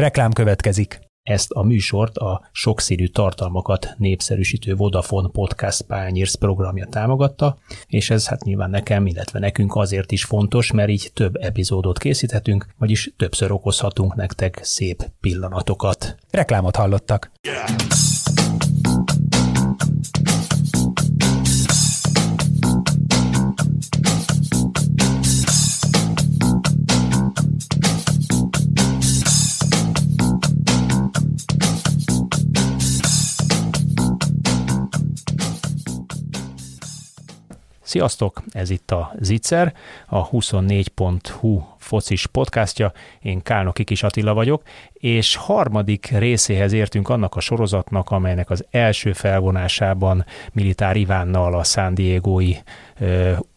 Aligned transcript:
Reklám 0.00 0.32
következik. 0.32 1.00
Ezt 1.22 1.50
a 1.50 1.62
műsort 1.62 2.16
a 2.16 2.48
sokszínű 2.52 3.06
tartalmakat 3.06 3.94
népszerűsítő 3.96 4.74
Vodafone 4.74 5.28
Podcast 5.32 5.82
Pányérsz 5.82 6.34
programja 6.34 6.86
támogatta, 6.86 7.58
és 7.86 8.10
ez 8.10 8.28
hát 8.28 8.44
nyilván 8.44 8.70
nekem, 8.70 9.06
illetve 9.06 9.38
nekünk 9.38 9.76
azért 9.76 10.12
is 10.12 10.24
fontos, 10.24 10.72
mert 10.72 10.88
így 10.88 11.10
több 11.14 11.36
epizódot 11.36 11.98
készíthetünk, 11.98 12.66
vagyis 12.78 13.12
többször 13.16 13.52
okozhatunk 13.52 14.14
nektek 14.14 14.60
szép 14.62 15.10
pillanatokat. 15.20 16.16
Reklámot 16.30 16.76
hallottak. 16.76 17.30
Yeah. 17.42 18.59
Sziasztok, 37.90 38.42
ez 38.50 38.70
itt 38.70 38.90
a 38.90 39.12
Zicser, 39.20 39.74
a 40.06 40.28
24.hu 40.28 41.62
focis 41.78 42.26
podcastja, 42.26 42.92
én 43.20 43.42
Kálnoki 43.42 43.84
Kis 43.84 44.02
Attila 44.02 44.34
vagyok, 44.34 44.62
és 44.92 45.36
harmadik 45.36 46.06
részéhez 46.06 46.72
értünk 46.72 47.08
annak 47.08 47.36
a 47.36 47.40
sorozatnak, 47.40 48.10
amelynek 48.10 48.50
az 48.50 48.64
első 48.70 49.12
felvonásában 49.12 50.24
Militár 50.52 50.96
Ivánnal 50.96 51.54
a 51.54 51.64
San 51.64 51.94
Diego-i 51.94 52.58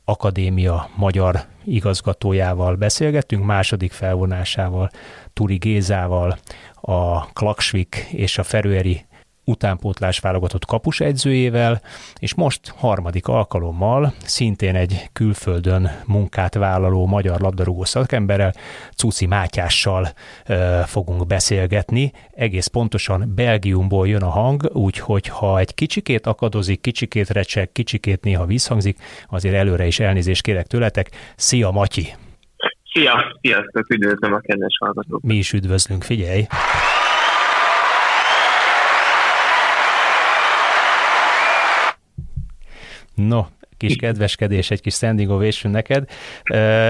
Akadémia 0.05 0.89
magyar 0.95 1.43
igazgatójával 1.63 2.75
beszélgettünk, 2.75 3.45
második 3.45 3.91
felvonásával 3.91 4.89
Turi 5.33 5.55
Gézával, 5.55 6.37
a 6.81 7.25
Klaksvik 7.25 8.07
és 8.11 8.37
a 8.37 8.43
Ferőeri 8.43 9.05
utánpótlás 9.45 10.19
válogatott 10.19 10.65
kapusegyzőjével, 10.65 11.81
és 12.19 12.33
most 12.33 12.73
harmadik 12.77 13.27
alkalommal 13.27 14.13
szintén 14.25 14.75
egy 14.75 15.09
külföldön 15.13 15.91
munkát 16.05 16.55
vállaló 16.55 17.05
magyar 17.05 17.39
labdarúgó 17.39 17.83
szakemberrel, 17.83 18.53
Cuci 18.95 19.25
Mátyással 19.25 20.07
ö, 20.45 20.79
fogunk 20.85 21.27
beszélgetni. 21.27 22.11
Egész 22.31 22.67
pontosan 22.67 23.31
Belgiumból 23.35 24.07
jön 24.07 24.21
a 24.21 24.29
hang, 24.29 24.69
úgyhogy 24.73 25.27
ha 25.27 25.59
egy 25.59 25.73
kicsikét 25.73 26.27
akadozik, 26.27 26.81
kicsikét 26.81 27.29
recseg, 27.29 27.71
kicsikét 27.71 28.23
néha 28.23 28.45
visszhangzik, 28.45 28.97
azért 29.27 29.55
előre 29.55 29.85
is 29.85 29.99
elnézést 29.99 30.41
kérek 30.41 30.67
tőletek. 30.67 31.09
Szia 31.35 31.71
Matyi! 31.71 32.13
Szia! 32.93 33.37
Sziasztok! 33.41 33.89
Üdvözlöm 33.89 34.33
a 34.33 34.39
kedves 34.39 34.77
hallgatókat! 34.79 35.23
Mi 35.23 35.35
is 35.35 35.53
üdvözlünk, 35.53 36.03
figyelj! 36.03 36.45
No, 43.15 43.45
kis 43.77 43.95
kedveskedés, 43.95 44.71
egy 44.71 44.81
kis 44.81 44.93
standing 44.93 45.29
ovation 45.29 45.71
neked. 45.71 46.09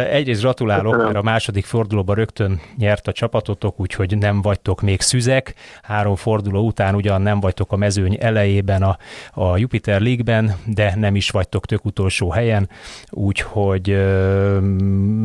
Egyrészt 0.10 0.42
gratulálok, 0.42 0.98
mert 0.98 1.16
a 1.16 1.22
második 1.22 1.66
fordulóban 1.66 2.16
rögtön 2.16 2.62
nyert 2.78 3.08
a 3.08 3.12
csapatotok, 3.12 3.80
úgyhogy 3.80 4.18
nem 4.18 4.42
vagytok 4.42 4.82
még 4.82 5.02
szüzek. 5.02 5.54
Három 5.82 6.16
forduló 6.16 6.66
után 6.66 6.96
ugyan 6.96 7.22
nem 7.22 7.40
vagytok 7.40 7.72
a 7.72 7.76
mezőny 7.76 8.18
elejében 8.20 8.84
a, 8.84 8.98
a 9.34 9.58
Jupiter 9.58 10.02
League-ben, 10.02 10.56
de 10.66 10.94
nem 10.96 11.16
is 11.16 11.30
vagytok 11.30 11.66
tök 11.66 11.86
utolsó 11.86 12.30
helyen, 12.30 12.70
úgyhogy 13.10 13.90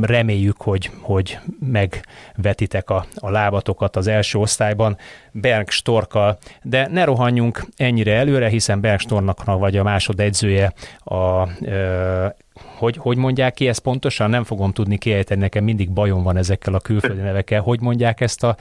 reméljük, 0.01 0.61
hogy, 0.61 0.91
hogy 1.01 1.39
megvetitek 1.71 2.91
a, 2.91 3.07
a 3.15 3.31
lábatokat 3.31 3.97
az 3.97 4.07
első 4.07 4.39
osztályban 4.39 4.97
Berg 5.41 5.71
Storkkal, 5.71 6.39
de 6.63 6.89
ne 6.91 7.05
rohanjunk 7.05 7.63
ennyire 7.77 8.13
előre, 8.13 8.49
hiszen 8.49 8.81
Berg 8.81 9.01
Stornak 9.01 9.45
vagy 9.45 9.77
a 9.77 9.83
másodedzője 9.83 10.73
a 11.05 11.49
hogy, 12.77 12.97
hogy 12.97 13.17
mondják 13.17 13.55
ki 13.55 13.69
ezt 13.69 13.81
pontosan? 13.81 14.31
Nem 14.31 14.45
fogom 14.45 14.73
tudni 14.73 14.99
kiejteni, 14.99 15.41
nekem 15.41 15.65
mindig 15.65 15.91
bajom 15.91 16.23
van 16.23 16.37
ezekkel 16.37 16.75
a 16.75 16.81
külföldi 16.81 17.21
nevekkel. 17.21 17.61
Hogy 17.61 17.81
mondják 17.81 18.21
ezt 18.21 18.45
a 18.45 18.57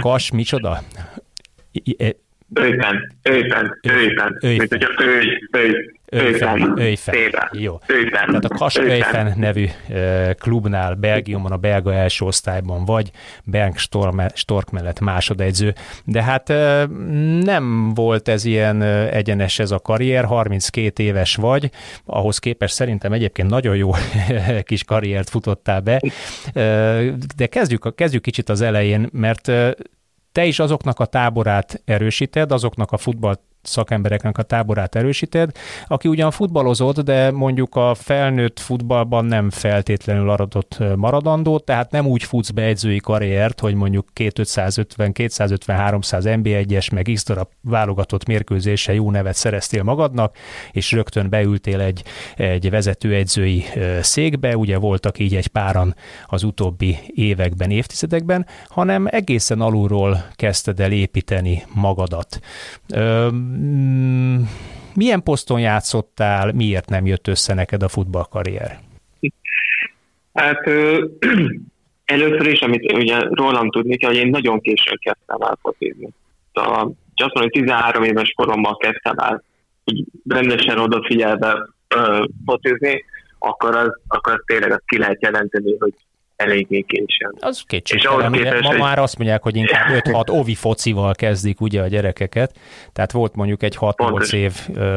kas, 0.00 0.30
micsoda? 0.30 0.82
Őpen, 2.54 3.16
őpen, 3.22 3.78
őpen, 3.82 4.38
mint 4.40 4.68
hogyha 4.68 5.04
őj, 5.04 5.26
őj, 5.52 5.72
Őjfen, 6.10 6.78
Őjfen. 6.78 7.14
Jó. 7.52 7.78
Őjfen. 7.86 8.26
Tehát 8.26 8.44
a 8.44 8.48
Kas 8.48 8.76
Őjfen 8.76 9.32
nevű 9.36 9.66
klubnál 10.38 10.94
Belgiumban 10.94 11.52
a 11.52 11.56
belga 11.56 11.94
első 11.94 12.24
osztályban 12.24 12.84
vagy, 12.84 13.10
Berg 13.44 13.76
Stork 14.34 14.70
mellett 14.70 15.00
másodegyző, 15.00 15.74
de 16.04 16.22
hát 16.22 16.48
nem 17.42 17.94
volt 17.94 18.28
ez 18.28 18.44
ilyen 18.44 18.82
egyenes 18.82 19.58
ez 19.58 19.70
a 19.70 19.78
karrier, 19.78 20.24
32 20.24 21.02
éves 21.02 21.34
vagy, 21.34 21.70
ahhoz 22.04 22.38
képest 22.38 22.74
szerintem 22.74 23.12
egyébként 23.12 23.50
nagyon 23.50 23.76
jó 23.76 23.90
kis 24.62 24.84
karriert 24.84 25.30
futottál 25.30 25.80
be, 25.80 26.00
de 27.36 27.46
kezdjük, 27.46 27.94
kezdjük 27.94 28.22
kicsit 28.22 28.48
az 28.48 28.60
elején, 28.60 29.08
mert 29.12 29.52
te 30.32 30.44
is 30.44 30.58
azoknak 30.58 31.00
a 31.00 31.04
táborát 31.04 31.82
erősíted, 31.84 32.52
azoknak 32.52 32.92
a 32.92 32.96
futball 32.96 33.40
szakembereknek 33.62 34.38
a 34.38 34.42
táborát 34.42 34.94
erősíted, 34.94 35.50
aki 35.86 36.08
ugyan 36.08 36.30
futballozott, 36.30 37.00
de 37.00 37.30
mondjuk 37.30 37.76
a 37.76 37.94
felnőtt 37.94 38.58
futballban 38.58 39.24
nem 39.24 39.50
feltétlenül 39.50 40.30
aradott 40.30 40.78
maradandó, 40.96 41.58
tehát 41.58 41.90
nem 41.90 42.06
úgy 42.06 42.22
futsz 42.22 42.50
be 42.50 42.62
edzői 42.62 42.98
karriert, 42.98 43.60
hogy 43.60 43.74
mondjuk 43.74 44.08
2550, 44.12 45.12
250, 45.12 45.76
NB1-es, 46.00 46.92
meg 46.92 47.10
x 47.14 47.24
darab 47.24 47.48
válogatott 47.60 48.26
mérkőzése 48.26 48.94
jó 48.94 49.10
nevet 49.10 49.34
szereztél 49.34 49.82
magadnak, 49.82 50.36
és 50.70 50.92
rögtön 50.92 51.28
beültél 51.28 51.80
egy, 51.80 52.02
egy 52.36 52.70
vezetőedzői 52.70 53.64
székbe, 54.00 54.56
ugye 54.56 54.78
voltak 54.78 55.18
így 55.18 55.34
egy 55.34 55.46
páran 55.46 55.94
az 56.26 56.42
utóbbi 56.42 56.98
években, 57.06 57.70
évtizedekben, 57.70 58.46
hanem 58.68 59.06
egészen 59.10 59.60
alulról 59.60 60.24
kezdted 60.34 60.80
el 60.80 60.92
építeni 60.92 61.64
magadat. 61.74 62.40
Mm, 62.98 63.47
milyen 64.94 65.22
poszton 65.22 65.60
játszottál, 65.60 66.52
miért 66.52 66.88
nem 66.88 67.06
jött 67.06 67.28
össze 67.28 67.54
neked 67.54 67.82
a 67.82 67.88
futballkarrier? 67.88 68.78
Hát 70.32 70.66
ö, 70.66 71.06
először 72.04 72.46
is, 72.46 72.60
amit 72.60 72.92
ugye 72.92 73.18
rólam 73.18 73.70
tudni 73.70 73.96
kell, 73.96 74.10
hogy 74.10 74.18
én 74.18 74.30
nagyon 74.30 74.60
későn 74.60 74.98
kezdtem 75.00 75.40
el 75.40 75.58
fotizni. 75.62 76.08
A, 76.52 76.60
azt 76.60 77.34
mondom, 77.34 77.42
hogy 77.42 77.50
13 77.50 78.02
éves 78.02 78.32
koromban 78.36 78.76
kezdtem 78.76 79.18
el 79.18 79.42
így 79.84 80.06
rendesen 80.28 80.78
odafigyelve 80.78 81.68
ö, 81.88 82.24
fotizni, 82.46 83.04
akkor 83.38 83.76
az, 83.76 84.00
akkor 84.08 84.32
az 84.32 84.42
tényleg 84.46 84.70
azt 84.70 84.86
ki 84.86 84.98
lehet 84.98 85.22
jelenteni, 85.22 85.76
hogy 85.78 85.94
eléggé 86.38 86.80
későn. 86.80 87.32
Az 87.40 87.62
kétségtelen, 87.66 88.32
ugye 88.32 88.42
képest, 88.42 88.62
ma 88.62 88.68
hogy... 88.68 88.78
már 88.78 88.98
azt 88.98 89.18
mondják, 89.18 89.42
hogy 89.42 89.56
inkább 89.56 89.88
5-6 90.04 90.30
ovi 90.30 90.54
focival 90.54 91.14
kezdik 91.14 91.60
ugye 91.60 91.82
a 91.82 91.86
gyerekeket, 91.86 92.58
tehát 92.92 93.12
volt 93.12 93.34
mondjuk 93.34 93.62
egy 93.62 93.76
6-8 93.80 94.32
év 94.32 94.52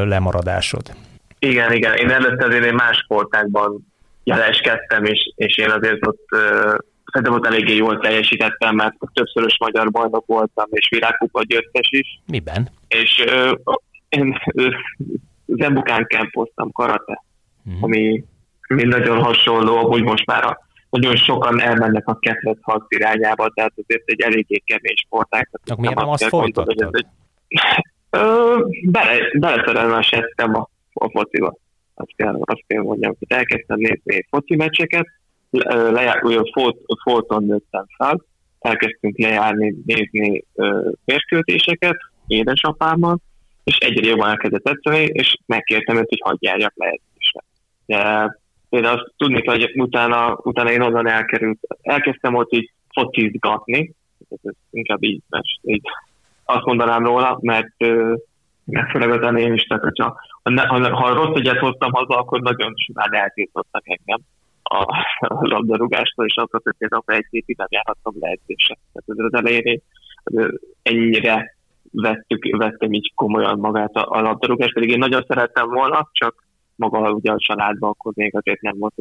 lemaradásod. 0.07 0.91
Igen, 1.39 1.71
igen, 1.71 1.93
én 1.93 2.09
előtte 2.09 2.45
azért 2.45 2.65
én 2.65 2.73
más 2.73 2.97
sportákban 2.97 3.87
jeleskedtem, 4.23 5.05
és, 5.05 5.33
és 5.35 5.57
én 5.57 5.69
azért 5.69 6.07
ott 6.07 6.25
uh, 6.31 6.75
szerintem 7.05 7.33
ott 7.33 7.45
eléggé 7.45 7.75
jól 7.75 7.99
teljesítettem, 7.99 8.75
mert 8.75 8.95
többszörös 9.13 9.57
magyar 9.59 9.91
bajnok 9.91 10.25
voltam, 10.25 10.65
és 10.69 10.87
virágkupa 10.89 11.41
győztes 11.43 11.89
is. 11.89 12.19
Miben? 12.25 12.69
És 12.87 13.25
uh, 13.25 13.75
én 14.09 14.37
uh, 14.53 14.73
Zembukán 15.45 16.05
kempoztam 16.07 16.71
karate, 16.71 17.23
uh-huh. 17.65 17.83
ami, 17.83 18.23
ami 18.67 18.83
nagyon 18.83 19.23
hasonló, 19.23 19.89
hogy 19.89 20.03
most 20.03 20.25
már 20.25 20.43
a 20.43 20.69
nagyon 20.91 21.15
sokan 21.15 21.61
elmennek 21.61 22.07
a 22.07 22.19
ketlet 22.19 22.57
harc 22.61 22.83
irányába, 22.87 23.49
tehát 23.53 23.73
azért 23.85 24.03
egy 24.05 24.21
eléggé 24.21 24.57
kemény 24.65 24.95
sporták. 24.95 25.49
Akkor 25.51 25.77
miért 25.77 25.95
nem 25.95 26.09
azt 26.09 26.23
folytattad? 26.23 26.95
Egy... 26.95 27.05
bele, 28.91 29.17
beleszerelmesedtem 29.39 30.55
a, 30.55 30.69
a 30.93 31.09
fociba. 31.09 31.55
Azt 31.93 32.15
kell, 32.15 32.37
azt 32.39 32.63
kell 32.67 32.81
mondjam, 32.81 33.15
hogy 33.19 33.37
elkezdtem 33.37 33.77
nézni 33.77 34.25
foci 34.29 34.55
meccseket, 34.55 35.07
lejár, 35.91 36.21
fót, 36.53 36.77
fóton 37.03 37.43
nőttem 37.43 37.85
fel, 37.97 38.25
elkezdtünk 38.59 39.17
lejárni, 39.17 39.75
nézni 39.85 40.43
mérkőzéseket 41.05 41.97
édesapámmal, 42.27 43.19
és 43.63 43.77
egyre 43.77 44.07
jobban 44.07 44.29
elkezdett 44.29 44.63
tetszeni, 44.63 45.03
és 45.03 45.37
megkértem 45.45 45.97
őt, 45.97 46.09
hogy 46.09 46.21
hagyj 46.23 46.45
járjak 46.45 46.73
le 46.75 46.99
De 47.85 48.39
én 48.71 48.85
azt 48.85 49.13
tudni 49.17 49.45
hogy 49.45 49.71
utána, 49.75 50.37
utána 50.43 50.71
én 50.71 50.81
onnan 50.81 51.07
elkerült, 51.07 51.59
elkezdtem 51.81 52.35
ott 52.35 52.53
így 52.53 52.71
focizgatni, 52.93 53.93
inkább 54.71 55.03
így, 55.03 55.21
mert 55.29 55.45
így 55.61 55.81
azt 56.45 56.65
mondanám 56.65 57.05
róla, 57.05 57.37
mert, 57.41 57.75
mert 58.65 58.91
főleg 58.91 59.23
az 59.23 59.39
én 59.39 59.53
is, 59.53 59.63
tehát 59.63 59.83
hogyha, 59.83 60.19
ha, 60.43 60.95
ha, 60.95 61.13
rossz 61.13 61.39
egyet 61.39 61.57
hoztam 61.57 61.91
haza, 61.91 62.17
akkor 62.17 62.41
nagyon 62.41 62.73
simán 62.75 63.13
eltiltottak 63.13 63.83
engem 63.85 64.19
a, 64.63 64.77
a 65.19 65.47
labdarúgástól, 65.47 66.25
és 66.25 66.35
akkor 66.35 66.61
hogy 66.63 66.87
akkor 66.89 67.13
egy 67.13 67.27
két 67.29 67.57
nem 67.57 67.67
járhattam 67.69 68.13
lehetőség. 68.19 68.77
Tehát 68.93 69.31
az 69.31 69.39
elején 69.39 69.63
én 69.63 69.81
ennyire 70.81 71.55
vettük, 71.91 72.57
vettem 72.57 72.93
így 72.93 73.11
komolyan 73.15 73.59
magát 73.59 73.93
a, 73.93 74.17
a 74.17 74.21
labdarúgást, 74.21 74.73
pedig 74.73 74.89
én 74.89 74.99
nagyon 74.99 75.25
szerettem 75.27 75.69
volna, 75.69 76.09
csak 76.11 76.43
maga 76.81 77.11
ugye 77.11 77.31
a 77.31 77.37
családban 77.37 77.89
akkor 77.89 78.11
még 78.15 78.35
azért 78.35 78.61
nem 78.61 78.77
volt 78.77 78.93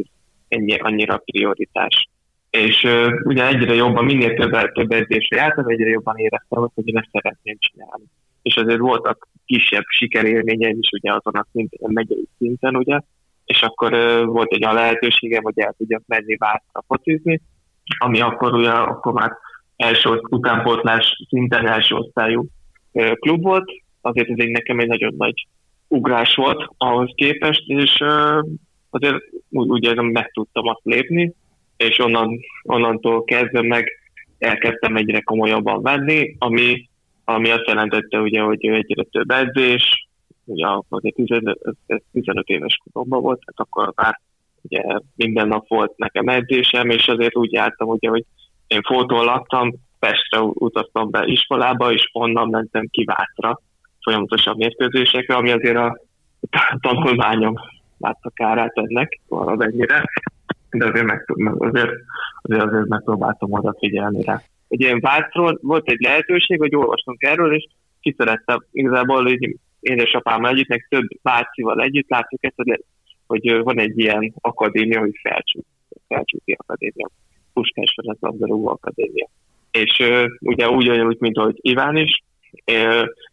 ennyi, 0.48 0.78
annyira 0.78 1.22
prioritás. 1.24 2.08
És 2.50 2.82
uh, 2.84 3.12
ugye 3.24 3.46
egyre 3.46 3.74
jobban, 3.74 4.04
minél 4.04 4.34
több, 4.34 4.72
több 4.72 4.92
edzésre 4.92 5.36
jártam, 5.36 5.68
egyre 5.68 5.88
jobban 5.88 6.16
éreztem 6.16 6.68
hogy 6.74 6.88
én 6.88 6.96
ezt 6.96 7.08
szeretném 7.12 7.56
csinálni. 7.58 8.04
És 8.42 8.56
azért 8.56 8.78
voltak 8.78 9.28
kisebb 9.46 9.84
sikerélményeim 9.86 10.78
is 10.80 10.88
ugye 10.90 11.10
azon 11.12 11.34
a 11.34 11.46
szinten, 11.52 11.90
megyei 11.92 12.28
szinten, 12.38 12.76
ugye, 12.76 13.00
és 13.44 13.62
akkor 13.62 13.92
uh, 13.92 14.24
volt 14.24 14.52
egy 14.52 14.64
a 14.64 14.72
lehetőségem, 14.72 15.42
hogy 15.42 15.58
el 15.58 15.74
tudjak 15.78 16.02
menni 16.06 16.36
Vászra 16.36 16.84
focizni, 16.86 17.40
ami 17.98 18.20
akkor 18.20 18.54
ugye, 18.54 18.70
akkor 18.70 19.12
már 19.12 19.32
első 19.76 20.20
utánpótlás 20.28 21.24
szinten 21.28 21.66
első 21.66 21.94
osztályú 21.94 22.46
uh, 22.92 23.12
klub 23.12 23.42
volt, 23.42 23.70
azért 24.00 24.28
ez 24.28 24.38
egy 24.38 24.50
nekem 24.50 24.78
egy 24.78 24.88
nagyon 24.88 25.14
nagy 25.16 25.46
ugrás 25.90 26.34
volt 26.34 26.68
ahhoz 26.76 27.10
képest, 27.14 27.62
és 27.66 28.04
azért 28.90 29.16
úgy, 29.50 29.68
úgy 29.68 29.84
érzem, 29.84 30.06
meg 30.06 30.30
tudtam 30.32 30.66
azt 30.68 30.80
lépni, 30.82 31.32
és 31.76 31.98
onnan, 31.98 32.40
onnantól 32.62 33.24
kezdve 33.24 33.62
meg 33.62 34.00
elkezdtem 34.38 34.96
egyre 34.96 35.20
komolyabban 35.20 35.82
venni, 35.82 36.34
ami, 36.38 36.88
ami 37.24 37.50
azt 37.50 37.66
jelentette, 37.66 38.18
ugye, 38.20 38.40
hogy 38.40 38.64
egyre 38.64 39.02
több 39.02 39.30
edzés, 39.30 40.08
ugye 40.44 40.66
azért 40.88 41.14
15, 41.14 41.60
15 42.12 42.46
éves 42.48 42.80
koromban 42.84 43.22
volt, 43.22 43.40
tehát 43.44 43.70
akkor 43.70 43.92
már 43.96 44.20
ugye 44.62 44.82
minden 45.16 45.48
nap 45.48 45.68
volt 45.68 45.96
nekem 45.96 46.28
edzésem, 46.28 46.90
és 46.90 47.08
azért 47.08 47.36
úgy 47.36 47.52
jártam, 47.52 47.88
ugye, 47.88 48.08
hogy 48.08 48.24
én 48.66 48.82
fotón 48.82 49.24
laktam, 49.24 49.72
Pestre 49.98 50.40
utaztam 50.40 51.10
be 51.10 51.24
iskolába, 51.24 51.92
és 51.92 52.08
onnan 52.12 52.48
mentem 52.48 52.86
ki 52.90 53.04
Vátra 54.00 54.26
folyamatosan 54.28 54.56
mérkőzésekre, 54.56 55.34
ami 55.34 55.50
azért 55.50 55.76
a 55.76 55.98
tanulmányom 56.80 57.54
látta 57.98 58.30
kárát 58.34 58.72
ennek 58.74 59.20
valamennyire, 59.28 60.04
de 60.70 60.86
azért, 60.86 61.06
meg, 61.06 61.24
azért, 61.58 61.90
azért, 62.42 62.62
azért 62.62 62.88
megpróbáltam 62.88 63.52
odafigyelni 63.52 64.22
rá. 64.22 64.42
Ugye 64.68 64.88
én 64.88 65.00
Vácról 65.00 65.58
volt 65.62 65.88
egy 65.88 66.00
lehetőség, 66.00 66.58
hogy 66.58 66.76
olvastunk 66.76 67.22
erről, 67.22 67.54
és 67.54 67.66
ki 68.00 68.14
szerettem 68.18 68.64
igazából 68.72 69.22
hogy 69.22 69.56
édesapám 69.80 70.44
együtt, 70.44 70.68
meg 70.68 70.86
több 70.88 71.06
bácsival 71.22 71.80
együtt 71.80 72.08
látjuk 72.08 72.44
ezt, 72.44 72.56
hogy, 72.56 72.84
hogy 73.26 73.62
van 73.62 73.78
egy 73.78 73.98
ilyen 73.98 74.34
akadémia, 74.40 75.00
hogy 75.00 75.14
Felcsút, 75.22 75.66
Felcsúti 76.08 76.56
Akadémia, 76.58 77.10
Puskás 77.52 77.92
Ferenc 77.96 78.20
Labdarúgó 78.20 78.68
Akadémia. 78.68 79.28
És 79.70 80.02
ugye 80.40 80.68
úgy, 80.68 81.16
mint 81.18 81.36
ahogy 81.36 81.56
Iván 81.60 81.96
is, 81.96 82.22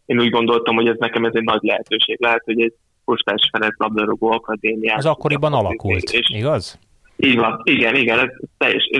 én 0.06 0.20
úgy 0.20 0.30
gondoltam, 0.30 0.74
hogy 0.74 0.88
ez 0.88 0.96
nekem 0.98 1.24
ez 1.24 1.34
egy 1.34 1.44
nagy 1.44 1.62
lehetőség 1.62 2.16
lehet, 2.20 2.42
hogy 2.44 2.60
egy 2.60 2.74
Puskás 3.04 3.48
Ferenc 3.52 3.78
Labdarúgó 3.78 4.30
Akadémia. 4.30 4.94
Az 4.94 5.06
akkoriban 5.06 5.52
alakult, 5.52 6.10
és, 6.10 6.30
igaz? 6.30 6.78
Így 7.16 7.36
van, 7.36 7.60
igen, 7.64 7.94
igen, 7.94 8.18
ez 8.18 8.28
teljes. 8.58 8.90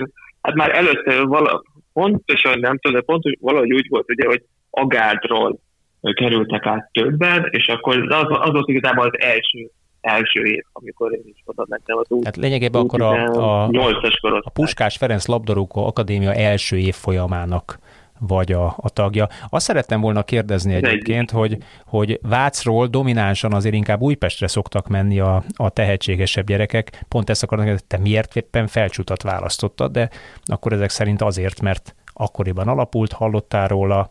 Hát 0.42 0.54
már 0.54 0.74
előtte 0.74 1.22
vala, 1.22 1.62
pontosan 1.92 2.58
nem 2.58 2.78
tudom, 2.78 2.98
de 2.98 3.04
pontos, 3.04 3.32
valahogy 3.40 3.72
úgy 3.72 3.86
volt, 3.88 4.10
ugye, 4.10 4.26
hogy 4.26 4.42
Agádról 4.70 5.58
kerültek 6.00 6.66
át 6.66 6.88
többen, 6.92 7.48
és 7.50 7.68
akkor 7.68 8.12
az, 8.12 8.26
az 8.28 8.50
volt 8.50 8.68
igazából 8.68 9.04
az 9.04 9.20
első 9.20 9.70
első 10.00 10.42
év, 10.42 10.64
amikor 10.72 11.12
én 11.12 11.22
is 11.24 11.42
oda 11.44 11.64
mentem 11.68 11.96
az 11.96 12.10
út. 12.10 12.24
Hát 12.24 12.36
lényegében 12.36 12.80
akkor 12.80 13.02
a, 13.02 13.24
a, 13.24 13.66
a, 13.66 14.00
a 14.20 14.50
Puskás 14.50 14.96
Ferenc 14.96 15.26
Labdarúgó 15.26 15.86
Akadémia 15.86 16.34
első 16.34 16.78
év 16.78 16.94
folyamának 16.94 17.78
vagy 18.18 18.52
a, 18.52 18.66
a 18.76 18.88
tagja. 18.90 19.28
Azt 19.48 19.66
szerettem 19.66 20.00
volna 20.00 20.22
kérdezni 20.22 20.74
egyébként, 20.74 21.30
hogy, 21.30 21.56
hogy 21.84 22.18
Vácról 22.22 22.86
dominánsan 22.86 23.52
azért 23.52 23.74
inkább 23.74 24.00
Újpestre 24.00 24.46
szoktak 24.46 24.88
menni 24.88 25.20
a, 25.20 25.42
a 25.56 25.70
tehetségesebb 25.70 26.46
gyerekek. 26.46 27.04
Pont 27.08 27.30
ezt 27.30 27.42
akarnak, 27.42 27.68
hogy 27.68 27.84
te 27.84 27.98
miért 27.98 28.36
éppen 28.36 28.66
felcsutat 28.66 29.22
választottad, 29.22 29.92
de 29.92 30.10
akkor 30.44 30.72
ezek 30.72 30.90
szerint 30.90 31.22
azért, 31.22 31.60
mert 31.60 31.94
akkoriban 32.12 32.68
alapult, 32.68 33.12
hallottál 33.12 33.68
róla. 33.68 34.08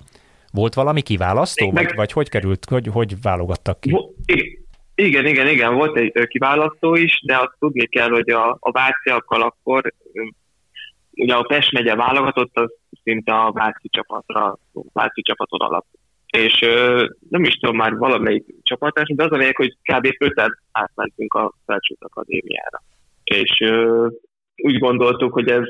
Volt 0.52 0.74
valami 0.74 1.02
kiválasztó, 1.02 1.72
Meg... 1.72 1.86
vagy, 1.86 1.96
vagy 1.96 2.12
hogy 2.12 2.30
került, 2.30 2.66
hogy, 2.70 2.88
hogy 2.88 3.22
válogattak 3.22 3.80
ki? 3.80 3.96
Igen, 4.96 5.26
igen, 5.26 5.48
igen, 5.48 5.74
volt 5.74 5.98
egy 5.98 6.28
kiválasztó 6.28 6.96
is, 6.96 7.22
de 7.26 7.36
azt 7.36 7.56
tudni 7.60 7.86
kell, 7.86 8.10
hogy 8.10 8.30
a, 8.30 8.58
a 8.60 8.72
váciakkal 8.72 9.42
akkor 9.42 9.94
ugye 11.18 11.34
a 11.34 11.44
Pest 11.44 11.72
megye 11.72 11.96
válogatott, 11.96 12.58
az 12.58 12.74
szinte 13.04 13.34
a 13.34 13.52
Váci 13.52 13.90
csapatra, 13.90 14.58
Váci 14.94 15.22
csapaton 15.22 15.60
alap. 15.60 15.86
És 16.28 16.62
ö, 16.62 17.06
nem 17.30 17.44
is 17.44 17.54
tudom 17.54 17.76
már 17.76 17.96
valamelyik 17.96 18.46
csapatás, 18.64 19.08
de 19.16 19.24
az 19.24 19.32
a 19.32 19.36
lényeg, 19.36 19.56
hogy 19.56 19.78
kb. 19.82 20.08
öten 20.20 20.60
átmentünk 20.72 21.34
a 21.34 21.54
Felcsút 21.66 22.04
Akadémiára. 22.04 22.82
És 23.24 23.60
ö, 23.60 24.08
úgy 24.56 24.80
gondoltuk, 24.80 25.34
hogy 25.34 25.50
ez, 25.50 25.64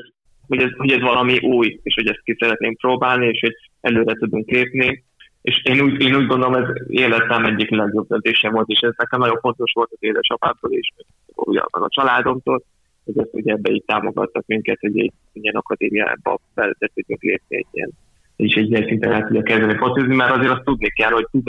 hogy, 0.46 0.62
ez, 0.62 0.70
hogy 0.76 0.90
ez 0.90 1.00
valami 1.00 1.38
új, 1.38 1.80
és 1.82 1.94
hogy 1.94 2.08
ezt 2.08 2.22
ki 2.24 2.36
szeretnénk 2.38 2.78
próbálni, 2.78 3.26
és 3.26 3.40
hogy 3.40 3.54
előre 3.80 4.14
tudunk 4.14 4.50
lépni. 4.50 5.04
És 5.42 5.62
én 5.64 5.80
úgy, 5.80 6.02
én 6.02 6.16
úgy 6.16 6.26
gondolom, 6.26 6.54
ez 6.54 6.68
életem 6.88 7.44
egyik 7.44 7.70
legjobb 7.70 8.08
döntése 8.08 8.50
volt, 8.50 8.68
és 8.68 8.80
ez 8.80 8.92
nekem 8.96 9.20
nagyon 9.20 9.38
fontos 9.40 9.72
volt 9.74 9.90
az 9.92 9.98
édesapámtól, 10.00 10.72
és 10.72 10.92
ugye 11.34 11.60
a 11.60 11.88
családomtól, 11.88 12.62
ezt 13.16 13.28
ugye 13.32 13.52
ebbe 13.52 13.70
így 13.70 13.84
támogattak 13.86 14.46
minket, 14.46 14.78
hogy 14.80 14.98
egy 14.98 15.12
ilyen 15.32 15.54
akadémiába 15.54 16.38
be 16.54 16.76
tudjuk 16.94 17.22
lépni 17.22 17.56
egy 17.56 17.66
ilyen, 17.70 17.90
és 18.36 18.54
egy 18.54 18.70
ilyen 18.70 18.86
szinten 18.86 19.12
el 19.12 19.26
tudja 19.26 19.42
kezdeni 19.42 19.76
focizni, 19.76 20.14
mert 20.14 20.36
azért 20.36 20.50
azt 20.52 20.64
tudni 20.64 20.88
kell, 20.88 21.10
hogy 21.10 21.26
10, 21.30 21.42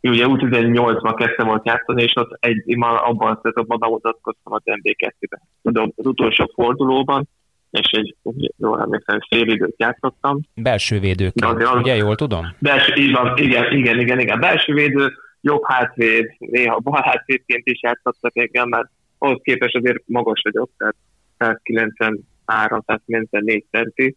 ugye 0.00 0.24
U18-ban 0.28 1.14
kezdtem 1.16 1.46
volt 1.46 1.66
játszani, 1.66 2.02
és 2.02 2.12
ott 2.16 2.36
egy, 2.40 2.62
én 2.64 2.78
már 2.78 2.94
abban 2.94 3.32
a 3.32 3.40
szezonban 3.42 3.78
bemutatkoztam 3.78 4.52
az 4.52 4.62
MB2-ben. 4.64 5.40
Tudom, 5.62 5.92
az 5.96 6.06
utolsó 6.06 6.50
fordulóban, 6.54 7.28
és 7.70 7.90
egy, 7.90 8.14
jól 8.58 8.80
emlékszem, 8.80 9.18
fél 9.28 9.48
időt 9.48 9.74
játszottam. 9.76 10.40
Belső 10.54 10.98
védőként, 10.98 11.62
az, 11.62 11.74
ugye 11.74 11.94
jól 11.96 12.14
tudom? 12.14 12.46
Belső, 12.58 12.94
így 12.94 13.12
van, 13.12 13.36
igen, 13.36 13.72
igen, 13.72 13.98
igen, 14.00 14.18
igen. 14.18 14.40
Belső 14.40 14.72
védő, 14.72 15.12
jobb 15.40 15.62
hátvéd, 15.64 16.34
néha 16.38 16.78
bal 16.78 17.02
hátvédként 17.02 17.66
is 17.66 17.82
játszottak 17.82 18.36
engem, 18.36 18.68
mert 18.68 18.88
ahhoz 19.18 19.38
képest 19.42 19.76
azért 19.76 20.02
magas 20.06 20.40
vagyok, 20.42 20.70
tehát 20.76 20.96
193, 21.38 22.82
194 22.86 23.64
centi. 23.70 24.16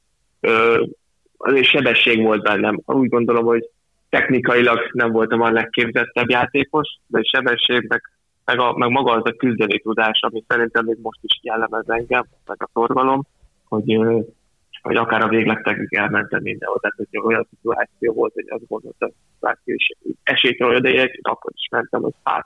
Azért 1.38 1.66
sebesség 1.66 2.22
volt 2.22 2.42
bennem. 2.42 2.82
Úgy 2.86 3.10
gondolom, 3.10 3.46
hogy 3.46 3.70
technikailag 4.10 4.90
nem 4.92 5.12
voltam 5.12 5.42
a 5.42 5.52
legképzettebb 5.52 6.30
játékos, 6.30 6.88
de 7.08 7.22
sebesség, 7.24 7.86
meg, 7.88 8.02
meg, 8.46 8.60
a, 8.60 8.78
meg 8.78 8.90
maga 8.90 9.12
az 9.12 9.26
a 9.26 9.36
küzdeni 9.36 9.80
tudás, 9.80 10.20
ami 10.22 10.44
szerintem 10.48 10.86
még 10.86 10.98
most 11.02 11.20
is 11.22 11.40
jellemez 11.42 11.90
engem, 11.90 12.26
meg 12.46 12.58
a 12.64 12.70
szorgalom, 12.74 13.22
hogy, 13.68 14.00
hogy 14.82 14.96
akár 14.96 15.22
a 15.22 15.28
végletekig 15.28 15.94
elmentem 15.94 16.42
mindenhol. 16.42 16.80
Tehát, 16.80 16.98
hogy 16.98 17.32
olyan 17.32 17.48
szituáció 17.50 18.14
volt, 18.14 18.34
hogy 18.34 18.46
azt 18.48 18.68
gondoltam, 18.68 19.10
hogy 19.40 19.76
esélyt 20.24 20.62
olyan, 20.62 20.82
de 20.82 21.12
akkor 21.22 21.52
is 21.56 21.68
mentem, 21.72 22.02
hogy 22.02 22.14
hát, 22.24 22.46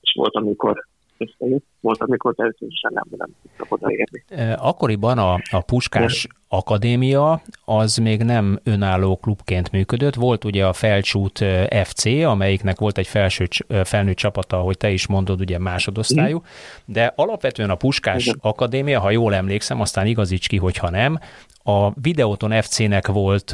és 0.00 0.12
volt, 0.16 0.34
amikor 0.34 0.84
összejött. 1.18 1.64
Volt, 1.86 2.00
amikor 2.00 2.34
természetesen 2.34 2.90
nem, 2.94 3.04
nem 3.16 3.28
tudtak 3.42 3.72
odaérni. 3.72 4.24
Akkoriban 4.56 5.18
a, 5.18 5.32
a 5.50 5.60
Puskás 5.60 6.26
Akadémia 6.48 7.42
az 7.64 7.96
még 7.96 8.22
nem 8.22 8.60
önálló 8.64 9.16
klubként 9.16 9.72
működött. 9.72 10.14
Volt 10.14 10.44
ugye 10.44 10.66
a 10.66 10.72
Felcsút 10.72 11.44
FC, 11.84 12.04
amelyiknek 12.04 12.78
volt 12.78 12.98
egy 12.98 13.06
felső, 13.06 13.48
felnőtt 13.84 14.16
csapata, 14.16 14.58
ahogy 14.58 14.76
te 14.76 14.90
is 14.90 15.06
mondod, 15.06 15.40
ugye 15.40 15.58
másodosztályú, 15.58 16.42
de 16.84 17.12
alapvetően 17.16 17.70
a 17.70 17.74
Puskás 17.74 18.26
Igen. 18.26 18.38
Akadémia, 18.40 19.00
ha 19.00 19.10
jól 19.10 19.34
emlékszem, 19.34 19.80
aztán 19.80 20.06
igazíts 20.06 20.48
ki, 20.48 20.56
hogyha 20.56 20.90
nem, 20.90 21.18
a 21.68 21.92
Videoton 22.00 22.62
FC-nek 22.62 23.06
volt 23.06 23.50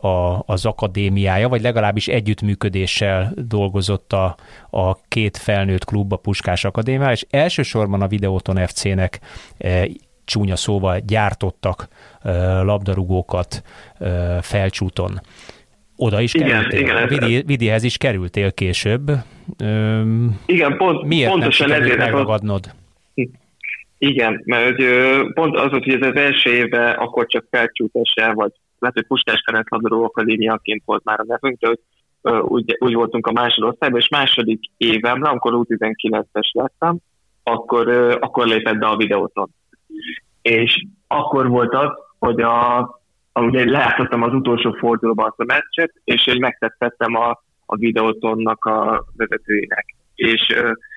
a, 0.00 0.42
az 0.46 0.66
akadémiája, 0.66 1.48
vagy 1.48 1.62
legalábbis 1.62 2.08
együttműködéssel 2.08 3.32
dolgozott 3.36 4.12
a, 4.12 4.36
a 4.70 4.96
két 5.08 5.36
felnőtt 5.36 5.84
klub, 5.84 6.12
a 6.12 6.16
Puskás 6.16 6.64
Akadémia, 6.64 7.10
és 7.12 7.26
elsősorban 7.44 8.02
a 8.02 8.06
Videoton 8.06 8.66
FC-nek 8.66 9.20
csúnya 10.24 10.56
szóval 10.56 11.00
gyártottak 11.06 11.88
labdarúgókat 12.62 13.62
felcsúton. 14.40 15.20
Oda 15.96 16.20
is 16.20 16.34
igen, 16.34 16.48
kerültél. 16.48 16.80
Igen, 16.80 17.08
Vidi, 17.08 17.42
Vidihez 17.46 17.82
is 17.82 17.96
kerültél 17.96 18.52
később. 18.52 19.10
Igen, 20.46 20.76
pont, 20.76 21.06
Miért 21.06 21.30
pontosan 21.30 21.68
nem 21.68 21.82
ezért 21.82 21.98
megragadnod? 21.98 22.74
Igen, 23.98 24.42
mert 24.44 24.64
hogy, 24.64 24.86
pont 25.34 25.56
az 25.56 25.70
volt, 25.70 25.84
hogy 25.84 26.02
ez 26.02 26.08
az 26.08 26.16
első 26.16 26.52
évben 26.54 26.94
akkor 26.94 27.26
csak 27.26 27.46
felcsútese, 27.50 28.32
vagy 28.32 28.52
lehet, 28.78 28.94
hogy 28.94 29.06
Puskás 29.06 29.42
Ferenc 29.46 29.70
labdarúgó 29.70 30.04
akadémiaként 30.04 30.82
volt 30.84 31.04
már 31.04 31.20
a 31.20 31.24
nevünk, 31.26 31.58
de 31.58 31.66
hogy 31.66 31.78
úgy, 32.42 32.76
úgy 32.78 32.94
voltunk 32.94 33.26
a 33.26 33.32
másodosztályban, 33.32 34.00
és 34.00 34.08
második 34.08 34.60
évemre, 34.76 35.28
amikor 35.28 35.52
U19-es 35.68 36.52
lettem, 36.52 36.98
akkor, 37.44 37.88
akkor 38.20 38.46
lépett 38.46 38.78
be 38.78 38.86
a 38.86 38.96
videóton. 38.96 39.48
És 40.42 40.86
akkor 41.06 41.48
volt 41.48 41.74
az, 41.74 41.90
hogy 42.18 42.40
a, 42.40 42.88
ugye 43.34 43.70
lejátszottam 43.70 44.22
az 44.22 44.32
utolsó 44.32 44.72
fordulóban 44.72 45.26
azt 45.26 45.40
a 45.40 45.44
meccset, 45.44 45.92
és 46.04 46.26
én 46.26 46.36
megtettem 46.38 47.14
a, 47.14 47.42
a 47.66 47.76
videótonnak 47.76 48.64
a 48.64 49.04
vezetőinek. 49.16 49.94
És 50.14 50.54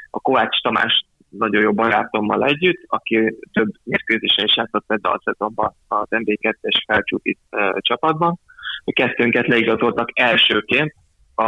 a 0.09 0.19
Kovács 0.19 0.61
Tamás 0.61 1.05
nagyon 1.29 1.61
jó 1.61 1.73
barátommal 1.73 2.45
együtt, 2.45 2.83
aki 2.87 3.35
több 3.53 3.67
mérkőzésen 3.83 4.45
is 4.45 4.55
játszott 4.55 4.83
ebbe 4.87 5.09
a 5.09 5.21
szezonban 5.23 5.75
az 5.87 6.07
MB2-es 6.09 6.83
felcsúti 6.87 7.37
csapatban. 7.77 8.39
A 8.85 8.91
kettőnket 8.91 9.47
leigazoltak 9.47 10.19
elsőként 10.19 10.93
a, 11.35 11.43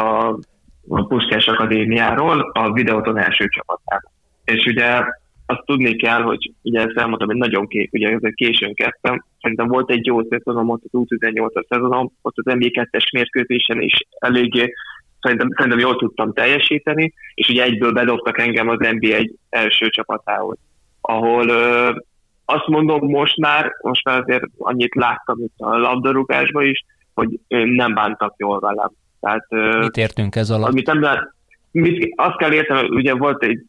a 0.88 1.06
Puskás 1.08 1.48
Akadémiáról 1.48 2.52
a 2.54 2.72
videóton 2.72 3.18
első 3.18 3.48
csapatára. 3.48 4.12
És 4.50 4.66
ugye 4.66 5.04
azt 5.46 5.66
tudni 5.66 5.96
kell, 5.96 6.22
hogy 6.22 6.52
ugye 6.62 6.80
ezt 6.80 6.98
elmondtam, 6.98 7.28
hogy 7.28 7.38
nagyon 7.38 7.68
ké, 7.68 7.90
ugye 7.92 8.18
későn 8.36 8.74
kezdtem. 8.74 9.26
Szerintem 9.42 9.68
volt 9.68 9.92
egy 9.92 10.06
jó 10.06 10.24
szezonom 10.24 10.70
ott 10.70 10.84
az 10.84 10.90
U18-as 10.94 11.66
szezonom, 11.70 12.12
ott 12.22 12.38
az 12.38 12.54
MB2-es 12.56 13.12
mérkőzésen 13.12 13.82
is 13.82 13.94
eléggé 14.20 14.74
szerintem, 15.22 15.50
szerintem 15.56 15.80
jól 15.80 15.96
tudtam 15.96 16.34
teljesíteni, 16.34 17.14
és 17.34 17.50
ugye 17.50 17.64
egyből 17.64 17.92
bedobtak 17.92 18.40
engem 18.40 18.70
az 18.70 18.78
NBA 18.80 19.18
első 19.50 19.90
csapatához, 19.90 20.58
ahol 21.02 21.50
ö, 21.50 21.92
azt 22.46 22.68
mondom 22.68 23.10
most 23.10 23.38
már, 23.38 23.72
most 23.82 24.06
már 24.06 24.22
azért 24.22 24.44
annyit 24.58 24.96
láttam 24.96 25.40
itt 25.40 25.54
a 25.58 25.78
labdarúgásban 25.78 26.66
is, 26.66 26.86
hogy 27.14 27.40
nem 27.48 27.94
bántak 27.94 28.34
jól 28.38 28.60
velem. 28.60 28.92
Tehát, 29.20 29.46
Mit 29.80 29.98
értünk 29.98 30.36
ez 30.36 30.50
alatt? 30.50 30.70
Amit 30.70 30.86
nem, 30.86 31.30
mit, 31.72 32.14
azt 32.16 32.38
kell 32.38 32.54
értem, 32.54 32.86
ugye 32.86 33.14
volt 33.14 33.44
egy 33.44 33.66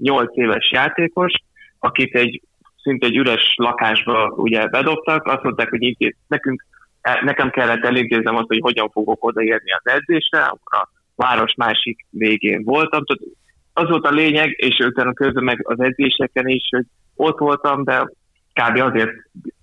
18 0.00 0.36
éves 0.36 0.70
játékos, 0.72 1.32
akit 1.78 2.14
egy 2.14 2.42
szinte 2.82 3.06
egy 3.06 3.16
üres 3.16 3.54
lakásba 3.56 4.28
ugye 4.28 4.66
bedobtak, 4.66 5.26
azt 5.26 5.42
mondták, 5.42 5.70
hogy 5.70 5.82
így, 5.82 6.16
nekünk 6.26 6.64
E, 7.00 7.20
nekem 7.24 7.50
kellett 7.50 7.84
elintéznem 7.84 8.36
azt, 8.36 8.46
hogy 8.46 8.60
hogyan 8.62 8.88
fogok 8.88 9.24
odaérni 9.24 9.70
az 9.72 9.92
edzésre, 9.92 10.40
akkor 10.40 10.78
a 10.80 10.88
város 11.14 11.54
másik 11.54 12.06
végén 12.10 12.62
voltam. 12.64 13.04
Tehát 13.04 13.34
az 13.72 13.88
volt 13.88 14.06
a 14.06 14.10
lényeg, 14.10 14.54
és 14.56 14.78
utána 14.78 15.12
közben 15.12 15.44
meg 15.44 15.60
az 15.62 15.80
edzéseken 15.80 16.48
is, 16.48 16.68
hogy 16.70 16.84
ott 17.16 17.38
voltam, 17.38 17.84
de 17.84 18.10
kb. 18.52 18.80
azért 18.80 19.10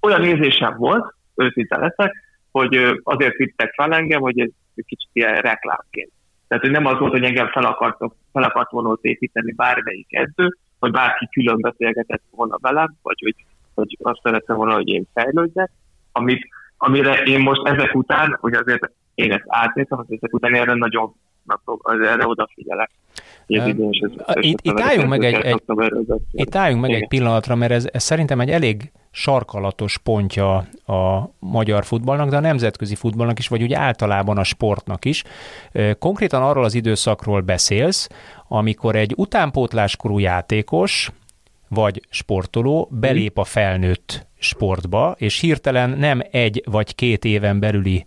olyan 0.02 0.24
érzésem 0.24 0.78
volt, 0.78 1.14
őszinte 1.36 1.78
leszek, 1.78 2.16
hogy 2.52 3.00
azért 3.04 3.36
vittek 3.36 3.74
fel 3.74 3.94
engem, 3.94 4.22
hogy 4.22 4.40
ez 4.40 4.50
kicsit 4.76 5.10
ilyen 5.14 5.36
reklámként. 5.36 6.12
Tehát, 6.48 6.64
hogy 6.64 6.72
nem 6.72 6.86
az 6.86 7.00
volt, 7.00 7.12
hogy 7.12 7.24
engem 7.24 7.48
fel, 7.48 7.64
akartok, 7.64 8.16
fel 8.32 8.44
akart 8.44 8.72
volna 8.72 8.98
építeni 9.02 9.54
bármelyik 9.54 10.08
edző, 10.10 10.58
vagy 10.80 10.92
bárki 10.92 11.28
külön 11.32 11.62
beszélgetett 11.62 12.22
volna 12.32 12.58
velem, 12.62 12.96
vagy 13.02 13.20
hogy, 13.24 13.36
hogy 13.74 13.98
azt 14.02 14.20
szerette 14.24 14.54
volna, 14.54 14.74
hogy 14.74 14.88
én 14.88 15.08
fejlődjek, 15.14 15.72
amit 16.12 16.48
amire 16.78 17.14
én 17.24 17.40
most 17.40 17.68
ezek 17.68 17.96
után, 17.96 18.38
hogy 18.40 18.54
azért 18.54 18.92
én 19.16 19.32
ezt 19.32 19.46
átnézem, 19.48 19.98
hogy 19.98 20.14
ezek 20.16 20.34
után 20.34 20.56
erre 20.56 20.74
nagyon 20.74 21.14
erre 21.84 22.28
odafigyelek. 22.28 22.90
Itt 24.40 24.80
álljunk 24.80 25.10
meg 25.10 25.24
egy, 25.24 25.36
egy, 25.36 25.62
itt 26.32 26.56
álljunk 26.56 26.82
meg 26.82 26.92
egy 26.92 27.08
pillanatra, 27.08 27.56
mert 27.56 27.72
ez, 27.72 27.90
ez 27.92 28.04
szerintem 28.04 28.40
egy 28.40 28.50
elég 28.50 28.92
sarkalatos 29.18 29.98
pontja 29.98 30.56
a 30.86 31.30
magyar 31.40 31.86
futballnak, 31.86 32.30
de 32.30 32.36
a 32.36 32.40
nemzetközi 32.40 32.96
futballnak 32.96 33.40
is, 33.40 33.48
vagy 33.48 33.62
úgy 33.64 33.74
általában 33.74 34.38
a 34.38 34.44
sportnak 34.44 35.06
is. 35.06 35.24
Konkrétan 36.00 36.44
arról 36.44 36.64
az 36.64 36.74
időszakról 36.74 37.42
beszélsz, 37.42 38.10
amikor 38.48 38.96
egy 38.96 39.14
utánpótláskorú 39.16 40.20
játékos, 40.20 41.12
vagy 41.68 42.02
sportoló 42.10 42.88
belép 42.92 43.38
a 43.38 43.44
felnőtt 43.44 44.27
sportba, 44.40 45.16
és 45.18 45.40
hirtelen 45.40 45.90
nem 45.90 46.22
egy 46.32 46.64
vagy 46.66 46.96
két 46.96 47.26
éven 47.26 47.60
belüli 47.60 48.06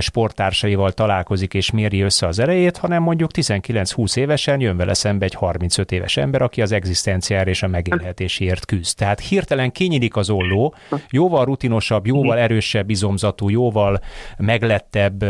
sporttársaival 0.00 0.92
találkozik 0.92 1.54
és 1.54 1.70
méri 1.70 2.00
össze 2.00 2.26
az 2.26 2.38
erejét, 2.38 2.76
hanem 2.76 3.02
mondjuk 3.02 3.30
19-20 3.34 4.16
évesen 4.16 4.60
jön 4.60 4.76
vele 4.76 4.94
szembe 4.94 5.24
egy 5.24 5.34
35 5.34 5.92
éves 5.92 6.16
ember, 6.16 6.42
aki 6.42 6.62
az 6.62 6.72
egzisztenciára 6.72 7.50
és 7.50 7.62
a 7.62 7.68
megélhetéséért 7.68 8.66
küzd. 8.66 8.96
Tehát 8.96 9.20
hirtelen 9.20 9.72
kinyílik 9.72 10.16
az 10.16 10.30
olló, 10.30 10.74
jóval 11.10 11.44
rutinosabb, 11.44 12.06
jóval 12.06 12.38
erősebb 12.38 12.90
izomzatú, 12.90 13.48
jóval 13.48 14.00
meglettebb 14.38 15.24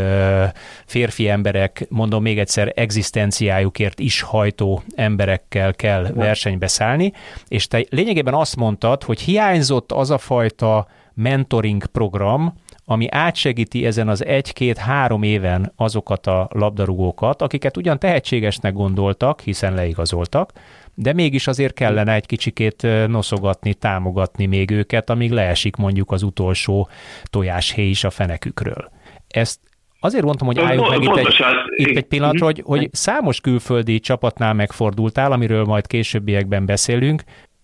férfi 0.87 1.29
emberek, 1.29 1.87
mondom 1.89 2.23
még 2.23 2.39
egyszer, 2.39 2.73
egzisztenciájukért 2.75 4.01
is 4.01 4.21
hajtó 4.21 4.83
emberekkel 4.95 5.75
kell 5.75 6.13
versenybe 6.15 6.67
szállni, 6.67 7.13
és 7.49 7.67
te 7.67 7.85
lényegében 7.89 8.35
azt 8.35 8.57
mondtad, 8.57 9.03
hogy 9.03 9.21
hiányzott 9.21 9.93
az 9.93 10.11
a 10.11 10.19
fajta 10.31 10.87
mentoring 11.15 11.87
program, 11.87 12.55
ami 12.85 13.07
átsegíti 13.11 13.87
ezen 13.87 14.09
az 14.09 14.25
egy-két-három 14.25 15.23
éven 15.23 15.73
azokat 15.77 16.27
a 16.27 16.49
labdarúgókat, 16.53 17.43
akiket 17.43 17.77
ugyan 17.77 17.99
tehetségesnek 17.99 18.73
gondoltak, 18.73 19.41
hiszen 19.41 19.75
leigazoltak, 19.75 20.53
de 20.95 21.13
mégis 21.13 21.47
azért 21.47 21.75
kellene 21.75 22.13
egy 22.13 22.27
kicsikét 22.27 22.87
noszogatni, 23.07 23.75
támogatni 23.75 24.47
még 24.47 24.71
őket, 24.71 25.11
amíg 25.11 25.31
leesik 25.31 25.77
mondjuk 25.77 26.11
az 26.11 26.23
utolsó 26.23 26.89
tojáshéj 27.25 27.89
is 27.89 28.05
a 28.05 28.11
fenekükről. 28.11 28.91
Ezt 29.29 29.61
azért 30.01 30.25
mondtam, 30.25 30.47
hogy 30.47 30.59
álljunk 30.59 30.89
meg 30.89 31.03
itt 31.03 31.17
egy, 31.17 31.35
itt 31.75 31.97
egy 31.97 32.07
pillanatra, 32.07 32.45
hogy, 32.45 32.63
hogy 32.65 32.89
számos 32.93 33.41
külföldi 33.41 34.01
csapatnál 34.01 34.55
megfordultál, 34.55 35.33
amiről 35.33 35.65
majd 35.65 35.87
későbbiekben 35.87 36.67
beszélünk, 36.67 37.23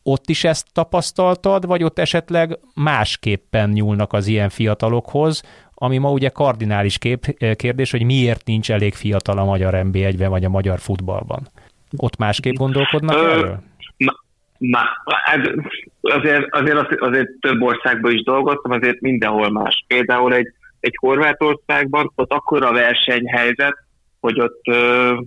ott 0.09 0.29
is 0.29 0.45
ezt 0.45 0.67
tapasztaltad, 0.73 1.67
vagy 1.67 1.83
ott 1.83 1.99
esetleg 1.99 2.59
másképpen 2.75 3.71
nyúlnak 3.71 4.13
az 4.13 4.27
ilyen 4.27 4.49
fiatalokhoz, 4.49 5.43
ami 5.75 5.99
ma 5.99 6.11
ugye 6.11 6.29
kardinális 6.29 6.99
kép, 6.99 7.25
kérdés, 7.57 7.91
hogy 7.91 8.05
miért 8.05 8.47
nincs 8.47 8.71
elég 8.71 8.95
fiatal 8.95 9.39
a 9.39 9.45
magyar 9.45 9.75
NB1-ben, 9.77 10.31
vagy 10.31 10.45
a 10.45 10.49
magyar 10.49 10.79
futballban. 10.79 11.49
Ott 11.97 12.17
másképp 12.17 12.55
gondolkodnak 12.55 13.17
Ö, 13.17 13.31
erről? 13.31 13.63
Na, 14.59 14.81
hát 15.25 15.53
azért, 16.01 16.47
azért, 16.51 17.01
azért 17.01 17.29
több 17.41 17.63
országban 17.63 18.13
is 18.13 18.23
dolgoztam, 18.23 18.73
azért 18.73 19.01
mindenhol 19.01 19.51
más. 19.51 19.85
Például 19.87 20.35
egy, 20.35 20.53
egy 20.81 20.97
Horvátországban 21.01 22.13
ott 22.15 22.33
akkora 22.33 22.73
versenyhelyzet, 22.73 23.86
hogy 24.27 24.41
ott, 24.41 24.61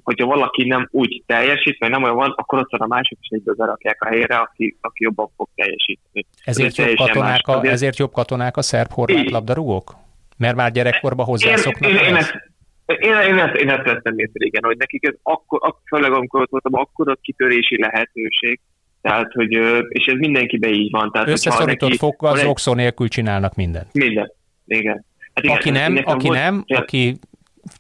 hogyha 0.04 0.26
valaki 0.26 0.68
nem 0.68 0.88
úgy 0.92 1.24
teljesít, 1.26 1.78
vagy 1.80 1.90
nem 1.90 2.04
olyan 2.04 2.16
van, 2.16 2.34
akkor 2.36 2.60
ott 2.60 2.72
van 2.72 2.80
a 2.80 2.96
másik, 2.96 3.18
és 3.22 3.28
egyből 3.30 3.56
berakják 3.56 4.02
a 4.02 4.08
helyére, 4.08 4.36
aki, 4.36 4.78
aki 4.82 5.04
jobban 5.04 5.30
fog 5.36 5.48
teljesíteni. 5.56 6.26
Ezért 6.44 6.76
jobb, 6.76 6.96
katonák 6.96 7.48
a, 7.48 7.58
azért... 7.58 7.74
ezért 7.74 7.98
jobb 7.98 8.12
katonák 8.12 8.58
a 8.58 8.62
szerb-horvát 8.62 9.30
labdarúgók? 9.30 9.96
Mert 10.38 10.56
már 10.56 10.72
gyerekkorban 10.72 11.26
hozzászoknak? 11.26 11.92
Én, 11.92 11.98
én, 11.98 12.04
én, 12.04 12.16
ezt, 12.16 12.34
én, 12.86 13.12
én, 13.12 13.38
ezt, 13.38 13.56
én 13.56 13.70
ezt 13.70 13.84
vettem 13.84 14.18
észre, 14.18 14.46
igen, 14.46 14.64
hogy 14.64 14.78
nekik 14.78 15.08
ez 15.08 15.14
akkor, 15.24 15.60
akkor 15.62 15.82
főleg 15.86 16.12
amikor 16.12 16.42
ott 16.42 16.50
voltam, 16.50 16.74
akkor 16.74 17.10
ott 17.10 17.22
kitörési 17.22 17.82
lehetőség, 17.82 18.60
tehát, 19.02 19.32
hogy, 19.32 19.52
és 19.90 20.06
ez 20.06 20.18
mindenkiben 20.18 20.74
így 20.74 20.92
van. 20.92 21.12
Tehát, 21.12 21.28
Összeszorított 21.28 21.96
fokkal, 21.96 22.32
az 22.32 22.44
oxon 22.44 22.76
nélkül 22.76 23.08
csinálnak 23.08 23.56
mindent. 23.56 23.94
Mindent, 23.94 24.34
igen. 24.68 25.06
Hát 25.34 25.44
igen 25.44 25.56
aki 25.56 25.70
nem, 25.70 26.02
aki 26.04 26.30
nem, 26.30 26.64
aki 26.68 27.20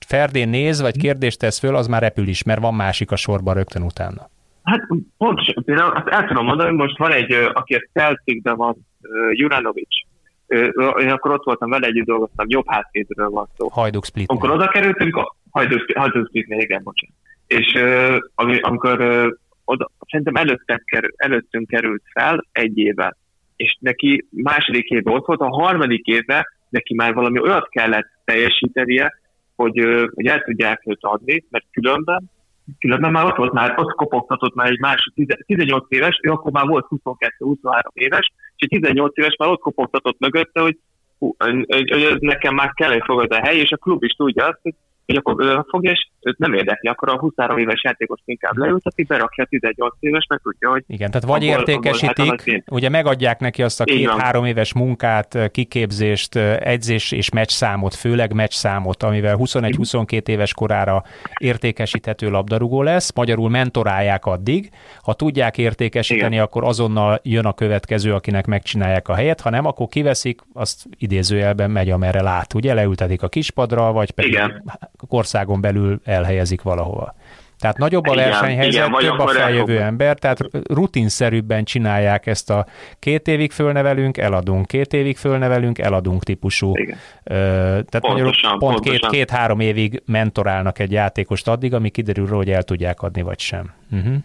Ferdén 0.08 0.50
néz, 0.50 0.82
vagy 0.82 0.98
kérdést 0.98 1.40
tesz 1.40 1.60
föl, 1.60 1.76
az 1.76 1.88
már 1.88 2.02
repül 2.02 2.28
is, 2.28 2.44
mert 2.44 2.62
van 2.62 2.74
másik 2.74 3.12
a 3.12 3.16
sorban 3.16 3.54
rögtön 3.54 3.82
utána. 3.82 4.30
Hát 4.64 4.88
pontosan, 5.18 5.64
például 5.64 5.96
azt 5.96 6.08
el 6.08 6.28
tudom 6.28 6.46
mondani, 6.46 6.76
most 6.76 6.98
van 6.98 7.12
egy, 7.12 7.32
aki 7.54 7.74
a 7.74 7.88
Celticben 7.94 8.56
van, 8.56 8.88
Juranovics, 9.32 9.96
én 11.00 11.10
akkor 11.10 11.32
ott 11.32 11.44
voltam 11.44 11.70
vele, 11.70 11.88
együtt 11.88 12.06
dolgoztam, 12.06 12.46
jobb 12.50 12.66
hátvédről 12.68 13.30
van 13.30 13.48
szó. 13.58 13.68
Hajduk 13.68 14.06
Split. 14.06 14.30
Amikor 14.30 14.52
oda 14.52 14.68
kerültünk, 14.68 15.16
a 15.16 15.36
Hajduk, 15.52 15.86
Hajduk 15.96 16.28
Split, 16.28 16.46
igen, 16.48 16.84
bocsánat. 16.84 17.16
És 17.48 17.74
amikor 18.62 19.00
oda, 19.66 19.90
szerintem 20.08 20.36
előtte, 20.36 20.82
előttünk 21.16 21.68
került 21.68 22.04
fel 22.14 22.46
egy 22.52 22.78
éve, 22.78 23.16
és 23.56 23.78
neki 23.80 24.28
második 24.30 24.88
évben 24.88 25.14
ott 25.14 25.26
volt, 25.26 25.40
a 25.40 25.62
harmadik 25.62 26.06
évben 26.06 26.44
neki 26.70 26.94
már 26.96 27.14
valami 27.14 27.40
olyat 27.40 27.70
kellett 27.70 28.08
teljesítenie, 28.26 29.14
hogy, 29.64 30.10
hogy 30.14 30.26
el 30.26 30.42
tudják 30.42 30.82
őt 30.86 31.00
adni, 31.02 31.46
mert 31.50 31.66
különben, 31.72 32.30
különben 32.80 33.12
már 33.12 33.26
ott 33.26 33.36
volt 33.36 33.54
már, 33.54 33.74
ott 33.78 33.96
kopogtatott 33.96 34.56
már 34.56 34.70
egy 34.70 34.80
másik 34.80 35.14
18 35.46 35.86
éves, 35.88 36.20
ő 36.24 36.32
akkor 36.32 36.52
már 36.52 36.66
volt 36.66 36.88
22-23 36.90 37.82
éves, 37.94 38.32
és 38.56 38.68
egy 38.68 38.70
18 38.70 39.18
éves 39.18 39.36
már 39.36 39.50
ott 39.50 39.62
kopogtatott 39.62 40.20
mögötte, 40.20 40.62
hogy, 40.62 40.78
hú, 41.20 41.36
hogy 41.68 42.18
nekem 42.20 42.56
már 42.56 42.74
kell 42.74 42.92
egy 42.92 43.04
fogad 43.06 43.32
a 43.32 43.40
hely, 43.42 43.58
és 43.58 43.72
a 43.72 43.78
klub 43.78 44.04
is 44.04 44.12
tudja 44.12 44.46
azt, 44.46 44.60
hogy, 44.62 44.74
hogy 45.06 45.16
akkor 45.16 45.46
ő 45.46 45.66
fogja, 45.68 45.92
és 45.92 46.08
őt 46.22 46.38
nem 46.38 46.54
érdekli, 46.54 46.90
akkor 46.90 47.10
a 47.10 47.18
23 47.18 47.58
éves 47.58 47.84
játékos 47.84 48.20
inkább 48.26 48.58
leülteti, 48.58 49.04
berakja 49.04 49.44
a 49.44 49.48
18 49.48 49.96
éves, 50.00 50.26
mert 50.30 50.42
tudja, 50.42 50.70
hogy... 50.70 50.84
Igen, 50.88 51.12
tehát 51.12 51.28
vagy 51.28 51.48
abból, 51.48 51.60
értékesítik, 51.60 52.20
abból 52.20 52.38
hát 52.46 52.64
ugye 52.70 52.90
megadják 52.90 53.40
neki 53.40 53.64
azt 53.64 53.82
a 53.82 53.84
két-három 53.84 54.46
éves 54.46 54.74
munkát, 54.74 55.50
kiképzést, 55.52 56.36
edzés 56.36 57.12
és 57.12 57.30
meccs 57.30 57.50
számot, 57.50 57.96
főleg 57.96 58.34
meccs 58.34 58.52
számot, 58.52 59.04
amivel 59.04 59.38
21-22 59.40 60.28
éves 60.28 60.54
korára 60.54 61.04
értékesíthető 61.40 62.30
labdarúgó 62.30 62.82
lesz, 62.82 63.14
magyarul 63.16 63.50
mentorálják 63.50 64.26
addig, 64.26 64.70
ha 65.02 65.14
tudják 65.14 65.58
értékesíteni, 65.58 66.34
Igen. 66.34 66.46
akkor 66.46 66.64
azonnal 66.64 67.20
jön 67.24 67.46
a 67.46 67.54
következő, 67.54 68.14
akinek 68.14 68.46
megcsinálják 68.46 69.08
a 69.08 69.14
helyet, 69.14 69.42
ha 69.42 69.50
nem, 69.50 69.66
akkor 69.66 69.88
kiveszik, 69.88 70.42
azt 70.54 70.86
idézőjelben 70.98 71.72
megy, 71.72 71.90
amerre 71.90 72.22
lát, 72.22 72.54
ugye 72.54 72.74
leültetik 72.74 73.22
a 73.22 73.30
kispadra, 73.30 73.92
vagy 73.92 74.12
pedig 74.12 74.32
Igen. 74.32 74.64
kországon 75.08 75.62
belül 75.62 76.02
elhelyezik 76.10 76.62
valahova. 76.62 77.16
Tehát 77.60 77.78
nagyobb 77.78 78.08
a 78.08 78.16
versenyhelyzet, 78.16 78.88
igen, 78.88 79.00
több 79.00 79.20
a 79.20 79.28
feljövő 79.28 79.74
elfog. 79.74 79.88
ember, 79.88 80.20
tehát 80.20 80.40
rutinszerűbben 80.70 81.64
csinálják 81.64 82.26
ezt 82.28 82.50
a 82.50 82.66
két 83.00 83.28
évig 83.28 83.52
fölnevelünk, 83.52 84.18
eladunk, 84.18 84.68
két 84.68 84.94
évig 84.94 85.18
fölnevelünk, 85.18 85.80
eladunk 85.80 86.24
típusú. 86.24 86.78
Igen. 86.78 86.98
tehát 87.24 88.00
pontosan, 88.00 88.60
pont 88.60 88.74
pontosan. 88.74 89.10
Két, 89.10 89.20
két-három 89.20 89.60
évig 89.60 90.02
mentorálnak 90.06 90.80
egy 90.80 90.92
játékost 90.92 91.48
addig, 91.48 91.74
ami 91.74 91.90
kiderül, 91.90 92.28
hogy 92.28 92.50
el 92.50 92.64
tudják 92.64 93.02
adni, 93.02 93.22
vagy 93.22 93.40
sem. 93.40 93.74
Uh-huh. 93.92 94.16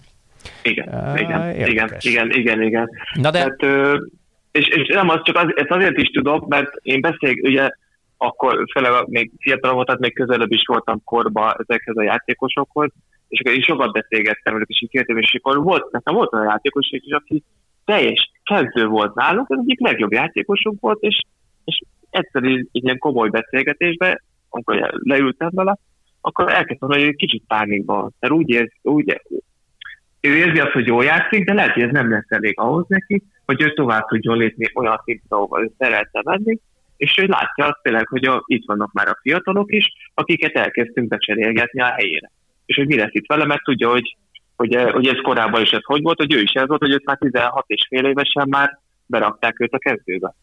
Igen, 0.63 0.89
uh, 0.89 1.21
igen, 1.21 1.69
igen, 1.69 1.89
igen, 2.01 2.31
igen, 2.31 2.63
igen. 2.63 2.91
Na 3.15 3.31
de... 3.31 3.39
Tehát, 3.39 3.91
és, 4.53 4.69
és 4.69 4.89
nem, 4.89 5.09
az 5.09 5.21
csak 5.23 5.37
az, 5.37 5.47
ezt 5.57 5.71
azért 5.71 5.97
is 5.97 6.09
tudok, 6.09 6.49
mert 6.49 6.71
én 6.83 7.01
beszélek, 7.01 7.39
ugye 7.43 7.69
akkor 8.27 8.65
főleg 8.73 9.09
még 9.09 9.31
fiatal 9.39 9.73
volt, 9.73 9.87
tehát 9.87 10.01
még 10.01 10.15
közelebb 10.15 10.53
is 10.53 10.63
voltam 10.67 11.05
korba 11.05 11.57
ezekhez 11.59 11.97
a 11.97 12.03
játékosokhoz, 12.03 12.91
és 13.29 13.41
akkor 13.41 13.53
én 13.53 13.63
sokat 13.63 13.93
beszélgettem 13.93 14.53
velük, 14.53 14.69
és 14.69 14.83
így 14.83 14.91
kértem, 14.91 15.19
és 15.19 15.41
akkor 15.43 15.63
volt, 15.63 15.93
nekem 15.93 16.15
volt 16.15 16.33
olyan 16.33 16.47
játékos, 16.47 16.91
és 16.91 17.13
aki 17.13 17.43
teljes 17.85 18.31
kezdő 18.45 18.87
volt 18.87 19.15
nálunk, 19.15 19.51
az 19.51 19.59
egyik 19.61 19.81
legjobb 19.81 20.13
játékosunk 20.13 20.81
volt, 20.81 21.01
és, 21.01 21.21
és 21.65 21.81
egyszer 22.11 22.43
így, 22.43 22.69
így 22.73 22.85
ilyen 22.85 22.99
komoly 22.99 23.29
beszélgetésben, 23.29 24.23
amikor 24.49 25.01
leültem 25.03 25.51
vele, 25.53 25.79
akkor 26.21 26.53
elkezdtem, 26.53 26.89
hogy 26.89 27.03
egy 27.03 27.17
kicsit 27.17 27.43
pánikban, 27.47 28.15
mert 28.21 28.33
úgy 28.33 28.51
érzi, 28.51 28.79
úgy, 28.83 29.21
ő 30.21 30.37
érzi 30.37 30.61
azt, 30.61 30.73
hogy 30.73 30.87
jól 30.87 31.05
játszik, 31.05 31.45
de 31.45 31.53
lehet, 31.53 31.73
hogy 31.73 31.83
ez 31.83 31.93
nem 31.93 32.11
lesz 32.11 32.27
elég 32.29 32.61
ahhoz 32.61 32.85
neki, 32.89 33.23
hogy 33.45 33.63
ő 33.63 33.73
tovább 33.73 34.07
tudjon 34.07 34.37
lépni 34.37 34.71
olyan 34.75 35.01
szintre, 35.05 35.37
ahol 35.37 35.63
ő 35.63 35.71
szeretne 35.79 36.21
menni, 36.25 36.59
és 37.05 37.19
ő 37.19 37.27
látja 37.27 37.67
azt 37.67 37.79
tényleg, 37.83 38.07
hogy 38.09 38.25
a, 38.25 38.43
itt 38.47 38.67
vannak 38.67 38.93
már 38.93 39.09
a 39.09 39.19
fiatalok 39.23 39.73
is, 39.73 39.93
akiket 40.15 40.53
elkezdtünk 40.57 41.09
becserélgetni 41.09 41.81
a 41.81 41.93
helyére. 41.97 42.31
És 42.67 42.77
hogy 42.77 42.87
mi 42.87 42.97
lesz 42.97 43.13
itt 43.13 43.27
vele, 43.27 43.45
mert 43.45 43.63
tudja, 43.63 43.91
hogy, 43.91 44.17
hogy, 44.57 44.77
hogy 44.93 45.07
ez 45.07 45.21
korábban 45.23 45.63
is 45.63 45.71
ez 45.71 45.85
hogy 45.85 46.03
volt, 46.03 46.19
hogy 46.19 46.33
ő 46.35 46.41
is 46.41 46.53
ez 46.53 46.67
volt, 46.67 46.81
hogy 46.81 46.93
őt 46.93 47.05
már 47.05 47.19
16 47.19 47.65
és 47.67 47.87
fél 47.89 48.05
évesen 48.05 48.49
már 48.49 48.79
berakták 49.07 49.61
őt 49.61 49.73
a 49.73 49.79
kezdőbe. 49.79 50.35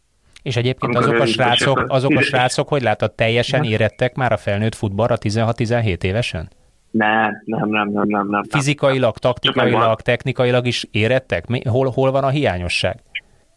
És 0.43 0.55
egyébként 0.55 0.95
azok 0.95 1.19
a, 1.19 1.25
srácok, 1.25 1.85
azok 1.87 2.15
a 2.15 2.21
srácok, 2.21 2.67
hogy 2.67 2.81
látod, 2.81 3.11
teljesen 3.11 3.63
érettek 3.63 4.15
már 4.15 4.31
a 4.31 4.37
felnőtt 4.37 4.75
futballra 4.75 5.15
16-17 5.19 6.03
évesen? 6.03 6.49
Nem, 6.91 7.41
nem, 7.45 7.69
nem, 7.69 7.89
nem, 7.89 8.07
nem. 8.07 8.27
nem. 8.29 8.43
Fizikailag, 8.43 9.17
taktikailag, 9.17 10.01
technikailag 10.01 10.65
is 10.65 10.87
érettek? 10.91 11.45
Hol, 11.69 11.89
hol 11.89 12.11
van 12.11 12.23
a 12.23 12.29
hiányosság? 12.29 12.99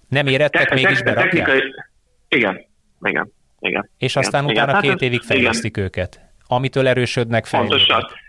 Nem 0.09 0.27
érettek, 0.27 0.69
te, 0.69 0.75
mégis 0.75 1.03
berakják? 1.03 1.47
Technikai, 1.47 1.75
igen, 2.29 2.73
igen, 3.09 3.33
igen. 3.61 3.91
És 3.99 4.17
aztán 4.17 4.49
igen, 4.49 4.65
utána 4.65 4.79
igen. 4.83 4.97
két 4.97 5.09
évig 5.09 5.21
fejlesztik 5.21 5.77
igen. 5.77 5.85
őket, 5.85 6.21
amitől 6.47 6.89
erősödnek 6.89 7.47
fejlődnek. 7.47 7.79
Pontosan. 7.79 8.23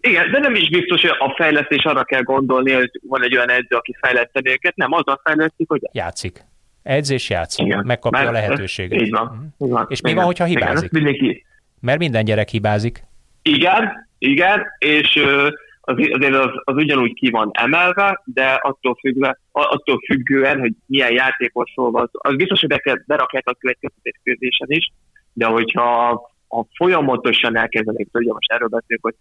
Igen, 0.00 0.30
de 0.30 0.38
nem 0.38 0.54
is 0.54 0.68
biztos, 0.68 1.00
hogy 1.00 1.10
a 1.18 1.34
fejlesztés 1.36 1.84
arra 1.84 2.04
kell 2.04 2.22
gondolni, 2.22 2.72
hogy 2.72 2.90
van 3.02 3.22
egy 3.22 3.36
olyan 3.36 3.50
edző, 3.50 3.76
aki 3.76 3.96
fejleszteni 4.00 4.50
őket, 4.50 4.76
nem, 4.76 4.92
az 4.92 5.06
a 5.06 5.20
fejlesztik, 5.24 5.68
hogy... 5.68 5.80
Játszik. 5.92 6.44
Edzés 6.82 7.30
játszik, 7.30 7.66
Igen, 7.66 7.82
megkapja 7.86 8.28
a 8.28 8.30
lehetőséget. 8.30 9.00
Így 9.00 9.10
van, 9.10 9.54
így 9.58 9.70
van. 9.70 9.86
És 9.88 10.00
mi 10.00 10.14
van, 10.14 10.24
hogyha 10.24 10.44
hibázik? 10.44 10.90
Igen, 10.92 11.02
mindenki. 11.02 11.44
Mert 11.80 11.98
minden 11.98 12.24
gyerek 12.24 12.48
hibázik. 12.48 13.04
Igen, 13.42 14.08
igen, 14.18 14.66
és 14.78 15.16
az, 15.16 15.52
azért 15.96 16.34
az, 16.34 16.50
az 16.64 16.74
ugyanúgy 16.74 17.14
ki 17.14 17.30
van 17.30 17.50
emelve, 17.52 18.22
de 18.24 18.46
attól, 18.46 18.96
függve, 19.00 19.38
attól 19.52 19.98
függően, 20.06 20.60
hogy 20.60 20.72
milyen 20.86 21.12
játékosról 21.12 21.90
van 21.90 22.10
az 22.12 22.36
biztos, 22.36 22.60
hogy 22.60 22.80
berakják 23.06 23.48
a 23.48 23.54
következtetés 23.54 24.60
is, 24.66 24.92
de 25.32 25.46
hogyha 25.46 26.20
ha 26.48 26.66
folyamatosan 26.74 27.56
elkezdenék, 27.56 28.08
ugye 28.12 28.32
most 28.32 28.52
erről 28.52 28.68
beszélünk, 28.68 29.04
hogy 29.04 29.14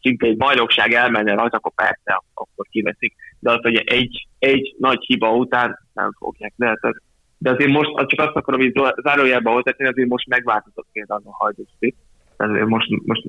szinte 0.00 0.26
egy 0.26 0.36
bajnokság 0.36 0.92
elmenne 0.92 1.34
rajta, 1.34 1.56
akkor 1.56 1.72
persze, 1.74 2.22
akkor 2.34 2.66
kiveszik. 2.70 3.14
De 3.38 3.50
az, 3.50 3.58
hogy 3.62 3.76
egy, 3.76 4.26
egy 4.38 4.74
nagy 4.78 5.04
hiba 5.06 5.34
után 5.34 5.78
nem 5.92 6.12
fogják. 6.18 6.52
De, 6.56 6.78
de 7.38 7.50
azért 7.50 7.70
most, 7.70 7.90
csak 8.06 8.20
azt 8.20 8.36
akarom 8.36 8.60
hogy 8.60 8.94
zárójelbe 9.02 9.50
hozzátenni, 9.50 9.90
azért 9.90 10.08
most 10.08 10.28
megváltozott 10.28 10.86
például 10.92 11.22
a 11.24 11.36
hajdúszik. 11.44 11.96
Most, 12.66 12.88
most 13.04 13.26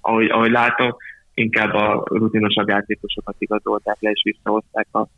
ahogy, 0.00 0.30
ahogy 0.30 0.50
látom, 0.50 0.96
inkább 1.34 1.74
a 1.74 2.02
rutinosabb 2.04 2.68
játékosokat 2.68 3.34
igazolták 3.38 3.96
le, 4.00 4.10
és 4.10 4.22
visszahozták 4.24 4.86
a, 4.90 5.08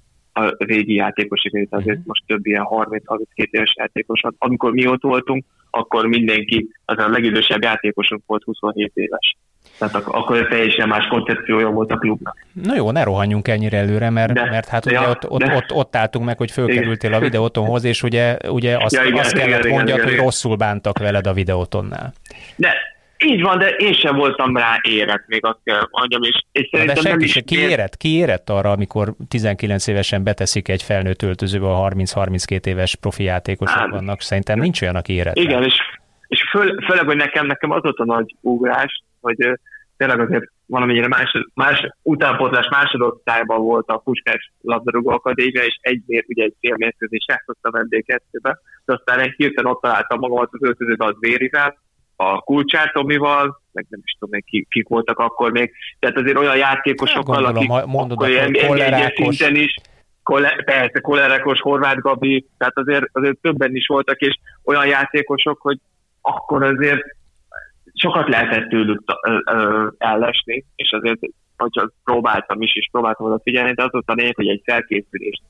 a 0.41 0.55
régi 0.59 0.95
játékosokat, 0.95 1.67
azért 1.71 1.99
mhm. 1.99 2.07
most 2.07 2.23
több 2.27 2.47
ilyen 2.47 2.67
30-32 2.71 3.25
éves 3.35 3.75
játékosat. 3.77 4.35
Amikor 4.39 4.73
mi 4.73 4.87
ott 4.87 5.03
voltunk, 5.03 5.45
akkor 5.71 6.07
mindenki, 6.07 6.69
az 6.85 6.99
a 6.99 7.09
legidősebb 7.09 7.63
játékosunk 7.63 8.23
volt 8.27 8.43
27 8.43 8.91
éves. 8.95 9.37
Tehát 9.79 9.95
ak- 9.95 10.15
akkor 10.15 10.47
teljesen 10.49 10.89
más 10.89 11.07
koncepciója 11.07 11.69
volt 11.69 11.91
a 11.91 11.97
klubnak. 11.97 12.47
Na 12.53 12.75
jó, 12.75 12.91
ne 12.91 13.03
rohanjunk 13.03 13.49
ennyire 13.49 13.79
előre, 13.79 14.11
mert, 14.11 14.33
de, 14.33 14.45
mert 14.51 14.69
hát 14.69 14.87
ugye 14.87 15.01
ja, 15.01 15.09
ott, 15.09 15.31
ott, 15.31 15.43
ott, 15.43 15.73
ott, 15.73 15.97
álltunk 15.97 16.25
meg, 16.25 16.39
hogy 16.39 16.51
fölkerültél 16.51 17.13
a 17.13 17.19
videótonhoz, 17.19 17.85
és 17.85 18.03
ugye, 18.03 18.37
ugye 18.49 18.77
azt, 18.77 18.95
ja, 18.95 19.03
igen, 19.03 19.19
azt 19.19 19.33
kellett 19.33 19.65
igen, 19.65 19.77
mondjad, 19.77 19.89
igen, 19.89 20.03
hogy 20.03 20.13
igen. 20.13 20.25
rosszul 20.25 20.57
bántak 20.57 20.99
veled 20.99 21.27
a 21.27 21.33
videótonnál. 21.33 22.13
De 22.57 22.75
így 23.25 23.43
van, 23.43 23.59
de 23.59 23.69
én 23.69 23.93
sem 23.93 24.17
voltam 24.17 24.57
rá 24.57 24.79
érett, 24.83 25.25
még 25.27 25.45
azt 25.45 25.59
kell 25.65 25.89
mondjam, 25.91 26.23
és, 26.23 26.45
és 26.53 26.69
szerintem 26.71 27.03
de 27.03 27.09
senki 27.09 27.27
se, 27.27 27.41
ki 27.41 27.59
érett, 27.59 27.97
ki 27.97 28.17
érett 28.17 28.51
arra, 28.51 28.71
amikor 28.71 29.15
19 29.29 29.87
évesen 29.87 30.25
beteszik 30.25 30.69
egy 30.69 30.83
felnőtt 30.83 31.23
öltözőbe 31.23 31.67
a 31.67 31.89
30-32 31.91 32.67
éves 32.67 32.95
profi 32.95 33.23
játékosok 33.23 33.79
hát, 33.79 33.91
vannak, 33.91 34.21
szerintem 34.21 34.59
nincs 34.59 34.83
olyan, 34.83 34.97
aki 34.97 35.13
érett. 35.13 35.37
Igen, 35.37 35.63
és, 35.63 35.75
és 36.29 36.49
föl, 36.51 36.85
főleg, 36.85 37.07
hogy 37.07 37.17
nekem, 37.17 37.47
nekem 37.47 37.71
az 37.71 37.83
volt 37.83 37.99
a 37.99 38.05
nagy 38.05 38.35
ugrás, 38.41 39.03
hogy 39.21 39.59
tényleg 39.97 40.21
azért 40.21 40.51
valamennyire 40.67 41.09
más, 41.09 41.33
más 41.55 41.89
utánpótlás 42.03 42.69
másodosztályban 42.69 43.61
volt 43.61 43.89
a 43.89 43.97
Puskás 43.97 44.53
labdarúgó 44.61 45.11
akadémia, 45.11 45.63
és 45.63 45.79
egy 45.81 46.03
mér, 46.07 46.25
ugye 46.29 46.45
egy 46.45 46.55
fél 46.61 46.75
mérkőzés 46.77 47.25
játszottam 47.29 47.73
vendégkettőbe, 47.73 48.59
de 48.85 48.93
aztán 48.93 49.19
egy 49.19 49.35
hirtelen 49.37 49.73
ott 49.73 49.81
találtam 49.81 50.19
magamat 50.19 50.49
az 50.53 50.63
öltözőbe 50.63 51.05
az 51.05 51.15
Vérivel, 51.21 51.79
a 52.17 52.41
Kulcsár 52.41 52.93
Tomival, 52.93 53.61
meg 53.73 53.87
nem 53.89 54.01
is 54.05 54.13
tudom, 54.13 54.31
még 54.35 54.45
kik, 54.45 54.69
kik 54.69 54.89
voltak 54.89 55.19
akkor 55.19 55.53
még, 55.53 55.73
tehát 55.99 56.17
azért 56.17 56.39
olyan 56.39 56.57
játékosokkal, 56.57 57.35
gondolom, 57.35 57.71
akik 57.71 57.87
mondod, 57.87 58.23
akkor 58.23 58.29
ilyen 58.77 59.13
szinten 59.15 59.55
is, 59.55 59.75
kolle, 60.23 60.63
persze, 60.65 61.01
Kolerekos, 61.01 61.61
Horváth 61.61 62.01
Gabi, 62.01 62.47
tehát 62.59 62.79
azért, 62.79 63.05
azért 63.13 63.39
többen 63.41 63.75
is 63.75 63.87
voltak, 63.87 64.21
és 64.21 64.39
olyan 64.65 64.87
játékosok, 64.87 65.61
hogy 65.61 65.79
akkor 66.21 66.63
azért 66.63 67.03
sokat 67.95 68.29
lehetett 68.29 68.69
tőlük 68.69 69.03
ellesni, 69.99 70.65
és 70.77 70.93
azért 70.93 71.19
hogyha 71.57 71.91
próbáltam 72.05 72.63
is, 72.63 72.75
és 72.75 72.89
próbáltam 72.91 73.27
oda 73.27 73.41
figyelni, 73.43 73.73
de 73.73 73.83
az 73.83 73.93
volt 73.93 74.11
a 74.11 74.13
lényeg, 74.13 74.35
hogy 74.35 74.49
egy 74.49 74.63
felkészülést 74.65 75.43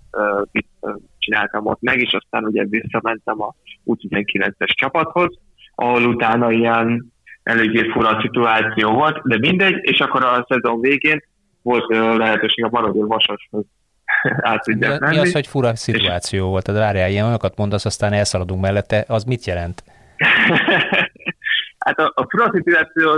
csináltam 1.19 1.67
ott 1.67 1.81
meg, 1.81 2.01
és 2.01 2.13
aztán 2.13 2.45
ugye 2.45 2.65
visszamentem 2.65 3.43
a 3.43 3.55
U19-es 3.87 4.75
csapathoz, 4.75 5.39
ahol 5.77 6.05
utána 6.05 6.51
ilyen 6.51 7.13
eléggé 7.43 7.91
fura 7.91 8.19
szituáció 8.21 8.91
volt, 8.91 9.21
de 9.23 9.39
mindegy, 9.39 9.79
és 9.81 9.99
akkor 9.99 10.25
a 10.25 10.47
szezon 10.49 10.81
végén 10.81 11.23
volt 11.63 11.97
lehetőség 12.17 12.65
a 12.65 12.69
Maradér 12.71 13.05
Vasashoz 13.05 13.65
át 14.51 14.63
tudják 14.63 15.01
Mi 15.01 15.19
az, 15.19 15.33
hogy 15.33 15.47
fura 15.47 15.75
szituáció 15.75 16.45
és... 16.45 16.51
volt? 16.51 16.65
Tehát 16.65 16.81
várjál, 16.81 17.11
ilyen 17.11 17.23
olyanokat 17.23 17.57
mondasz, 17.57 17.85
aztán 17.85 18.13
elszaladunk 18.13 18.61
mellette, 18.61 19.05
az 19.09 19.25
mit 19.25 19.45
jelent? 19.45 19.85
hát 21.85 21.99
a, 21.99 22.13
a 22.15 22.27
fura 22.29 22.51
szituáció, 22.53 23.11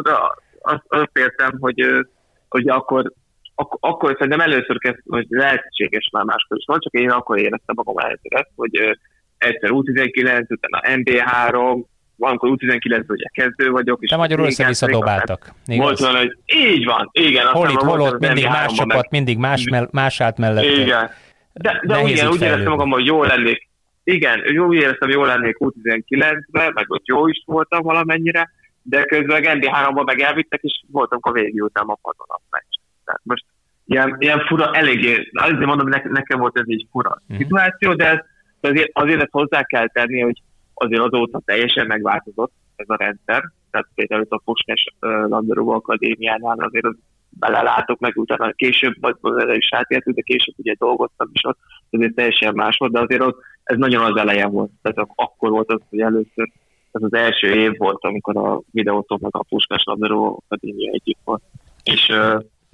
azt, 0.60 0.84
azt 0.88 1.18
értem, 1.18 1.56
hogy, 1.60 2.06
hogy 2.48 2.68
akkor 2.68 3.12
ak- 3.54 3.78
akkor 3.80 4.12
szerintem 4.12 4.40
először 4.40 4.78
kezd, 4.78 4.98
hogy 5.06 5.26
lehetséges 5.28 6.08
már 6.12 6.24
máskor 6.24 6.56
is 6.56 6.64
van, 6.66 6.78
csak 6.80 6.92
én 6.92 7.10
akkor 7.10 7.38
éreztem 7.38 7.74
magam 7.74 7.98
először 7.98 8.46
hogy 8.54 8.98
egyszer 9.38 9.70
U19, 9.72 10.50
utána 10.50 10.80
MB3, 10.96 11.84
valamikor 12.18 12.50
U19 12.56 13.08
ugye 13.08 13.28
kezdő 13.32 13.70
vagyok. 13.70 13.98
És 14.02 14.10
De 14.10 14.16
magyarul 14.16 14.46
össze-vissza 14.46 14.86
dobáltak. 14.86 15.52
Volt 15.66 15.98
van, 15.98 16.16
hogy 16.16 16.38
így 16.46 16.84
van, 16.84 17.08
igen. 17.12 17.46
Hol 17.46 17.68
itt, 17.68 17.80
hol 17.80 18.00
ott, 18.00 18.18
mindig 18.18 18.44
más 18.44 18.72
csapat, 18.72 18.94
meg... 18.94 19.06
mindig 19.10 19.38
más, 19.38 19.64
mell- 19.70 19.92
más 19.92 20.20
állt 20.20 20.38
mellett. 20.38 20.64
Igen. 20.64 21.10
De, 21.52 21.80
de 21.82 22.02
igen, 22.02 22.28
úgy 22.28 22.42
éreztem 22.42 22.70
magam, 22.70 22.90
hogy 22.90 23.06
jól 23.06 23.26
lennék. 23.26 23.68
Igen, 24.04 24.40
úgy 24.58 24.76
éreztem, 24.76 25.08
hogy 25.08 25.16
jól 25.16 25.26
lennék 25.26 25.56
U19-be, 25.58 26.70
meg 26.74 26.84
ott 26.88 27.06
jó 27.06 27.28
is 27.28 27.42
voltam 27.46 27.82
valamennyire, 27.82 28.50
de 28.82 29.04
közben 29.04 29.44
a 29.44 29.48
NB3-ban 29.48 30.04
meg 30.04 30.20
elvittek, 30.20 30.60
és 30.62 30.82
voltam 30.90 31.18
a 31.22 31.30
után 31.52 31.86
a 31.86 31.98
padon 32.02 32.26
a 32.28 32.40
meccs. 32.50 32.74
Tehát 33.04 33.20
most 33.24 33.44
ilyen, 33.86 34.16
ilyen 34.18 34.40
fura, 34.46 34.70
eléggé, 34.72 35.30
azért 35.32 35.64
mondom, 35.64 35.92
hogy 35.92 36.10
nekem 36.10 36.38
volt 36.38 36.58
ez 36.58 36.64
egy 36.66 36.86
fura 36.90 37.22
mm. 37.32 37.36
szituáció, 37.36 37.94
de 37.94 38.06
ez, 38.08 38.18
azért, 38.60 38.90
azért 38.92 39.20
ezt 39.20 39.30
hozzá 39.30 39.62
kell 39.62 39.88
tenni, 39.88 40.20
hogy 40.20 40.42
azért 40.78 41.02
azóta 41.02 41.40
teljesen 41.44 41.86
megváltozott 41.86 42.52
ez 42.76 42.88
a 42.88 42.96
rendszer. 42.96 43.42
Tehát 43.70 43.88
például 43.94 44.26
a 44.28 44.40
Fosnes 44.44 44.84
Labdarúgó 45.00 45.72
Akadémiánál 45.72 46.58
azért 46.58 46.84
az 46.84 46.96
belelátok, 47.30 47.98
meg 47.98 48.16
utána 48.16 48.52
később, 48.52 48.94
vagy 49.00 49.16
is 49.56 49.68
átértünk, 49.70 50.16
de 50.16 50.22
később 50.22 50.54
ugye 50.56 50.74
dolgoztam 50.78 51.28
is 51.32 51.44
ott, 51.44 51.58
azért 51.90 52.14
teljesen 52.14 52.54
más 52.54 52.76
volt, 52.76 52.92
de 52.92 53.00
azért 53.00 53.22
ott, 53.22 53.40
ez 53.62 53.76
nagyon 53.76 54.04
az 54.04 54.16
eleje 54.16 54.46
volt. 54.46 54.70
Tehát 54.82 55.08
akkor 55.14 55.50
volt 55.50 55.72
az, 55.72 55.80
hogy 55.90 56.00
először 56.00 56.50
ez 56.92 57.02
az 57.02 57.14
első 57.14 57.54
év 57.54 57.76
volt, 57.76 58.04
amikor 58.04 58.36
a 58.36 58.60
videótól 58.70 59.18
meg 59.20 59.36
a 59.36 59.44
Puskás 59.48 59.82
Labdarúgó 59.84 60.42
Akadémia 60.46 60.90
együtt 60.92 61.20
volt. 61.24 61.42
És 61.82 62.12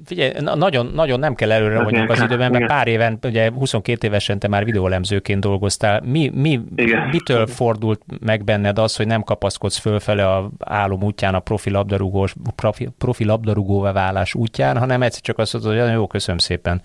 Figyelj, 0.05 0.33
nagyon, 0.41 0.87
nagyon 0.87 1.19
nem 1.19 1.35
kell 1.35 1.53
előre 1.53 1.81
mondjuk 1.81 2.11
az 2.11 2.21
időben, 2.21 2.51
mert 2.51 2.67
pár 2.67 2.87
éven, 2.87 3.19
ugye 3.23 3.51
22 3.51 4.07
évesen 4.07 4.39
te 4.39 4.49
már 4.49 4.65
videólemzőként 4.65 5.41
dolgoztál. 5.41 6.03
Mi, 6.05 6.31
mi, 6.35 6.61
mitől 7.11 7.47
fordult 7.47 8.03
meg 8.21 8.45
benned 8.45 8.79
az, 8.79 8.97
hogy 8.97 9.07
nem 9.07 9.23
kapaszkodsz 9.23 9.77
fölfele 9.77 10.29
a 10.31 10.51
álom 10.59 11.03
útján, 11.03 11.35
a 11.35 11.41
profi, 11.41 11.71
labdarúgós, 11.71 12.35
profi, 12.55 12.89
profi 12.99 13.25
labdarúgóvá 13.25 13.93
válás 13.93 14.35
útján, 14.35 14.79
hanem 14.79 15.03
egyszer 15.03 15.21
csak 15.21 15.39
azt 15.39 15.53
mondod, 15.53 15.81
hogy 15.81 15.93
jó, 15.93 16.07
köszönöm 16.07 16.39
szépen, 16.39 16.83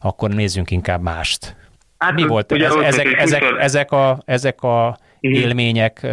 akkor 0.00 0.30
nézzünk 0.30 0.70
inkább 0.70 1.02
mást. 1.02 1.56
Hát, 1.98 2.12
mi 2.12 2.26
volt? 2.26 2.52
Ez, 2.52 2.74
ezek, 2.74 3.06
ezek, 3.18 3.42
ezek, 3.58 3.92
a, 3.92 4.22
ezek 4.24 4.62
a 4.62 4.98
élmények 5.20 6.06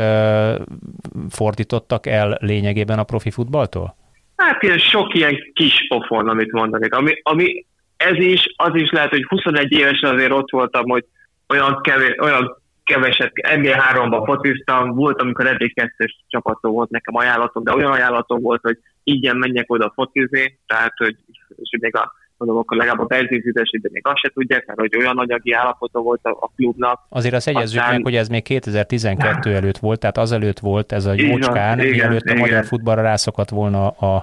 fordítottak 1.29 2.05
el 2.05 2.37
lényegében 2.41 2.99
a 2.99 3.03
profi 3.03 3.31
futballtól? 3.31 3.95
Hát 4.37 4.63
ilyen 4.63 4.77
sok 4.77 5.13
ilyen 5.13 5.37
kis 5.53 5.87
pofon, 5.87 6.29
amit 6.29 6.51
mondanék. 6.51 6.93
Ami, 6.93 7.19
ami 7.23 7.65
ez 7.97 8.15
is, 8.17 8.53
az 8.55 8.75
is 8.75 8.91
lehet, 8.91 9.09
hogy 9.09 9.25
21 9.27 9.71
évesen 9.71 10.13
azért 10.13 10.31
ott 10.31 10.51
voltam, 10.51 10.89
hogy 10.89 11.05
olyan, 11.47 11.81
kevés, 11.81 12.15
olyan 12.19 12.61
keveset, 12.83 13.31
NBA3-ban 13.33 14.21
fociztam, 14.25 14.95
volt, 14.95 15.21
amikor 15.21 15.47
eddig 15.47 15.73
kettős 15.73 16.23
csapatom 16.27 16.71
volt 16.71 16.89
nekem 16.89 17.15
ajánlatom, 17.15 17.63
de 17.63 17.73
olyan 17.73 17.91
ajánlatom 17.91 18.41
volt, 18.41 18.61
hogy 18.61 18.77
ingyen 19.03 19.37
menjek 19.37 19.71
oda 19.71 19.91
focizni, 19.95 20.59
tehát, 20.67 20.93
hogy 20.97 21.15
és 21.55 21.77
még 21.81 21.95
a 21.95 22.13
mondom, 22.37 22.57
akkor 22.57 22.77
legalább 22.77 22.99
a 22.99 23.05
benzinfizesi, 23.05 23.77
de 23.77 23.89
még 23.91 24.07
azt 24.07 24.19
se 24.19 24.29
tudják, 24.33 24.65
mert 24.65 24.79
hogy 24.79 24.95
olyan 24.97 25.17
anyagi 25.17 25.51
állapota 25.51 25.99
volt 25.99 26.19
a, 26.23 26.29
a 26.29 26.51
klubnak. 26.55 27.05
Azért 27.09 27.33
azt 27.33 27.47
egyezzük 27.47 27.79
Aztán... 27.79 27.93
meg, 27.93 28.03
hogy 28.03 28.15
ez 28.15 28.27
még 28.27 28.43
2012 28.43 29.55
előtt 29.55 29.77
volt, 29.77 29.99
tehát 29.99 30.17
azelőtt 30.17 30.59
volt 30.59 30.91
ez 30.91 31.05
a 31.05 31.13
jócskán, 31.13 31.77
mielőtt 31.77 32.29
a 32.29 32.35
magyar 32.35 32.65
futballra 32.65 33.01
rászokott 33.01 33.49
volna 33.49 33.87
a, 33.87 34.15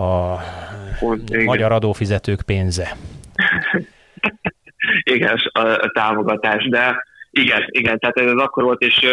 a 0.00 0.38
igen. 1.00 1.44
magyar 1.44 1.72
adófizetők 1.72 2.42
pénze. 2.42 2.96
igen, 5.02 5.36
a, 5.52 5.60
a 5.60 5.90
támogatás, 5.94 6.68
de 6.68 7.04
igen, 7.30 7.64
igen, 7.70 7.98
tehát 7.98 8.16
ez 8.16 8.32
akkor 8.32 8.62
volt, 8.62 8.80
és 8.80 9.06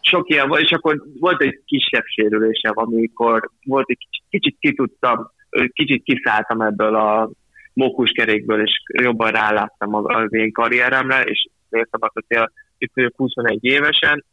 sok 0.00 0.30
ilyen 0.30 0.48
volt, 0.48 0.62
és 0.62 0.70
akkor 0.70 1.02
volt 1.20 1.42
egy 1.42 1.62
kisebb 1.64 2.04
sérülésem, 2.04 2.72
amikor 2.74 3.50
volt 3.64 3.90
egy 3.90 3.98
kicsit, 3.98 4.24
kicsit 4.30 4.56
ki 4.60 4.74
tudtam, 4.74 5.30
kicsit 5.72 6.02
kiszálltam 6.02 6.60
ebből 6.60 6.94
a 6.94 7.30
mókuskerékből, 7.78 8.62
és 8.62 8.82
jobban 9.02 9.30
ráláttam 9.30 9.94
az 9.94 10.32
én 10.34 10.52
karrieremre, 10.52 11.22
és 11.22 11.48
értem 11.70 12.00
azt, 12.02 12.12
hogy 12.26 12.48
itt 12.78 12.90
vagyok 12.94 13.12
21 13.16 13.58
évesen, 13.60 14.24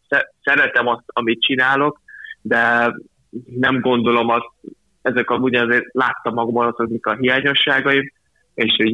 szeretem 0.43 0.87
azt, 0.87 1.03
amit 1.05 1.41
csinálok, 1.41 2.01
de 2.41 2.93
nem 3.45 3.81
gondolom 3.81 4.29
azt, 4.29 4.49
ezek 5.01 5.29
a, 5.29 5.35
ugye 5.35 5.61
azért 5.61 5.85
láttam 5.91 6.33
magamban 6.33 6.67
azt, 6.67 6.89
mik 6.89 7.05
a 7.05 7.15
hiányosságaim, 7.15 8.11
és 8.53 8.75
hogy 8.77 8.91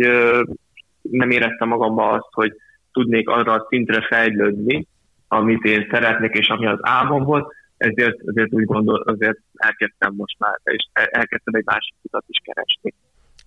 nem 1.01 1.29
éreztem 1.29 1.67
magamban 1.67 2.13
azt, 2.13 2.29
hogy 2.31 2.53
tudnék 2.91 3.29
arra 3.29 3.53
a 3.53 3.65
szintre 3.69 4.01
fejlődni, 4.01 4.87
amit 5.27 5.63
én 5.63 5.87
szeretnék, 5.91 6.33
és 6.33 6.47
ami 6.47 6.67
az 6.67 6.79
álmom 6.81 7.23
volt, 7.23 7.53
ezért, 7.77 8.19
ezért 8.25 8.53
úgy 8.53 8.65
gondol, 8.65 9.01
azért 9.05 9.37
elkezdtem 9.55 10.13
most 10.15 10.35
már, 10.39 10.59
és 10.63 10.87
elkezdtem 10.93 11.53
egy 11.53 11.65
másik 11.65 11.95
utat 12.01 12.23
is 12.27 12.41
keresni 12.43 12.93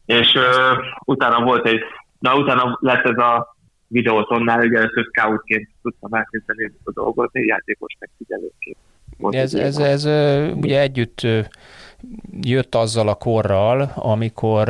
és 0.07 0.35
uh, 0.35 0.79
utána 1.05 1.45
volt 1.45 1.67
egy, 1.67 1.81
na 2.19 2.37
utána 2.37 2.79
lett 2.81 3.05
ez 3.05 3.19
a 3.19 3.57
videótonnál, 3.87 4.67
ugye 4.67 4.79
először 4.79 5.05
scoutként 5.05 5.69
tudtam 5.83 6.12
elkezdeni 6.12 6.73
a 6.85 6.93
dolgozni, 6.93 7.47
játékos 7.47 7.97
megfigyelőként. 7.99 8.77
Ez, 9.31 9.55
ez, 9.55 9.79
ez, 9.79 10.05
ez 10.05 10.55
ugye 10.57 10.81
együtt 10.81 11.27
jött 12.40 12.75
azzal 12.75 13.09
a 13.09 13.14
korral, 13.14 13.93
amikor, 13.95 14.69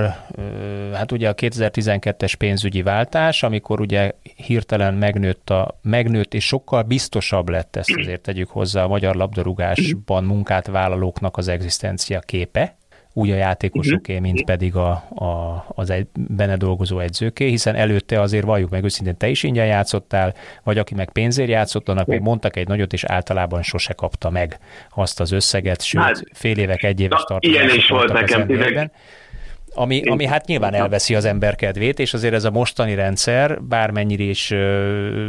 hát 0.93 1.13
ugye 1.13 1.29
a 1.29 1.35
2012-es 1.35 2.35
pénzügyi 2.39 2.83
váltás, 2.83 3.43
amikor 3.43 3.81
ugye 3.81 4.13
hirtelen 4.37 4.95
megnőtt, 4.95 5.51
a, 5.51 5.79
megnőtt 5.83 6.35
és 6.35 6.47
sokkal 6.47 6.83
biztosabb 6.83 7.49
lett 7.49 7.77
ezt 7.77 7.97
azért 7.99 8.23
tegyük 8.23 8.51
hozzá 8.51 8.85
a 8.85 8.89
magyar 8.89 9.15
labdarúgásban 9.15 10.25
munkát 10.25 10.67
vállalóknak 10.67 11.37
az 11.37 11.49
egzisztencia 11.49 12.21
képe, 12.21 12.77
úgy 13.17 13.31
a 13.31 13.35
játékosoké, 13.35 14.19
mint 14.19 14.37
mhm. 14.37 14.45
pedig 14.45 14.77
a, 14.77 14.91
a, 15.15 15.65
az 15.75 15.91
egy, 15.91 16.07
benne 16.13 16.57
dolgozó 16.57 16.99
edzőké, 16.99 17.49
hiszen 17.49 17.75
előtte 17.75 18.21
azért 18.21 18.45
valljuk 18.45 18.71
meg 18.71 18.85
őszintén, 18.85 19.17
te 19.17 19.29
is 19.29 19.43
ingyen 19.43 19.67
játszottál, 19.67 20.35
vagy 20.63 20.79
aki 20.79 20.95
meg 20.95 21.11
pénzért 21.11 21.49
játszott, 21.49 21.89
annak 21.89 22.07
még 22.07 22.21
mondtak 22.21 22.57
egy 22.57 22.69
nagyot, 22.69 22.93
és 22.93 23.05
általában 23.05 23.63
sose 23.63 23.93
kapta 23.93 24.31
meg 24.31 24.59
azt 24.91 25.21
az 25.21 25.33
összeget, 25.33 25.83
sőt, 25.83 26.03
hát, 26.03 26.25
fél 26.33 26.59
évek, 26.59 26.83
egy 26.83 27.01
éves 27.01 27.23
tartalmazások 27.23 27.71
Ilyen 27.71 27.79
is 27.79 27.89
volt 27.89 28.13
nekem, 28.13 28.47
ami, 29.75 30.03
ami 30.03 30.27
hát 30.27 30.47
nyilván 30.47 30.75
elveszi 30.75 31.15
az 31.15 31.25
ember 31.25 31.55
kedvét, 31.55 31.99
és 31.99 32.15
azért 32.15 32.35
ez 32.35 32.45
a 32.45 32.51
mostani 32.51 32.95
rendszer, 32.95 33.63
bármennyire 33.63 34.23
is 34.23 34.55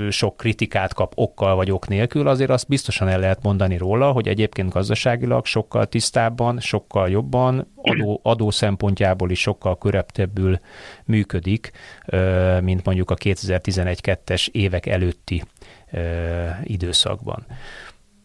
sok 0.10 0.38
kritikát 0.38 0.94
kap 0.94 1.14
okkal 1.16 1.56
vagy 1.56 1.72
ok 1.72 1.88
nélkül, 1.88 2.28
azért 2.28 2.50
azt 2.50 2.68
biztosan 2.68 3.08
el 3.08 3.20
lehet 3.20 3.44
mondani 3.44 3.78
róla, 3.78 4.12
hogy 4.12 4.28
egyébként 4.28 4.70
gazdaságilag 4.70 5.46
sokkal 5.46 5.86
tisztábban, 5.86 6.60
sokkal 6.60 7.10
jobban, 7.10 7.72
adó, 7.76 8.20
adó 8.24 8.52
szempontjából 8.52 9.32
is 9.32 9.40
sokkal 9.40 9.78
köreptebbül 9.78 10.60
működik, 11.06 11.72
mint 12.62 12.86
mondjuk 12.86 13.12
a 13.12 13.16
2011-2-es 13.16 14.48
évek 14.52 14.86
előtti 14.86 15.44
időszakban. 16.64 17.46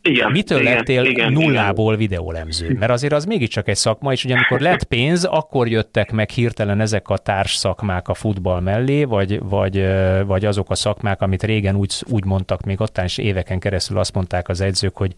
Igen, 0.03 0.31
Mitől 0.31 0.61
igen, 0.61 0.75
lettél 0.75 1.05
igen, 1.05 1.33
nullából 1.33 1.95
igen. 1.95 2.09
videólemző? 2.09 2.77
Mert 2.79 2.93
azért 2.93 3.13
az 3.13 3.25
mégiscsak 3.25 3.69
egy 3.69 3.77
szakma, 3.77 4.13
és 4.13 4.25
ugye 4.25 4.35
amikor 4.35 4.61
lett 4.61 4.85
pénz, 4.85 5.25
akkor 5.25 5.69
jöttek 5.69 6.13
meg 6.13 6.31
hirtelen 6.31 6.81
ezek 6.81 7.09
a 7.09 7.17
társ 7.17 7.55
szakmák 7.55 8.09
a 8.09 8.15
futball 8.15 8.61
mellé, 8.61 9.05
vagy, 9.05 9.41
vagy, 9.43 9.87
vagy 10.27 10.45
azok 10.45 10.71
a 10.71 10.75
szakmák, 10.75 11.23
amit 11.23 11.43
régen 11.43 11.77
úgy, 11.77 11.95
úgy 12.11 12.25
mondtak, 12.25 12.63
még 12.63 12.81
ott 12.81 13.01
is 13.05 13.19
éveken 13.19 13.59
keresztül 13.59 13.99
azt 13.99 14.15
mondták 14.15 14.49
az 14.49 14.61
edzők, 14.61 14.97
hogy 14.97 15.13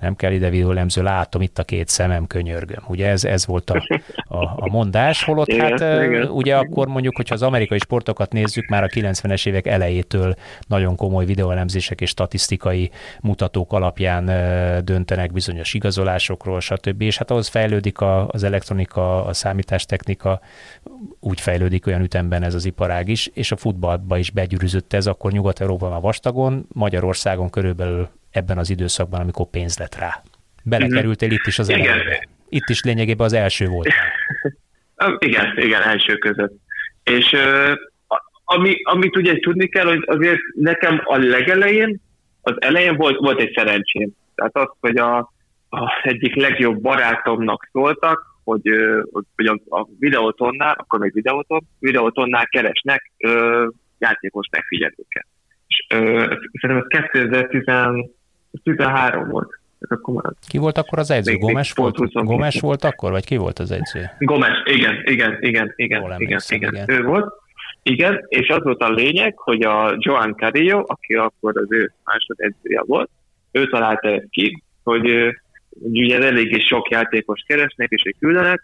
nem 0.00 0.16
kell 0.16 0.32
ide 0.32 0.50
videólemző, 0.50 1.02
látom 1.02 1.42
itt 1.42 1.58
a 1.58 1.64
két 1.64 1.88
szemem, 1.88 2.26
könyörgöm. 2.26 2.84
Ugye 2.88 3.08
ez, 3.08 3.24
ez 3.24 3.46
volt 3.46 3.70
a, 3.70 3.86
a, 4.38 4.44
a 4.44 4.68
mondás, 4.70 5.24
holott 5.24 5.48
igen, 5.48 5.60
hát 5.60 6.04
igen. 6.04 6.28
ugye 6.28 6.56
akkor 6.56 6.88
mondjuk, 6.88 7.16
hogyha 7.16 7.34
az 7.34 7.42
amerikai 7.42 7.78
sportokat 7.78 8.32
nézzük, 8.32 8.68
már 8.68 8.82
a 8.82 8.88
90-es 8.88 9.46
évek 9.46 9.66
elejétől 9.66 10.34
nagyon 10.66 10.96
komoly 10.96 11.24
videólemzések 11.24 12.00
és 12.00 12.10
statisztikai 12.10 12.90
mutatók 13.20 13.72
alapján 13.72 14.25
döntenek 14.84 15.32
bizonyos 15.32 15.74
igazolásokról, 15.74 16.60
stb. 16.60 17.02
És 17.02 17.18
hát 17.18 17.30
ahhoz 17.30 17.48
fejlődik 17.48 18.00
a, 18.00 18.28
az 18.28 18.42
elektronika, 18.42 19.24
a 19.24 19.32
számítástechnika, 19.32 20.40
úgy 21.20 21.40
fejlődik 21.40 21.86
olyan 21.86 22.02
ütemben 22.02 22.42
ez 22.42 22.54
az 22.54 22.64
iparág 22.64 23.08
is, 23.08 23.30
és 23.34 23.52
a 23.52 23.56
futballba 23.56 24.18
is 24.18 24.30
begyűrűzött 24.30 24.92
ez, 24.92 25.06
akkor 25.06 25.32
Nyugat-Európában 25.32 25.96
a 25.96 26.00
vastagon, 26.00 26.66
Magyarországon 26.72 27.50
körülbelül 27.50 28.08
ebben 28.30 28.58
az 28.58 28.70
időszakban, 28.70 29.20
amikor 29.20 29.46
pénz 29.50 29.78
lett 29.78 29.98
rá. 29.98 30.22
Belekerültél 30.62 31.30
itt 31.30 31.46
is 31.46 31.58
az 31.58 31.68
elejébe. 31.68 32.28
Itt 32.48 32.68
is 32.68 32.82
lényegében 32.82 33.26
az 33.26 33.32
első 33.32 33.66
volt. 33.66 33.88
igen, 35.18 35.52
igen, 35.56 35.82
első 35.82 36.16
között. 36.16 36.52
És 37.04 37.36
ami, 38.44 38.76
amit 38.82 39.16
ugye 39.16 39.38
tudni 39.38 39.68
kell, 39.68 39.84
hogy 39.84 40.02
azért 40.06 40.40
nekem 40.54 41.00
a 41.04 41.16
legelején 41.16 42.00
az 42.46 42.56
elején 42.58 42.96
volt, 42.96 43.18
volt 43.18 43.40
egy 43.40 43.52
szerencsém. 43.56 44.10
Tehát 44.34 44.56
az, 44.56 44.68
hogy 44.80 44.96
a, 44.96 45.18
a 45.70 46.00
egyik 46.02 46.34
legjobb 46.34 46.80
barátomnak 46.80 47.68
szóltak, 47.72 48.34
hogy, 48.44 48.70
hogy 49.36 49.46
a, 49.46 49.76
a 49.76 49.86
videótonnál, 49.98 50.74
akkor 50.78 50.98
még 50.98 51.12
videóton, 51.12 51.60
videótonnál 51.78 52.46
keresnek 52.46 53.12
ö, 53.18 53.66
játékos 53.98 54.48
megfigyelőket. 54.50 55.26
És 55.66 55.86
ö, 55.94 56.36
szerintem 56.60 56.86
ez 56.88 57.08
2013 58.50 59.28
volt. 59.28 59.58
Ki 60.48 60.58
volt 60.58 60.78
akkor 60.78 60.98
az 60.98 61.10
edző? 61.10 61.32
Még, 61.32 61.40
Gomes, 61.40 61.72
volt, 61.72 62.12
Gomes 62.12 62.60
volt 62.60 62.84
akkor, 62.84 63.10
vagy 63.10 63.24
ki 63.24 63.36
volt 63.36 63.58
az 63.58 63.70
edző? 63.70 64.10
Gomes, 64.18 64.62
igen, 64.64 65.02
igen, 65.04 65.36
igen, 65.40 65.72
igen, 65.76 66.16
igen, 66.18 66.40
igen, 66.48 66.70
igen, 66.70 66.90
ő 66.90 67.02
volt. 67.02 67.44
Igen, 67.90 68.24
és 68.28 68.48
az 68.48 68.62
volt 68.62 68.82
a 68.82 68.90
lényeg, 68.90 69.38
hogy 69.38 69.62
a 69.62 69.96
Joan 69.98 70.34
Carillo, 70.34 70.82
aki 70.86 71.14
akkor 71.14 71.58
az 71.58 71.66
ő 71.68 71.92
másod 72.04 72.36
edzője 72.38 72.82
volt, 72.86 73.10
ő 73.52 73.66
találta 73.66 74.08
ezt 74.08 74.26
ki, 74.30 74.62
hogy 74.82 75.34
ugye 75.70 76.22
eléggé 76.22 76.58
sok 76.58 76.90
játékos 76.90 77.44
keresnek, 77.46 77.90
és 77.90 78.02
ők 78.06 78.18
küldenek, 78.18 78.62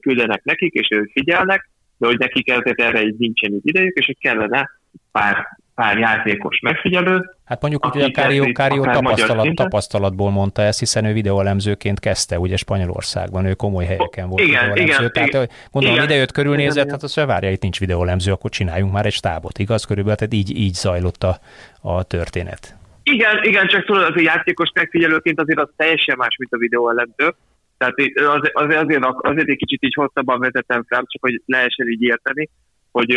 küldenek 0.00 0.44
nekik, 0.44 0.72
és 0.72 0.88
ők 0.90 1.10
figyelnek, 1.10 1.70
de 1.98 2.06
hogy 2.06 2.18
nekik 2.18 2.50
ezért 2.50 2.80
erre 2.80 3.02
így 3.02 3.18
nincsen 3.18 3.60
idejük, 3.62 3.96
és 3.96 4.06
hogy 4.06 4.18
kellene 4.18 4.70
pár, 5.12 5.46
pár 5.74 5.98
játékos 5.98 6.60
megfigyelő. 6.60 7.30
Hát 7.50 7.60
mondjuk 7.60 7.84
hogy 7.84 8.02
a 8.02 8.10
Kárió, 8.10 8.52
Kárió 8.52 8.84
tapasztalat, 8.84 9.54
tapasztalatból 9.54 10.30
mondta 10.30 10.62
ezt, 10.62 10.78
hiszen 10.78 11.04
ő 11.04 11.12
videóelemzőként 11.12 12.00
kezdte, 12.00 12.38
ugye 12.38 12.56
Spanyolországban, 12.56 13.44
ő 13.46 13.54
komoly 13.54 13.84
helyeken 13.84 14.28
volt 14.28 14.42
igen, 14.42 14.72
videóelemző. 14.72 14.82
Igen, 14.82 15.12
tehát 15.12 15.52
mondom, 15.72 15.92
igen, 15.92 16.04
idejött 16.04 16.32
körülnézett, 16.32 16.90
hát 16.90 17.02
azt 17.02 17.14
várja, 17.14 17.50
itt 17.50 17.62
nincs 17.62 17.78
videóelemző, 17.78 18.32
akkor 18.32 18.50
csináljunk 18.50 18.92
már 18.92 19.06
egy 19.06 19.12
stábot, 19.12 19.58
igaz? 19.58 19.84
Körülbelül, 19.84 20.18
tehát 20.18 20.34
így, 20.34 20.56
így 20.56 20.74
zajlott 20.74 21.22
a, 21.22 21.38
a 21.80 22.02
történet. 22.02 22.76
Igen, 23.02 23.42
igen, 23.42 23.66
csak 23.66 23.84
tudod, 23.84 24.02
az 24.02 24.16
a 24.16 24.20
játékos 24.20 24.70
megfigyelőként 24.74 25.40
azért 25.40 25.58
az 25.58 25.68
teljesen 25.76 26.16
más, 26.18 26.36
mint 26.38 26.52
a 26.52 26.58
videóelemző. 26.58 27.34
Tehát 27.78 27.94
az, 28.14 28.50
az, 28.52 28.74
azért, 28.74 29.04
azért 29.20 29.48
egy 29.48 29.56
kicsit 29.56 29.82
így 29.82 29.94
hosszabban 29.94 30.38
vezetem 30.38 30.84
fel, 30.88 31.04
csak 31.06 31.22
hogy 31.22 31.42
lehessen 31.46 31.88
így 31.88 32.02
érteni, 32.02 32.48
hogy 32.90 33.10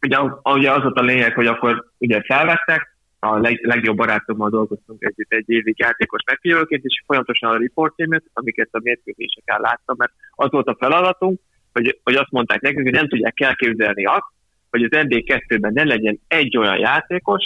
ugye, 0.00 0.18
ugye 0.44 0.70
az 0.72 0.82
volt 0.82 0.98
a 0.98 1.02
lényeg, 1.02 1.34
hogy 1.34 1.46
akkor 1.46 1.84
ugye 1.98 2.22
felvettek, 2.26 2.96
a 3.18 3.38
leg, 3.38 3.60
legjobb 3.62 3.96
barátommal 3.96 4.50
dolgoztunk 4.50 5.02
együtt 5.02 5.32
egy 5.32 5.50
évig 5.50 5.78
játékos 5.78 6.22
megfigyelőként, 6.26 6.84
és 6.84 7.02
folyamatosan 7.06 7.50
a 7.50 7.58
reportjaimet, 7.58 8.24
amiket 8.32 8.68
a 8.70 8.80
mérkőzéseken 8.82 9.60
láttam, 9.60 9.96
mert 9.98 10.12
az 10.34 10.50
volt 10.50 10.66
a 10.66 10.76
feladatunk, 10.78 11.40
hogy, 11.72 12.00
hogy 12.02 12.14
azt 12.14 12.30
mondták 12.30 12.60
nekünk, 12.60 12.82
hogy 12.82 12.92
nem 12.92 13.08
tudják 13.08 13.40
elképzelni 13.40 14.04
azt, 14.04 14.26
hogy 14.70 14.82
az 14.82 14.90
NB2-ben 14.92 15.72
ne 15.72 15.84
legyen 15.84 16.20
egy 16.28 16.56
olyan 16.56 16.78
játékos, 16.78 17.44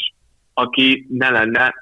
aki 0.55 1.07
ne 1.11 1.31
lenne 1.31 1.75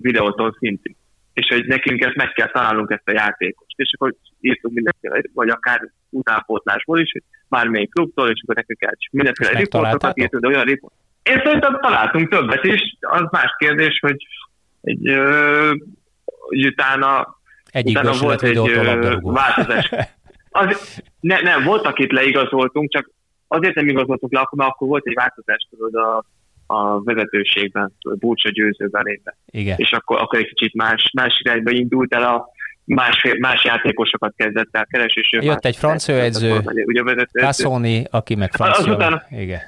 videótól 0.00 0.56
szintű. 0.58 0.92
És 1.32 1.46
hogy 1.48 1.66
nekünk 1.66 2.00
ezt 2.00 2.16
meg 2.16 2.32
kell 2.32 2.50
találnunk 2.50 2.90
ezt 2.90 3.08
a 3.08 3.12
játékost. 3.12 3.72
És 3.76 3.92
akkor 3.94 4.14
írtunk 4.40 4.74
mindenféle, 4.74 5.22
vagy 5.34 5.48
akár 5.48 5.90
utánpótlásból 6.10 7.00
is, 7.00 7.12
bármelyik 7.48 7.90
klubtól, 7.90 8.30
és 8.30 8.40
akkor 8.42 8.54
nekünk 8.54 8.78
kell 8.78 8.92
mindenféle 9.10 9.58
riportokat 9.58 10.18
írtunk, 10.18 10.42
de 10.42 10.48
olyan 10.48 10.64
riport. 10.64 10.94
Én 11.22 11.40
szerintem 11.44 11.78
találtunk 11.80 12.28
többet 12.28 12.64
is, 12.64 12.80
az 13.00 13.22
más 13.30 13.54
kérdés, 13.58 13.98
hogy 14.00 14.26
egy, 14.80 15.08
ö, 15.08 15.72
hogy 16.26 16.66
utána, 16.66 17.40
Egyik 17.70 17.98
utána 17.98 18.18
volt 18.20 18.42
egy 18.42 18.56
ö, 18.56 19.16
változás. 19.20 19.90
Az, 20.54 21.02
ne, 21.20 21.40
nem, 21.40 21.64
volt, 21.64 21.86
akit 21.86 22.12
leigazoltunk, 22.12 22.92
csak 22.92 23.10
azért 23.48 23.74
nem 23.74 23.88
igazoltunk 23.88 24.32
le, 24.32 24.40
akkor, 24.40 24.58
mert 24.58 24.70
akkor 24.70 24.88
volt 24.88 25.06
egy 25.06 25.14
változás 25.14 25.68
tudod 25.70 25.94
a, 25.94 26.24
a 26.66 27.02
vezetőségben, 27.02 27.92
Búcsa 28.18 28.50
győzőben 28.50 29.06
éppen. 29.06 29.34
Igen. 29.46 29.74
És 29.78 29.90
akkor, 29.90 30.20
akkor 30.20 30.38
egy 30.38 30.48
kicsit 30.54 30.74
más, 30.74 31.10
más 31.12 31.40
irányba 31.44 31.70
indult 31.70 32.14
el 32.14 32.22
a 32.22 32.48
más, 32.84 33.26
más 33.38 33.64
játékosokat 33.64 34.34
kezdett 34.36 34.68
el 34.70 34.86
keresni. 34.86 35.22
Jött 35.30 35.64
egy 35.64 35.76
francia 35.76 36.14
edző, 36.14 36.60
Cassoni, 37.32 38.04
aki 38.10 38.34
meg 38.34 38.52
francia. 38.52 38.84
Azután, 38.84 39.22
igen. 39.30 39.60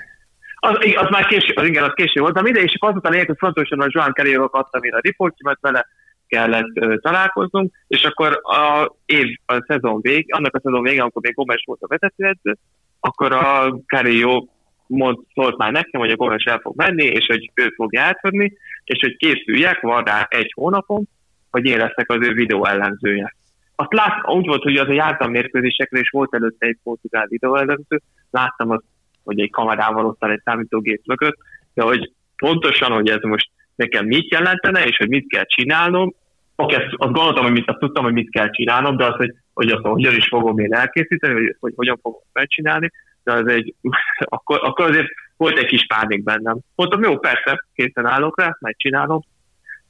Az, 0.64 0.78
az, 0.94 1.10
már 1.10 1.26
késő, 1.26 1.52
az, 1.54 1.66
igen, 1.66 1.82
az 1.84 1.92
késő 1.94 2.20
volt, 2.20 2.34
de 2.34 2.42
mindegy, 2.42 2.62
és 2.62 2.76
azután 2.78 3.26
hogy 3.26 3.36
fontosan 3.38 3.80
a 3.80 3.86
Joan 3.88 4.12
Kerérok 4.12 4.54
adtam 4.54 4.82
én 4.82 4.94
a 4.94 5.00
riportjumat 5.00 5.58
vele, 5.60 5.86
kellett 6.26 6.78
uh, 6.80 6.96
találkoznunk, 7.00 7.72
és 7.86 8.04
akkor 8.04 8.40
a 8.42 8.92
év, 9.04 9.36
a 9.46 9.64
szezon 9.66 10.00
vég, 10.00 10.26
annak 10.34 10.54
a 10.54 10.60
szezon 10.60 10.82
végén, 10.82 11.00
amikor 11.00 11.22
még 11.22 11.34
Gomes 11.34 11.62
volt 11.66 11.82
a 11.82 11.86
vezetőedző, 11.86 12.56
akkor 13.00 13.32
a 13.32 13.76
Carrillo 13.86 14.46
mond, 14.86 15.18
szólt 15.34 15.56
már 15.56 15.72
nekem, 15.72 16.00
hogy 16.00 16.10
a 16.10 16.16
Gomes 16.16 16.44
el 16.44 16.58
fog 16.58 16.76
menni, 16.76 17.04
és 17.04 17.26
hogy 17.26 17.50
ő 17.54 17.72
fogja 17.76 18.02
átvenni, 18.02 18.52
és 18.84 18.98
hogy 19.00 19.16
készüljek, 19.16 19.80
van 19.80 20.04
rá 20.04 20.26
egy 20.30 20.52
hónapom, 20.54 21.04
hogy 21.50 21.64
én 21.64 21.78
leszek 21.78 22.10
az 22.10 22.28
ő 22.28 22.32
videó 22.32 22.66
ellenzője. 22.66 23.34
Azt 23.76 23.92
lát, 23.92 24.28
úgy 24.28 24.46
volt, 24.46 24.62
hogy 24.62 24.76
az 24.76 24.88
a 24.88 24.92
jártam 24.92 25.30
mérkőzésekre, 25.30 25.98
és 25.98 26.10
volt 26.10 26.34
előtte 26.34 26.66
egy 26.66 26.78
portugál 26.82 27.26
videó 27.26 27.56
ellenző, 27.56 28.00
láttam 28.30 28.70
azt, 28.70 28.84
hogy 29.24 29.40
egy 29.40 29.50
kamerával 29.50 30.06
ott 30.06 30.24
egy 30.24 30.40
számítógép 30.44 31.00
mögött, 31.04 31.36
de 31.74 31.82
hogy 31.82 32.12
pontosan, 32.36 32.92
hogy 32.92 33.08
ez 33.08 33.22
most 33.22 33.50
nekem 33.74 34.06
mit 34.06 34.30
jelentene, 34.30 34.84
és 34.84 34.96
hogy 34.96 35.08
mit 35.08 35.28
kell 35.28 35.44
csinálnom, 35.44 36.14
oké, 36.56 36.74
azt, 36.74 36.94
azt 36.96 37.12
gondoltam, 37.12 37.44
hogy 37.44 37.52
mit, 37.52 37.68
azt 37.68 37.78
tudtam, 37.78 38.04
hogy 38.04 38.12
mit 38.12 38.30
kell 38.30 38.50
csinálnom, 38.50 38.96
de 38.96 39.04
az, 39.04 39.14
hogy, 39.16 39.34
hogy 39.54 39.70
azt 39.70 39.84
hogyan 39.84 40.14
is 40.14 40.26
fogom 40.28 40.58
én 40.58 40.74
elkészíteni, 40.74 41.34
hogy, 41.34 41.56
hogy 41.60 41.72
hogyan 41.76 41.98
fogom 42.02 42.20
megcsinálni, 42.32 42.90
de 43.24 43.32
az 43.32 43.46
egy, 43.46 43.74
akkor, 44.36 44.58
akkor 44.62 44.90
azért 44.90 45.08
volt 45.36 45.58
egy 45.58 45.66
kis 45.66 45.86
pánik 45.86 46.22
bennem. 46.22 46.58
Mondtam, 46.74 47.02
jó, 47.02 47.18
persze, 47.18 47.64
készen 47.74 48.06
állok 48.06 48.40
rá, 48.40 48.56
megcsinálom, 48.60 49.20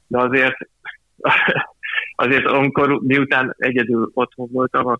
de 0.07 0.19
azért 0.19 0.57
azért 2.15 2.45
amikor 2.45 2.99
miután 3.01 3.55
egyedül 3.57 4.11
otthon 4.13 4.47
voltam 4.51 4.87
a 4.87 4.99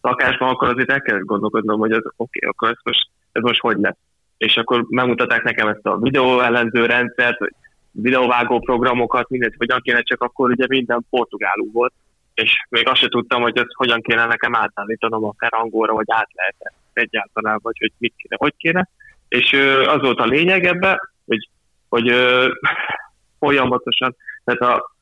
lakásban, 0.00 0.48
akkor 0.48 0.68
azért 0.68 0.90
el 0.90 1.00
kellett 1.00 1.24
gondolkodnom, 1.24 1.78
hogy 1.78 1.92
az 1.92 2.04
oké, 2.16 2.38
okay, 2.38 2.48
akkor 2.48 2.68
ez 2.68 2.76
most, 2.82 3.08
ez 3.34 3.42
most 3.42 3.60
hogy 3.60 3.76
lesz. 3.80 3.96
És 4.36 4.56
akkor 4.56 4.86
megmutatták 4.88 5.42
nekem 5.42 5.68
ezt 5.68 5.86
a 5.86 5.98
videó 5.98 6.40
ellenző 6.40 6.86
rendszert, 6.86 7.38
videóvágó 7.90 8.60
programokat, 8.60 9.28
mindent, 9.28 9.54
hogyan 9.58 9.80
kéne, 9.82 10.02
csak 10.02 10.22
akkor 10.22 10.50
ugye 10.50 10.64
minden 10.68 11.06
portugálul 11.10 11.68
volt, 11.72 11.92
és 12.34 12.66
még 12.68 12.88
azt 12.88 13.00
sem 13.00 13.08
tudtam, 13.08 13.42
hogy 13.42 13.56
ezt 13.56 13.74
hogyan 13.74 14.00
kéne 14.00 14.26
nekem 14.26 14.54
átállítanom, 14.54 15.24
akár 15.24 15.54
angolra, 15.54 15.92
vagy 15.92 16.06
át 16.08 16.28
lehet 16.34 16.74
egyáltalán, 16.92 17.58
vagy 17.62 17.76
hogy 17.78 17.92
mit 17.98 18.14
kéne, 18.16 18.36
hogy 18.38 18.54
kéne. 18.56 18.88
És 19.28 19.52
az 19.86 20.00
volt 20.00 20.20
a 20.20 20.24
lényeg 20.24 20.64
ebbe, 20.64 21.00
hogy, 21.26 21.48
hogy 21.88 22.14
folyamatosan, 23.38 24.16
tehát 24.44 24.60
a, 24.60 24.94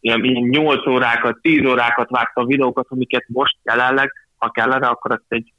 ilyen, 0.00 0.24
ilyen 0.24 0.48
8 0.48 0.86
órákat, 0.86 1.38
10 1.40 1.66
órákat 1.66 2.10
vágtam 2.10 2.46
videókat, 2.46 2.86
amiket 2.88 3.24
most 3.28 3.56
jelenleg, 3.62 4.12
ha 4.36 4.50
kellene, 4.50 4.86
akkor 4.86 5.10
ezt 5.10 5.24
egy 5.28 5.52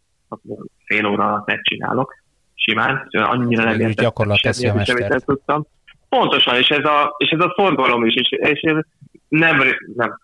fél 0.85 1.05
óra 1.05 1.27
alatt 1.27 1.47
megcsinálok 1.47 2.15
simán, 2.53 3.07
annyira 3.11 3.63
nem 3.63 3.79
értettem 3.79 4.03
gyakorlat 4.03 4.41
teszi 4.41 4.67
a 4.67 4.73
mester. 4.73 5.21
tudtam. 5.21 5.65
Pontosan, 6.09 6.55
és 6.55 6.67
ez 6.67 6.85
a, 6.85 7.15
és 7.17 7.29
ez 7.29 7.39
a 7.39 7.53
forgalom 7.55 8.05
is, 8.05 8.15
és, 8.15 8.29
és 8.29 8.59
ez 8.59 8.75
nem, 9.27 9.61
nem, 9.95 10.19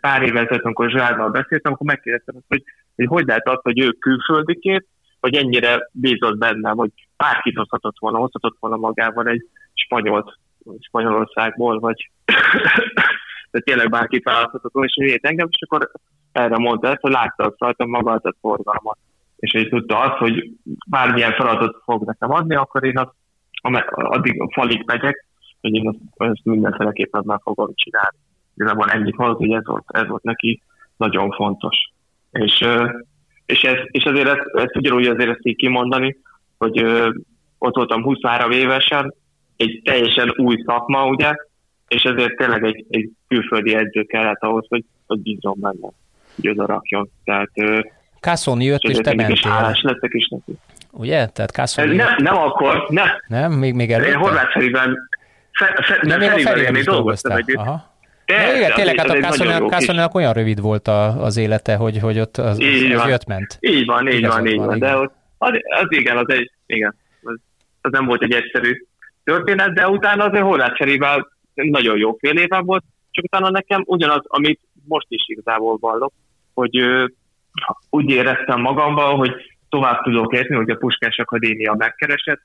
pár 0.00 0.22
évvel 0.22 0.44
ezelőtt, 0.44 0.64
amikor 0.64 0.90
Zsárdal 0.90 1.30
beszéltem, 1.30 1.72
akkor 1.72 1.86
megkérdeztem, 1.86 2.34
hogy, 2.48 2.62
hogy 2.96 3.06
hogy 3.06 3.26
lehet 3.26 3.48
az, 3.48 3.58
hogy 3.62 3.80
ő 3.80 3.90
külföldikét, 3.90 4.86
hogy 5.20 5.34
ennyire 5.34 5.88
bízott 5.92 6.38
bennem, 6.38 6.76
hogy 6.76 6.90
bárkit 7.16 7.56
hozhatott 7.56 7.98
volna, 7.98 8.18
hozhatott 8.18 8.56
volna 8.60 8.76
magával 8.76 9.26
egy 9.26 9.46
spanyolt 9.74 10.38
Spanyolországból, 10.80 11.78
vagy 11.78 12.10
de 13.50 13.60
tényleg 13.60 13.90
bárkit 13.90 14.24
választhatott 14.24 14.72
volna, 14.72 14.88
és 14.88 15.04
miért 15.04 15.26
engem, 15.26 15.48
és 15.50 15.62
akkor 15.62 15.90
erre 16.32 16.56
mondta 16.58 16.88
ezt, 16.88 17.00
hogy 17.00 17.12
látta 17.12 17.44
azt 17.44 17.58
rajta 17.58 17.86
maga 17.86 18.12
az 18.12 18.24
a 18.24 18.34
forgalmat. 18.40 18.98
És 19.42 19.52
hogy 19.52 19.68
tudta 19.68 19.98
azt, 19.98 20.16
hogy 20.16 20.50
bármilyen 20.86 21.32
feladatot 21.32 21.82
fog 21.84 22.04
nekem 22.04 22.30
adni, 22.30 22.54
akkor 22.54 22.84
én 22.84 22.98
azt, 22.98 23.14
addig 23.94 24.42
a 24.42 24.50
falig 24.52 24.82
megyek, 24.86 25.26
hogy 25.60 25.74
én 25.74 26.00
azt, 26.16 26.44
mindenféleképpen 26.44 27.22
meg 27.26 27.40
fogom 27.42 27.70
csinálni. 27.74 28.16
Igazából 28.54 28.90
ennyit 28.90 29.16
volt, 29.16 29.36
hogy 29.36 29.52
ez 29.52 29.66
volt, 29.66 29.84
ez 29.86 30.06
volt 30.06 30.22
neki 30.22 30.62
nagyon 30.96 31.30
fontos. 31.30 31.76
És, 32.30 32.66
és, 33.46 33.62
ez, 33.62 33.76
és 33.90 34.04
azért 34.04 34.28
ezt, 34.28 34.46
ezt 34.54 34.76
ugyanúgy 34.76 35.06
azért 35.06 35.30
ezt 35.30 35.46
így 35.46 35.56
kimondani, 35.56 36.16
hogy 36.58 36.84
ott 37.58 37.76
voltam 37.76 38.02
23 38.02 38.50
évesen, 38.50 39.14
egy 39.56 39.80
teljesen 39.84 40.32
új 40.36 40.56
szakma, 40.66 41.06
ugye, 41.06 41.32
és 41.88 42.02
ezért 42.02 42.36
tényleg 42.36 42.64
egy, 42.64 42.86
egy 42.88 43.10
külföldi 43.28 43.74
edző 43.74 44.02
kellett 44.02 44.42
ahhoz, 44.42 44.66
hogy, 44.68 44.84
hogy 45.06 45.20
bízom 45.20 45.60
benne, 45.60 45.88
hogy 46.34 46.48
oda 46.48 46.66
rakjon. 46.66 47.10
Tehát, 47.24 47.50
Kászon 48.22 48.60
jött, 48.60 48.82
és 48.82 48.96
te 48.96 49.14
mentél. 49.14 49.50
Hálás 49.50 49.80
lettek 49.82 50.14
is 50.14 50.28
neki. 50.28 50.52
Ugye? 50.90 51.26
Tehát 51.26 51.50
Kászon 51.50 51.88
nem, 51.88 52.14
nem 52.18 52.36
akkor, 52.36 52.86
nem. 52.88 53.08
Nem? 53.26 53.52
Még, 53.52 53.74
még 53.74 53.92
előtte? 53.92 54.16
Horváth 54.16 54.52
Feriben, 54.52 54.98
fe, 55.52 55.84
fe, 55.86 55.98
nem, 56.02 56.20
a 56.20 56.38
Feriben 56.38 56.76
is 56.76 56.84
dolgoztam 56.84 57.36
együtt. 57.36 57.56
Aha. 57.56 57.90
De, 58.26 58.56
igen, 58.56 58.72
tényleg, 58.74 58.98
hát 58.98 59.08
a 59.08 59.66
Kászonnak 59.66 60.14
olyan 60.14 60.32
rövid 60.32 60.60
volt 60.60 60.88
a, 60.88 61.22
az 61.24 61.36
élete, 61.36 61.76
hogy, 61.76 61.98
hogy 61.98 62.18
ott 62.18 62.36
az, 62.36 62.58
az, 62.58 63.00
az 63.00 63.08
jött-ment. 63.08 63.56
Így 63.60 63.86
van, 63.86 64.08
így 64.08 64.26
van, 64.26 64.46
így 64.46 64.56
van, 64.56 64.66
van, 64.66 64.78
de 64.78 64.96
ott, 64.96 65.12
az, 65.38 65.50
az 65.80 65.86
igen, 65.88 66.16
az 66.16 66.30
egy, 66.30 66.50
igen, 66.66 66.96
az, 67.22 67.34
az 67.80 67.90
nem 67.90 68.04
volt 68.04 68.22
egy 68.22 68.32
egyszerű 68.32 68.86
történet, 69.24 69.74
de 69.74 69.88
utána 69.88 70.24
azért 70.24 70.44
Horváth 70.44 70.76
Ferivel 70.76 71.28
nagyon 71.54 71.96
jó 71.98 72.16
fél 72.20 72.36
éve 72.38 72.58
volt, 72.58 72.84
csak 73.10 73.24
utána 73.24 73.50
nekem 73.50 73.82
ugyanaz, 73.86 74.22
amit 74.26 74.60
most 74.88 75.06
is 75.08 75.22
igazából 75.26 75.76
vallok, 75.80 76.12
hogy 76.54 76.76
úgy 77.90 78.10
éreztem 78.10 78.60
magamban, 78.60 79.16
hogy 79.16 79.32
tovább 79.68 80.02
tudok 80.02 80.34
érni, 80.34 80.56
hogy 80.56 80.70
a 80.70 80.76
Puskás 80.76 81.18
Akadémia 81.18 81.74
megkeresett 81.78 82.40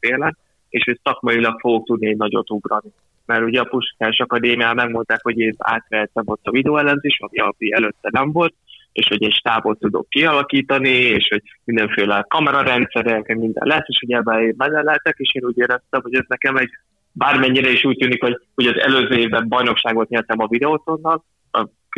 télen, 0.00 0.36
és 0.68 0.84
hogy 0.84 1.00
szakmailag 1.02 1.60
fogok 1.60 1.86
tudni 1.86 2.08
egy 2.08 2.16
nagyot 2.16 2.50
ugrani. 2.50 2.92
Mert 3.26 3.42
ugye 3.42 3.60
a 3.60 3.64
Puskás 3.64 4.18
Akadémián 4.18 4.74
megmondták, 4.74 5.22
hogy 5.22 5.38
én 5.38 5.54
átvehetem 5.58 6.24
ott 6.26 6.40
a 6.46 6.50
videóellenzés, 6.50 7.18
ami, 7.20 7.38
ami 7.38 7.72
előtte 7.72 8.08
nem 8.12 8.32
volt, 8.32 8.54
és 8.92 9.08
hogy 9.08 9.24
egy 9.24 9.34
stábot 9.34 9.78
tudok 9.78 10.08
kialakítani, 10.08 10.88
és 10.88 11.28
hogy 11.28 11.42
mindenféle 11.64 12.24
kamerarendszerek, 12.28 13.36
minden 13.36 13.66
lesz, 13.66 13.86
és 13.86 13.98
hogy 14.00 14.12
ebben 14.12 14.40
én 14.40 14.54
benne 14.56 14.82
lehetek, 14.82 15.14
és 15.18 15.34
én 15.34 15.44
úgy 15.44 15.58
éreztem, 15.58 16.00
hogy 16.02 16.14
ez 16.14 16.24
nekem 16.28 16.56
egy 16.56 16.70
bármennyire 17.12 17.70
is 17.70 17.84
úgy 17.84 17.96
tűnik, 17.96 18.22
hogy, 18.22 18.40
hogy 18.54 18.66
az 18.66 18.80
előző 18.80 19.16
évben 19.16 19.48
bajnokságot 19.48 20.08
nyertem 20.08 20.40
a 20.40 20.48
videótonnal, 20.48 21.24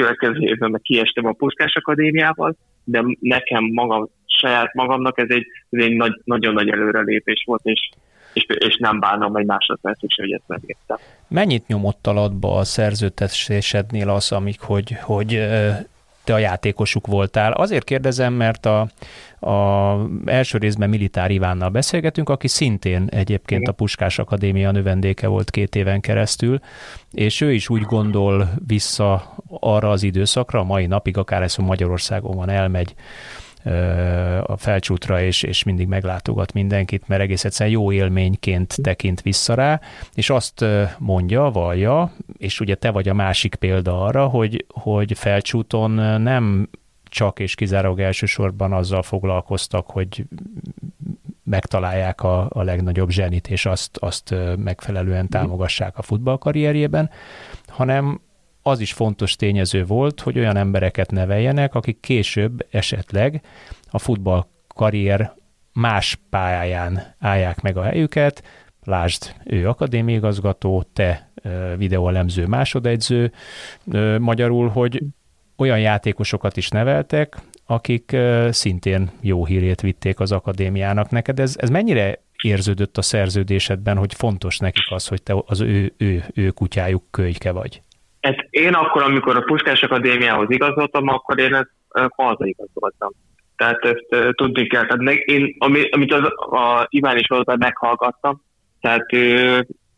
következő 0.03 0.39
évben 0.41 0.81
kiestem 0.83 1.27
a 1.27 1.33
Puskás 1.33 1.75
Akadémiával, 1.75 2.57
de 2.85 3.03
nekem 3.21 3.65
magam, 3.65 4.09
saját 4.27 4.75
magamnak 4.75 5.19
ez 5.19 5.27
egy, 5.29 5.47
ez 5.71 5.85
egy 5.85 5.97
nagy, 5.97 6.21
nagyon 6.25 6.55
nagy 6.55 6.69
előrelépés 6.69 7.43
volt, 7.47 7.61
és, 7.65 7.91
és, 8.33 8.47
és 8.59 8.77
nem 8.77 9.01
bánom 9.01 9.37
egy 9.37 9.47
másodpercig 9.47 10.11
se, 10.11 10.23
hogy 10.23 10.33
ezt 10.33 10.43
megértem. 10.47 10.97
Mennyit 11.29 11.67
nyomott 11.67 12.07
alatba 12.07 12.57
a 12.57 12.65
szerződtetésednél 12.65 14.09
az, 14.09 14.33
amik, 14.33 14.61
hogy, 14.61 14.97
hogy 15.01 15.41
te 16.29 16.35
a 16.35 16.39
játékosuk 16.39 17.07
voltál. 17.07 17.53
Azért 17.53 17.85
kérdezem, 17.85 18.33
mert 18.33 18.67
a, 18.67 18.81
a 19.51 19.97
első 20.25 20.59
részben 20.59 20.89
Militár 20.89 21.31
Ivánnal 21.31 21.69
beszélgetünk, 21.69 22.29
aki 22.29 22.49
szintén 22.49 23.07
egyébként 23.11 23.61
Igen. 23.61 23.73
a 23.73 23.77
Puskás 23.77 24.19
Akadémia 24.19 24.71
növendéke 24.71 25.27
volt 25.27 25.51
két 25.51 25.75
éven 25.75 26.01
keresztül, 26.01 26.61
és 27.13 27.41
ő 27.41 27.53
is 27.53 27.69
úgy 27.69 27.83
gondol 27.83 28.51
vissza 28.67 29.35
arra 29.61 29.91
az 29.91 30.03
időszakra, 30.03 30.61
a 30.61 30.65
mai 30.65 30.87
napig, 30.87 31.17
akár 31.17 31.43
ez 31.43 31.57
Magyarországon 31.57 32.37
van, 32.37 32.49
elmegy 32.49 32.95
a 34.43 34.57
felcsútra, 34.57 35.23
és, 35.23 35.43
és 35.43 35.63
mindig 35.63 35.87
meglátogat 35.87 36.53
mindenkit, 36.53 37.09
mert 37.09 37.23
egész 37.23 37.45
egyszerűen 37.45 37.75
jó 37.75 37.93
élményként 37.93 38.77
tekint 38.83 39.23
vissza 39.23 39.55
rá, 39.55 39.81
és 40.15 40.31
azt 40.31 40.65
mondja, 40.99 41.43
vallja, 41.43 42.13
és 42.39 42.61
ugye 42.61 42.75
te 42.75 42.91
vagy 42.91 43.09
a 43.09 43.15
másik 43.15 43.55
példa 43.55 44.03
arra, 44.03 44.27
hogy, 44.27 44.65
hogy 44.69 45.19
felcsúton 45.19 45.91
nem 46.21 46.69
csak 47.05 47.39
és 47.39 47.55
kizárólag 47.55 48.01
elsősorban 48.01 48.73
azzal 48.73 49.03
foglalkoztak, 49.03 49.91
hogy 49.91 50.25
megtalálják 51.43 52.23
a, 52.23 52.47
a 52.51 52.63
legnagyobb 52.63 53.11
zsenit, 53.11 53.49
és 53.49 53.67
azt, 53.67 53.97
azt 53.97 54.35
megfelelően 54.57 55.29
támogassák 55.29 55.99
a 55.99 56.03
futballkarrierjében, 56.03 57.11
hanem 57.67 58.21
az 58.69 58.81
is 58.81 58.93
fontos 58.93 59.37
tényező 59.37 59.85
volt, 59.85 60.21
hogy 60.21 60.39
olyan 60.39 60.57
embereket 60.57 61.11
neveljenek, 61.11 61.75
akik 61.75 62.01
később 62.01 62.67
esetleg 62.71 63.43
a 63.91 63.99
futball 63.99 64.47
karrier 64.75 65.35
más 65.73 66.19
pályáján 66.31 67.15
állják 67.19 67.61
meg 67.61 67.77
a 67.77 67.83
helyüket, 67.83 68.43
lásd, 68.85 69.35
ő 69.45 69.69
akadémiigazgató, 69.69 70.85
te 70.93 71.31
videóelemző 71.77 72.47
másodegyző, 72.47 73.33
magyarul, 74.19 74.69
hogy 74.69 75.03
olyan 75.57 75.81
játékosokat 75.81 76.57
is 76.57 76.69
neveltek, 76.69 77.37
akik 77.67 78.17
szintén 78.51 79.11
jó 79.21 79.45
hírét 79.45 79.81
vitték 79.81 80.21
az 80.21 80.33
akadémiának. 80.33 81.11
Neked 81.11 81.41
ez, 81.41 81.57
ez 81.59 81.71
mennyire 81.71 82.23
érződött 82.43 82.99
a 82.99 83.03
szerződésedben, 83.03 83.97
hogy 83.97 84.15
fontos 84.15 84.59
nekik 84.59 84.87
az, 84.91 85.07
hogy 85.07 85.23
te 85.23 85.43
az 85.47 85.61
ő, 85.61 85.95
ő, 85.97 86.25
ő 86.35 86.51
kutyájuk 86.51 87.05
kölyke 87.11 87.51
vagy? 87.51 87.83
Hát 88.21 88.47
én 88.51 88.75
akkor, 88.75 89.03
amikor 89.03 89.37
a 89.37 89.41
Puskás 89.41 89.83
Akadémiához 89.83 90.51
igazoltam, 90.51 91.09
akkor 91.09 91.39
én 91.39 91.55
ezt 91.55 91.71
hazaigazoltam. 92.17 93.11
Tehát 93.57 93.85
ezt 93.85 94.35
tudni 94.35 94.67
kell. 94.67 94.87
Tehát 94.87 95.15
én, 95.15 95.55
ami, 95.59 95.89
amit 95.91 96.13
az, 96.13 96.23
a 96.39 96.87
Iván 96.89 97.19
is 97.19 97.27
volt, 97.27 97.57
meghallgattam, 97.57 98.43
tehát 98.81 99.07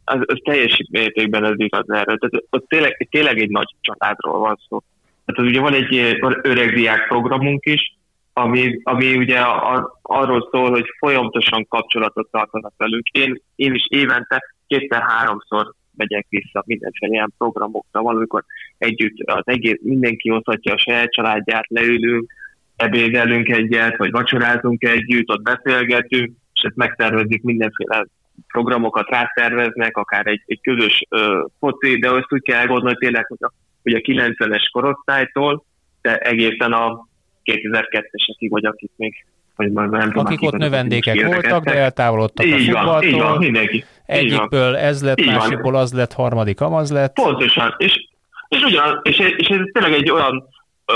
az, 0.04 0.20
az 0.26 0.40
teljes 0.44 0.86
mértékben 0.90 1.44
az 1.44 1.54
igaz 1.56 1.90
erről. 1.90 2.18
Tehát 2.18 2.44
ott 2.50 2.68
tényleg, 2.68 3.08
tényleg 3.10 3.38
egy 3.38 3.50
nagy 3.50 3.74
családról 3.80 4.38
van 4.38 4.58
szó. 4.68 4.82
Tehát 5.24 5.50
ugye 5.50 5.60
van 5.60 5.74
egy 5.74 6.18
van 6.20 6.40
öreg 6.42 6.74
diák 6.74 7.06
programunk 7.08 7.64
is, 7.64 7.98
ami, 8.32 8.80
ami 8.82 9.16
ugye 9.16 9.38
a, 9.38 9.98
arról 10.02 10.48
szól, 10.50 10.70
hogy 10.70 10.84
folyamatosan 10.98 11.66
kapcsolatot 11.68 12.30
tartanak 12.30 12.72
velünk. 12.76 13.08
Én, 13.08 13.42
én 13.54 13.74
is 13.74 13.86
évente 13.88 14.54
kétszer-háromszor 14.66 15.74
megyek 15.96 16.26
vissza 16.28 16.62
mindenféle 16.66 17.12
ilyen 17.12 17.32
programokra, 17.38 18.02
valamikor 18.02 18.44
együtt 18.78 19.16
az 19.24 19.42
egész, 19.44 19.78
mindenki 19.82 20.28
hozhatja 20.28 20.74
a 20.74 20.78
saját 20.78 21.12
családját, 21.12 21.68
leülünk, 21.68 22.32
ebédelünk 22.76 23.48
egyet, 23.48 23.96
vagy 23.96 24.10
vacsorázunk 24.10 24.84
együtt, 24.84 25.30
ott 25.30 25.42
beszélgetünk, 25.42 26.32
és 26.54 26.62
ezt 26.62 26.76
megtervezik 26.76 27.42
mindenféle 27.42 28.06
programokat 28.46 29.08
rászerveznek, 29.08 29.96
akár 29.96 30.26
egy, 30.26 30.42
egy 30.46 30.60
közös 30.60 31.02
ö, 31.08 31.44
foci, 31.58 31.98
de 31.98 32.10
azt 32.10 32.32
úgy 32.32 32.42
kell 32.42 32.66
gondolni 32.66 32.96
tényleg, 32.98 33.26
hogy 33.26 33.38
a, 33.40 33.52
hogy 33.82 33.94
a 33.94 33.98
90-es 33.98 34.68
korosztálytól, 34.72 35.64
de 36.02 36.16
egészen 36.16 36.72
a 36.72 37.08
2002-esekig, 37.44 38.48
vagy 38.48 38.64
akik 38.64 38.90
még 38.96 39.26
vagy 39.68 39.88
nem 39.90 40.00
tudom, 40.00 40.26
akik 40.26 40.42
ott 40.42 40.56
növendékek 40.56 41.26
voltak, 41.26 41.64
de 41.64 41.74
eltávolodtak 41.74 42.46
így 42.46 42.52
a 42.52 42.56
futballtól. 42.56 42.92
Van, 42.92 43.04
így 43.04 43.20
van, 43.20 43.38
mindenki. 43.38 43.84
Egyikből 44.06 44.76
ez 44.76 45.02
lett, 45.02 45.20
így 45.20 45.26
másikból 45.26 45.72
van. 45.72 45.80
az 45.80 45.92
lett, 45.92 46.12
harmadik 46.12 46.60
amaz 46.60 46.92
lett. 46.92 47.14
Pontosan, 47.14 47.74
és, 47.76 48.08
és, 48.48 48.62
ugyan, 48.62 49.00
és, 49.02 49.18
és 49.18 49.48
ez 49.48 49.58
tényleg 49.72 49.92
egy 49.92 50.10
olyan, 50.10 50.48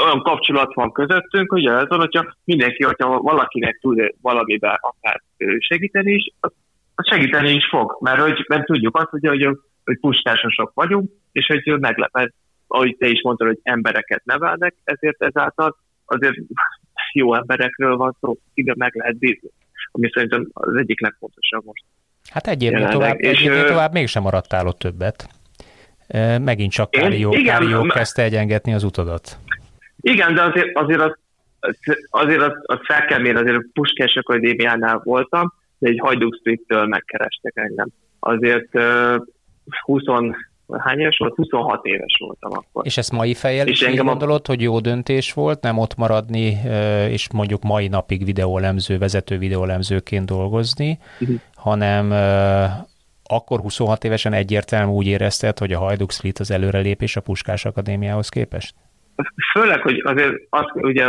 olyan 0.05 0.23
kapcsolat 0.23 0.75
van 0.75 0.93
közöttünk, 0.93 1.51
hogy 1.51 1.67
az, 1.67 1.87
hogyha 1.89 2.35
mindenki, 2.45 2.83
hogyha 2.83 3.19
valakinek 3.19 3.79
tud 3.81 4.15
valamiben 4.21 4.79
akár 4.81 5.23
segíteni 5.59 6.13
is, 6.13 6.33
az 6.95 7.09
segíteni 7.09 7.51
is 7.51 7.67
fog, 7.71 7.97
mert, 8.01 8.21
hogy, 8.21 8.45
mert 8.49 8.65
tudjuk 8.67 8.97
azt, 8.97 9.09
hogy, 9.09 9.27
hogy, 9.27 9.49
hogy 9.85 9.99
puskásosok 10.01 10.73
vagyunk, 10.75 11.11
és 11.33 11.47
hogy 11.47 11.81
meglepet, 11.81 12.35
ahogy 12.67 12.97
te 12.99 13.07
is 13.07 13.23
mondtad, 13.23 13.47
hogy 13.47 13.59
embereket 13.63 14.25
nevelnek, 14.25 14.75
ezért 14.85 15.23
ezáltal 15.23 15.77
azért 16.05 16.37
jó 17.15 17.35
emberekről 17.35 17.97
van 17.97 18.17
szó, 18.21 18.37
ide 18.55 18.75
meg 18.77 18.95
lehet 18.95 19.19
bízni, 19.19 19.49
ami 19.91 20.11
szerintem 20.13 20.49
az 20.53 20.77
egyik 20.77 21.01
legfontosabb 21.01 21.65
most. 21.65 21.85
Hát 22.31 22.47
egy 22.47 22.63
évnél 22.63 22.89
tovább, 22.89 23.21
és, 23.21 23.39
egy 23.39 23.45
évnél 23.45 23.65
tovább 23.65 23.93
mégsem 23.93 24.23
maradtál 24.23 24.67
ott 24.67 24.79
többet. 24.79 25.29
Megint 26.41 26.73
csak 26.73 26.91
Kárió, 26.91 27.33
igen, 27.33 27.45
Kárió 27.45 27.83
kezdte 27.83 28.23
egyengetni 28.23 28.75
az 28.75 28.85
utadat. 28.85 29.39
Igen, 30.01 30.35
de 30.35 30.43
azért, 30.43 30.77
azért 30.77 31.01
az, 31.01 31.17
azért 32.11 32.41
az, 32.41 32.53
az 32.63 32.79
fel 32.83 33.05
kell 33.05 33.19
mérni, 33.19 33.41
azért 33.41 33.57
a 33.57 33.65
Puskás 33.73 34.15
Akadémiánál 34.15 35.01
voltam, 35.05 35.53
de 35.79 35.89
egy 35.89 35.99
Hajduk 35.99 36.37
Street-től 36.41 36.87
megkerestek 36.87 37.53
engem. 37.57 37.89
Azért 38.19 38.75
uh, 38.75 39.17
20, 39.83 40.03
hány 40.69 40.99
éves 40.99 41.17
volt? 41.19 41.35
26 41.35 41.85
éves 41.85 42.17
voltam 42.19 42.51
akkor. 42.53 42.87
És 42.87 42.97
ezt 42.97 43.13
mai 43.13 43.35
fejjel 43.35 43.67
és 43.67 43.81
is 43.81 43.87
engem 43.87 44.07
gondolod, 44.07 44.41
a... 44.45 44.47
hogy 44.47 44.61
jó 44.61 44.81
döntés 44.81 45.33
volt, 45.33 45.63
nem 45.63 45.79
ott 45.79 45.97
maradni, 45.97 46.61
és 47.09 47.33
mondjuk 47.33 47.63
mai 47.63 47.89
napig 47.89 48.25
videólemző, 48.25 48.99
vezető 48.99 49.39
videólemzőként 49.39 50.27
dolgozni, 50.27 50.99
uh-huh. 51.21 51.37
hanem 51.55 52.11
akkor 53.25 53.61
26 53.61 54.05
évesen 54.05 54.33
egyértelmű 54.33 54.93
úgy 54.93 55.07
érezted, 55.07 55.59
hogy 55.59 55.73
a 55.73 55.79
Hajduk 55.79 56.13
Split 56.13 56.39
az 56.39 56.51
előrelépés 56.51 57.17
a 57.17 57.21
Puskás 57.21 57.65
Akadémiához 57.65 58.29
képest? 58.29 58.75
Főleg, 59.53 59.81
hogy 59.81 60.03
azért 60.05 60.33
az, 60.51 60.65
ugye 60.75 61.07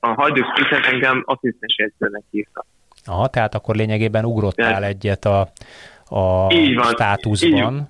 a 0.00 0.08
Hajduk 0.08 0.46
Split 0.54 0.86
engem 0.86 1.22
asszisztens 1.26 1.76
edzőnek 1.76 2.22
hívta. 2.30 2.64
Aha, 3.04 3.26
tehát 3.28 3.54
akkor 3.54 3.74
lényegében 3.74 4.24
ugrottál 4.24 4.68
tehát, 4.68 4.82
egyet 4.82 5.24
a, 5.24 5.40
a 6.16 6.52
így 6.52 6.74
van, 6.74 6.84
státuszban. 6.84 7.74
Így 7.76 7.82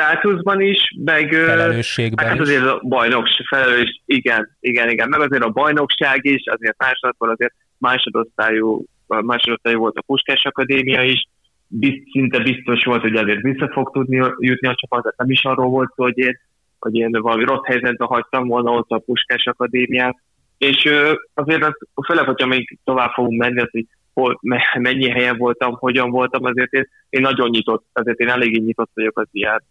státuszban 0.00 0.60
is, 0.60 0.94
meg, 1.04 1.32
Felelősségben 1.32 2.26
hát 2.26 2.40
azért 2.40 2.64
a 2.64 2.80
bajnokság, 2.82 3.46
felelős, 3.46 4.02
igen, 4.04 4.56
igen, 4.60 4.90
igen, 4.90 5.08
meg 5.08 5.20
azért 5.20 5.44
a 5.44 5.48
bajnokság 5.48 6.24
is, 6.24 6.42
azért 6.44 6.78
másodszor 6.78 7.28
azért 7.28 7.54
másodosztályú, 7.78 8.84
másodosztályú 9.06 9.78
volt 9.78 9.96
a 9.96 10.02
Puskás 10.06 10.44
Akadémia 10.44 11.02
is, 11.02 11.28
bizt, 11.66 12.10
szinte 12.12 12.38
biztos 12.38 12.84
volt, 12.84 13.00
hogy 13.00 13.16
azért 13.16 13.40
vissza 13.40 13.68
fog 13.72 13.90
tudni 13.92 14.16
jutni 14.38 14.68
a 14.68 14.74
csapat, 14.74 15.14
nem 15.16 15.30
is 15.30 15.44
arról 15.44 15.68
volt 15.68 15.92
szó, 15.96 16.02
hogy 16.02 16.18
én, 16.18 16.40
hogy 16.78 16.94
én 16.94 17.10
valami 17.10 17.44
rossz 17.44 17.66
helyzetben 17.66 18.08
hagytam 18.08 18.46
volna 18.48 18.70
ott 18.70 18.90
a 18.90 18.98
Puskás 18.98 19.46
Akadémiát, 19.46 20.16
és 20.58 20.92
azért 21.34 21.64
az, 21.64 21.72
főleg, 22.06 22.24
hogyha 22.24 22.46
még 22.46 22.78
tovább 22.84 23.10
fogunk 23.10 23.40
menni, 23.40 23.60
az, 23.60 23.70
hogy 23.70 23.86
hol, 24.12 24.40
mennyi 24.78 25.08
helyen 25.08 25.36
voltam, 25.36 25.72
hogyan 25.72 26.10
voltam, 26.10 26.44
azért 26.44 26.72
én, 26.72 26.88
én 27.08 27.20
nagyon 27.20 27.48
nyitott, 27.48 27.84
azért 27.92 28.18
én 28.18 28.28
eléggé 28.28 28.58
nyitott 28.58 28.90
vagyok 28.94 29.18
az 29.18 29.26
ilyen 29.32 29.62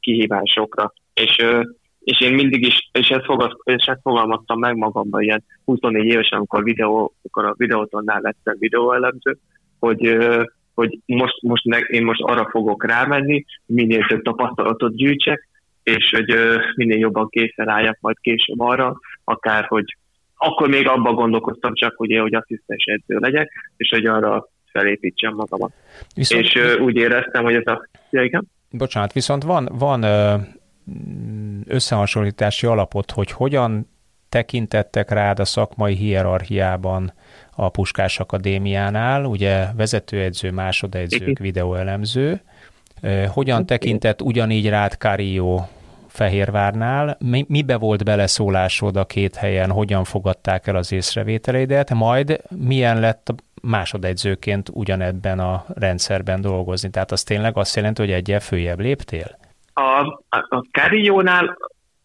kihívásokra. 0.00 0.92
És, 1.14 1.44
és 2.00 2.20
én 2.20 2.34
mindig 2.34 2.66
is, 2.66 2.88
és 2.92 3.08
ezt, 3.08 3.24
fogad, 3.24 3.60
és 3.64 3.84
ezt 3.86 4.00
fogalmaztam 4.02 4.58
meg 4.58 4.76
magamban 4.76 5.22
ilyen 5.22 5.44
24 5.64 6.04
évesen, 6.04 6.38
amikor, 6.38 6.62
videó, 6.62 7.14
amikor 7.22 7.44
a 7.44 7.54
videótonnál 7.56 8.20
lettem 8.20 8.56
videóelemző, 8.58 9.38
hogy, 9.78 10.16
hogy 10.74 10.98
most, 11.06 11.42
most 11.42 11.64
ne, 11.64 11.78
én 11.78 12.04
most 12.04 12.20
arra 12.20 12.48
fogok 12.50 12.84
rámenni, 12.84 13.44
minél 13.66 14.06
több 14.06 14.22
tapasztalatot 14.22 14.96
gyűjtsek, 14.96 15.48
és 15.82 16.10
hogy 16.16 16.34
minél 16.74 16.98
jobban 16.98 17.28
készen 17.28 17.68
álljak 17.68 17.96
majd 18.00 18.16
később 18.20 18.60
arra, 18.60 18.96
akár 19.24 19.64
hogy 19.64 19.96
akkor 20.42 20.68
még 20.68 20.88
abban 20.88 21.14
gondolkoztam 21.14 21.74
csak, 21.74 21.96
hogy 21.96 22.10
én, 22.10 22.20
hogy 22.20 22.34
asszisztens 22.34 22.84
edző 22.84 23.16
legyek, 23.18 23.72
és 23.76 23.88
hogy 23.88 24.06
arra 24.06 24.48
felépítsem 24.72 25.34
magamat. 25.34 25.72
Viszont... 26.14 26.42
És 26.42 26.76
úgy 26.78 26.96
éreztem, 26.96 27.44
hogy 27.44 27.54
ez 27.54 27.66
a... 27.66 27.88
Ja, 28.10 28.22
igen? 28.22 28.48
Bocsánat, 28.70 29.12
viszont 29.12 29.42
van, 29.42 29.68
van 29.72 30.04
összehasonlítási 31.64 32.66
alapot, 32.66 33.10
hogy 33.10 33.30
hogyan 33.30 33.90
tekintettek 34.28 35.10
rád 35.10 35.38
a 35.38 35.44
szakmai 35.44 35.94
hierarchiában 35.94 37.12
a 37.50 37.68
Puskás 37.68 38.20
Akadémiánál, 38.20 39.24
ugye 39.24 39.66
vezetőedző, 39.76 40.50
másodedzők, 40.50 41.38
videóelemző. 41.38 42.40
Hogyan 43.28 43.66
tekintett 43.66 44.22
ugyanígy 44.22 44.68
rád 44.68 44.92
Cario 44.92 45.64
Fehérvárnál, 46.10 47.16
mi, 47.20 47.44
mibe 47.48 47.76
volt 47.76 48.04
beleszólásod 48.04 48.96
a 48.96 49.04
két 49.04 49.36
helyen, 49.36 49.70
hogyan 49.70 50.04
fogadták 50.04 50.66
el 50.66 50.76
az 50.76 50.92
észrevételeidet, 50.92 51.94
majd 51.94 52.40
milyen 52.48 53.00
lett 53.00 53.28
a 53.28 53.34
másodegyzőként 53.62 54.68
ugyanebben 54.72 55.38
a 55.38 55.64
rendszerben 55.74 56.40
dolgozni. 56.40 56.90
Tehát 56.90 57.12
az 57.12 57.22
tényleg 57.22 57.56
azt 57.56 57.76
jelenti, 57.76 58.02
hogy 58.02 58.10
egyel 58.10 58.40
följebb 58.40 58.80
léptél? 58.80 59.38
A, 59.72 59.80
a, 60.28 60.36
a 60.48 60.64
Carillónál 60.72 61.56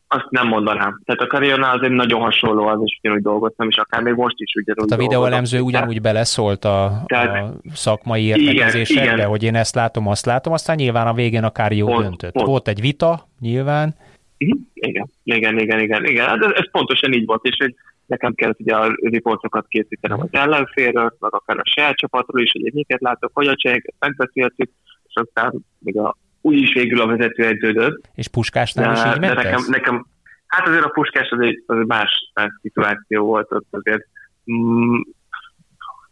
azt 0.08 0.28
nem 0.30 0.48
mondanám. 0.48 1.02
Tehát 1.06 1.22
a 1.22 1.26
Carillónál 1.26 1.78
azért 1.78 1.94
nagyon 1.94 2.22
hasonló 2.22 2.68
az, 2.68 2.80
és 2.84 3.00
ugyanúgy 3.02 3.22
dolgoztam, 3.22 3.70
és 3.70 3.78
akár 3.78 4.02
még 4.02 4.14
most 4.14 4.36
is 4.38 4.54
ugyanúgy 4.54 4.90
Tehát 4.90 5.04
a 5.04 5.08
videóelemző 5.08 5.60
ugyanúgy 5.60 6.02
beleszólt 6.02 6.66
a, 6.66 7.04
Tehát, 7.06 7.44
a 7.44 7.54
szakmai 7.74 8.24
értelmezésekbe, 8.24 9.24
hogy 9.24 9.44
én 9.44 9.56
ezt 9.56 9.76
látom, 9.76 10.08
azt 10.08 10.26
látom, 10.26 10.54
aztán 10.54 10.76
nyilván 10.76 11.08
a 11.08 11.14
végén 11.14 11.44
a 11.44 11.52
Carilló 11.52 11.88
pont, 11.88 12.02
döntött. 12.02 12.32
Pont. 12.32 12.48
Volt 12.48 12.68
egy 12.68 12.82
vita, 12.82 13.28
nyilván. 13.40 13.96
Mhm. 14.38 14.58
Igen, 14.74 15.10
igen, 15.24 15.60
igen, 15.60 15.80
igen, 15.80 16.06
igen. 16.06 16.28
Hát 16.28 16.44
ez, 16.44 16.52
ez 16.54 16.72
pontosan 16.72 17.14
így 17.14 17.26
volt, 17.26 17.44
és 17.44 17.56
hogy 17.60 17.76
nekem 18.06 18.34
kellett 18.34 18.60
ugye 18.60 18.76
a 18.76 18.96
riportokat 19.02 19.68
készítenem 19.68 20.20
az 20.20 20.28
ellenfélről, 20.32 21.16
meg 21.20 21.34
akár 21.34 21.58
a 21.58 21.72
saját 21.76 21.96
csapatról 21.96 22.42
is, 22.42 22.52
hogy 22.52 22.74
miket 22.74 23.02
látok, 23.02 23.32
hogy 23.34 23.48
a 23.48 23.56
cseheket 23.56 23.94
megbeszéltük, 24.00 24.70
és 25.08 25.14
aztán 25.14 25.66
még 25.80 25.98
a, 25.98 26.18
úgy 26.46 26.58
is 26.58 26.74
végül 26.74 27.02
a 27.02 27.06
vezető 27.06 27.46
edződött. 27.46 28.10
És 28.16 28.28
Puskásnál 28.28 28.94
de, 28.94 29.00
is 29.00 29.14
így 29.14 29.20
ment 29.20 29.36
nekem, 29.36 29.62
nekem, 29.68 30.06
hát 30.48 30.68
azért 30.68 30.84
a 30.84 30.90
Puskás 30.90 31.30
az 31.30 31.40
egy, 31.40 31.64
az 31.66 31.78
egy 31.78 31.86
más, 31.86 32.32
más 32.34 32.50
szituáció 32.62 33.26
volt, 33.26 33.52
ott 33.52 33.68
azért 33.70 34.06
mm, 34.52 35.00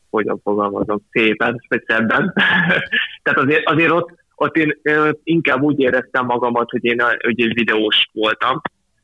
hogyan 0.09 0.39
fogalmazom, 0.43 1.01
szépen, 1.11 1.61
vagy 1.67 1.83
szebben. 1.87 2.33
Tehát 3.23 3.39
azért, 3.39 3.69
azért 3.69 3.91
ott, 3.91 4.09
ott 4.35 4.55
én, 4.55 4.79
én 4.81 5.19
inkább 5.23 5.61
úgy 5.61 5.79
éreztem 5.79 6.25
magamat, 6.25 6.69
hogy 6.69 6.83
én 6.85 7.01
hogy 7.01 7.41
egy 7.41 7.53
videós 7.53 8.09
voltam, 8.13 8.61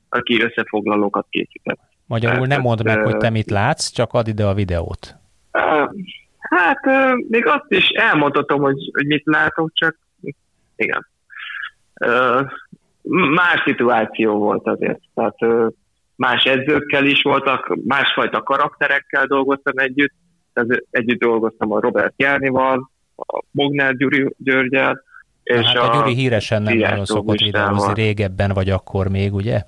aki 0.10 0.42
összefoglalókat 0.42 1.26
készített. 1.30 1.80
Magyarul 2.06 2.48
nem 2.48 2.62
mondd 2.62 2.84
meg, 2.84 3.04
hogy 3.04 3.18
te 3.18 3.30
mit 3.30 3.50
látsz, 3.50 3.92
csak 3.92 4.14
add 4.14 4.28
ide 4.28 4.46
a 4.46 4.54
videót. 4.54 5.16
Hát 6.40 6.80
még 7.30 7.46
azt 7.46 7.66
is 7.68 7.88
elmondhatom, 7.88 8.62
hogy, 8.62 8.90
hogy 8.94 9.06
mit 9.06 9.26
látok, 9.26 9.72
csak 9.74 9.98
igen. 10.76 11.08
Más 13.12 13.62
szituáció 13.66 14.38
volt 14.38 14.68
azért. 14.68 15.00
Tehát 15.14 15.36
más 16.16 16.44
edzőkkel 16.44 17.06
is 17.06 17.22
voltak, 17.22 17.78
másfajta 17.86 18.44
karakterekkel 18.44 19.26
dolgoztam 19.26 19.78
együtt. 19.78 20.14
Tehát 20.54 20.84
együtt 20.92 21.20
dolgoztam 21.20 21.72
a 21.72 21.80
Robert 21.80 22.14
Járnival, 22.18 22.92
a 23.16 23.44
Mognár 23.52 23.96
Gyuri 23.96 24.36
Györgyel, 24.38 25.04
és 25.44 25.66
hát 25.66 25.76
a, 25.76 25.92
a 25.92 25.96
Gyuri 25.96 26.14
híresen 26.14 26.62
nem 26.62 26.78
nagyon 26.78 27.06
szokott 27.06 27.40
videózni 27.40 27.94
régebben, 27.94 28.52
vagy 28.54 28.70
akkor 28.70 29.08
még, 29.08 29.34
ugye? 29.34 29.62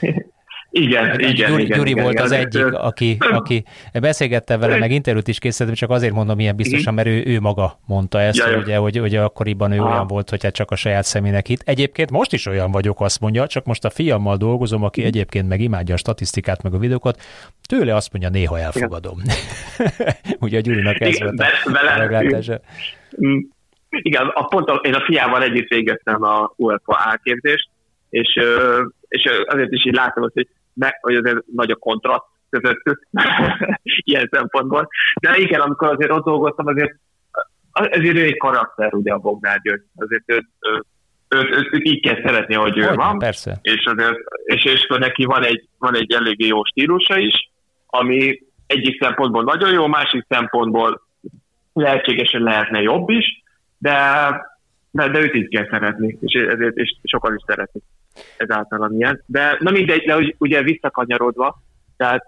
Igen, 0.72 1.20
igen, 1.20 1.34
Gyuri, 1.34 1.62
igen, 1.62 1.78
Gyuri 1.78 1.90
igen, 1.90 2.02
volt 2.02 2.14
igen, 2.14 2.24
az 2.24 2.32
egyik, 2.32 2.74
aki, 2.74 3.16
aki 3.20 3.64
beszélgettem 4.00 4.60
vele, 4.60 4.78
meg 4.78 4.90
interjút 4.90 5.28
is 5.28 5.38
készítettem, 5.38 5.74
csak 5.74 5.90
azért 5.90 6.12
mondom 6.12 6.38
ilyen 6.38 6.56
biztosan, 6.56 6.94
mert 6.94 7.08
ő, 7.08 7.22
ő 7.26 7.40
maga 7.40 7.78
mondta 7.86 8.20
ezt, 8.20 8.38
ja, 8.38 8.58
ugye, 8.58 8.76
hogy, 8.76 8.96
hogy 8.96 9.14
akkoriban 9.14 9.72
ő 9.72 9.78
Aha. 9.78 9.90
olyan 9.90 10.06
volt, 10.06 10.30
hogy 10.30 10.42
hát 10.42 10.54
csak 10.54 10.70
a 10.70 10.76
saját 10.76 11.04
szemének 11.04 11.48
itt. 11.48 11.60
Egyébként 11.64 12.10
most 12.10 12.32
is 12.32 12.46
olyan 12.46 12.70
vagyok, 12.70 13.00
azt 13.00 13.20
mondja, 13.20 13.46
csak 13.46 13.64
most 13.64 13.84
a 13.84 13.90
fiammal 13.90 14.36
dolgozom, 14.36 14.84
aki 14.84 15.04
egyébként 15.04 15.48
meg 15.48 15.60
imádja 15.60 15.94
a 15.94 15.98
statisztikát, 15.98 16.62
meg 16.62 16.74
a 16.74 16.78
videókat, 16.78 17.22
tőle 17.68 17.94
azt 17.94 18.12
mondja, 18.12 18.30
néha 18.30 18.58
elfogadom. 18.58 19.16
ugye 20.40 20.58
a 20.58 20.60
Gyurinak 20.60 21.00
ez 21.00 21.20
volt 21.20 21.40
a 21.64 21.70
meglátása. 21.98 22.60
Mm. 23.24 23.38
Igen, 23.90 24.26
a 24.26 24.44
pont 24.44 24.70
én 24.82 24.94
a 24.94 25.04
fiával 25.04 25.42
együtt 25.42 25.68
végeztem 25.68 26.22
a 26.22 26.52
UEFA 26.56 26.96
átképzést, 26.98 27.68
és, 28.10 28.38
és 29.08 29.30
azért 29.46 29.72
is 29.72 29.86
így 29.86 29.94
látom, 29.94 30.28
hogy 30.32 30.48
meg, 30.74 30.98
hogy 31.00 31.14
azért 31.14 31.44
nagy 31.54 31.70
a 31.70 31.76
kontraszt 31.76 32.24
közöttük 32.50 33.06
ilyen 34.10 34.28
szempontból. 34.32 34.88
De 35.20 35.36
igen, 35.36 35.60
amikor 35.60 35.88
azért 35.88 36.10
ott 36.10 36.24
dolgoztam, 36.24 36.66
azért 36.66 36.94
ezért 37.72 38.16
ő 38.16 38.24
egy 38.24 38.36
karakter, 38.36 38.94
ugye 38.94 39.12
a 39.12 39.18
Bognár 39.18 39.60
György. 39.62 39.82
Azért 39.96 40.22
őt, 40.26 40.46
őt, 40.60 40.86
őt, 41.28 41.56
őt, 41.56 41.68
őt 41.74 41.86
így 41.86 42.02
kell 42.02 42.22
szeretni, 42.24 42.54
hogy 42.54 42.78
ő 42.78 42.94
van. 42.94 43.18
Persze. 43.18 43.58
És, 43.62 43.84
azért, 43.84 44.18
és, 44.44 44.64
és 44.64 44.86
neki 44.98 45.24
van 45.24 45.44
egy, 45.44 45.68
van 45.78 45.96
egy 45.96 46.12
eléggé 46.12 46.46
jó 46.46 46.64
stílusa 46.64 47.18
is, 47.18 47.50
ami 47.86 48.38
egyik 48.66 49.02
szempontból 49.02 49.42
nagyon 49.42 49.72
jó, 49.72 49.86
másik 49.86 50.24
szempontból 50.28 51.02
lehetségesen 51.72 52.42
lehetne 52.42 52.80
jobb 52.80 53.08
is, 53.08 53.42
de, 53.78 53.94
de, 54.90 55.08
de 55.08 55.20
őt 55.20 55.34
így 55.34 55.48
kell 55.48 55.68
szeretni, 55.70 56.18
és 56.20 56.40
ezért 56.40 56.76
és 56.76 56.96
sokan 57.02 57.34
is 57.34 57.42
szeretik 57.46 57.82
ezáltal 58.36 58.92
ilyen. 58.92 59.22
De 59.26 59.56
na 59.60 59.70
mindegy, 59.70 60.04
de 60.04 60.34
ugye 60.38 60.62
visszakanyarodva, 60.62 61.62
tehát 61.96 62.26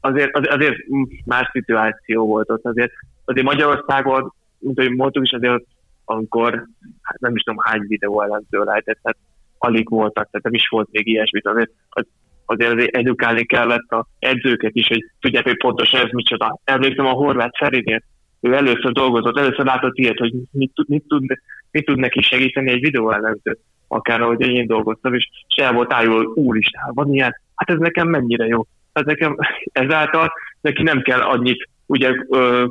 azért, 0.00 0.36
azért 0.36 0.76
más 1.24 1.48
szituáció 1.52 2.26
volt 2.26 2.50
ott, 2.50 2.64
azért, 2.64 2.92
azért 3.24 3.46
Magyarországon, 3.46 4.32
mint 4.58 4.78
ahogy 4.78 4.94
mondtuk 4.94 5.24
is, 5.24 5.32
azért 5.32 5.64
amikor, 6.04 6.66
hát 7.02 7.20
nem 7.20 7.36
is 7.36 7.42
tudom 7.42 7.62
hány 7.64 7.84
videó 7.86 8.22
ellenző 8.22 8.58
lehetett, 8.58 8.98
tehát 9.02 9.18
alig 9.58 9.88
voltak, 9.88 10.30
tehát 10.30 10.42
nem 10.42 10.54
is 10.54 10.68
volt 10.68 10.88
még 10.90 11.06
ilyesmit, 11.06 11.46
azért, 11.46 11.70
az, 11.88 12.04
azért 12.46 12.96
edukálni 12.96 13.44
kellett 13.44 13.90
a 13.90 14.06
edzőket 14.18 14.74
is, 14.74 14.86
hogy 14.86 15.04
tudják, 15.20 15.44
hogy 15.44 15.56
pontosan 15.56 16.04
ez 16.04 16.10
micsoda. 16.10 16.58
Emlékszem 16.64 17.06
a 17.06 17.12
horvát 17.12 17.56
Ferinél, 17.56 18.02
ő 18.40 18.54
először 18.54 18.92
dolgozott, 18.92 19.38
először 19.38 19.64
látott 19.64 19.98
ilyet, 19.98 20.18
hogy 20.18 20.32
mit, 20.50 20.72
mit, 20.86 21.04
tud, 21.08 21.38
mit 21.70 21.84
tud 21.84 21.98
neki 21.98 22.22
segíteni 22.22 22.70
egy 22.70 22.80
videó 22.80 23.10
ellenző 23.10 23.58
akár 23.92 24.20
ahogy 24.20 24.40
én 24.40 24.66
dolgoztam, 24.66 25.14
és, 25.14 25.28
el 25.56 25.72
volt 25.72 25.92
ájul, 25.92 26.32
úristen, 26.34 26.82
van 26.94 27.14
ilyen, 27.14 27.34
hát 27.54 27.70
ez 27.70 27.78
nekem 27.78 28.08
mennyire 28.08 28.46
jó. 28.46 28.66
Hát 28.92 29.04
nekem 29.04 29.36
ezáltal 29.72 30.32
neki 30.60 30.82
nem 30.82 31.02
kell 31.02 31.20
annyit 31.20 31.68
ugye 31.86 32.10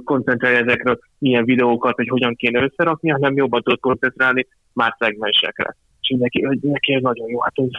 koncentrálni 0.04 0.58
ezekre 0.58 0.98
milyen 1.18 1.46
videókat, 1.46 1.96
hogy 1.96 2.08
hogyan 2.08 2.36
kéne 2.36 2.64
összerakni, 2.64 3.10
hanem 3.10 3.36
jobban 3.36 3.62
tud 3.62 3.80
koncentrálni 3.80 4.48
más 4.74 4.96
szegmensekre. 5.00 5.76
És 6.02 6.16
neki, 6.20 6.48
neki 6.62 6.94
ez 6.94 7.02
nagyon 7.02 7.30
jó, 7.30 7.42
hát 7.42 7.54
ez, 7.56 7.70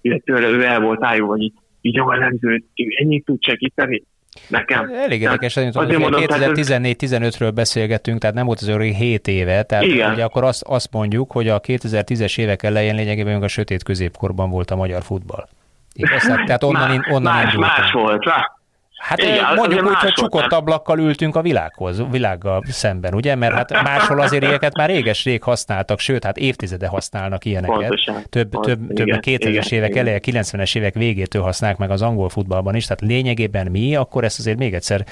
illetve 0.00 0.48
ő 0.48 0.62
el 0.62 0.80
volt 0.80 1.04
ájul, 1.04 1.28
hogy 1.28 1.42
így, 1.42 1.52
így 1.80 1.94
jó 1.94 2.12
elemző, 2.12 2.64
ennyit 2.74 3.24
tud 3.24 3.42
segíteni, 3.42 4.02
nekem. 4.48 4.90
Elég 4.94 5.20
érdekes, 5.20 5.54
hogy 5.54 5.68
2014-15-ről 5.72 7.50
beszélgetünk, 7.54 8.20
tehát 8.20 8.36
nem 8.36 8.46
volt 8.46 8.60
az 8.60 8.68
olyan 8.68 8.80
7 8.80 9.28
éve, 9.28 9.62
tehát 9.62 9.84
Igen. 9.84 10.12
ugye 10.12 10.24
akkor 10.24 10.44
azt, 10.44 10.62
azt 10.62 10.88
mondjuk, 10.92 11.32
hogy 11.32 11.48
a 11.48 11.60
2010-es 11.60 12.38
évek 12.38 12.62
elején 12.62 12.94
lényegében 12.94 13.42
a 13.42 13.48
sötét 13.48 13.82
középkorban 13.82 14.50
volt 14.50 14.70
a 14.70 14.76
magyar 14.76 15.02
futball. 15.02 15.48
Igaz? 15.92 16.22
Tehát 16.22 16.64
onnan, 16.64 17.04
onnan 17.10 17.34
más, 17.34 17.54
más 17.54 17.92
volt, 17.92 18.24
rá. 18.24 18.58
Hát 19.04 19.22
Igen, 19.22 19.54
mondjuk 19.54 19.86
úgy, 19.86 19.94
hogy 19.94 20.12
csukott 20.12 20.52
ablakkal 20.52 20.98
ültünk 20.98 21.36
a 21.36 21.42
világhoz, 21.42 22.02
világgal 22.10 22.62
szemben, 22.68 23.14
ugye? 23.14 23.34
Mert 23.34 23.54
hát 23.54 23.82
máshol 23.82 24.20
azért 24.20 24.42
ilyeneket 24.42 24.76
már 24.76 24.88
réges-rég 24.88 25.42
használtak, 25.42 25.98
sőt, 25.98 26.24
hát 26.24 26.36
évtizede 26.36 26.86
használnak 26.86 27.44
ilyeneket. 27.44 27.78
Pontosan. 27.78 28.22
Több, 28.28 28.48
Pont, 28.48 28.64
több, 28.66 28.90
igen, 28.90 29.20
több 29.20 29.40
2000-es 29.40 29.72
évek 29.72 29.96
eleje, 29.96 30.20
90-es 30.22 30.76
évek 30.76 30.94
végétől 30.94 31.42
használják 31.42 31.78
meg 31.78 31.90
az 31.90 32.02
angol 32.02 32.28
futballban 32.28 32.74
is, 32.74 32.84
tehát 32.84 33.00
lényegében 33.00 33.66
mi, 33.70 33.96
akkor 33.96 34.24
ezt 34.24 34.38
azért 34.38 34.58
még 34.58 34.74
egyszer 34.74 35.04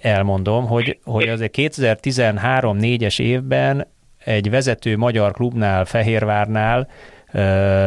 elmondom, 0.00 0.66
hogy, 0.66 0.98
hogy 1.04 1.28
azért 1.28 1.54
2013-4-es 1.56 3.20
évben 3.20 3.86
egy 4.24 4.50
vezető 4.50 4.96
magyar 4.96 5.32
klubnál, 5.32 5.84
Fehérvárnál 5.84 6.88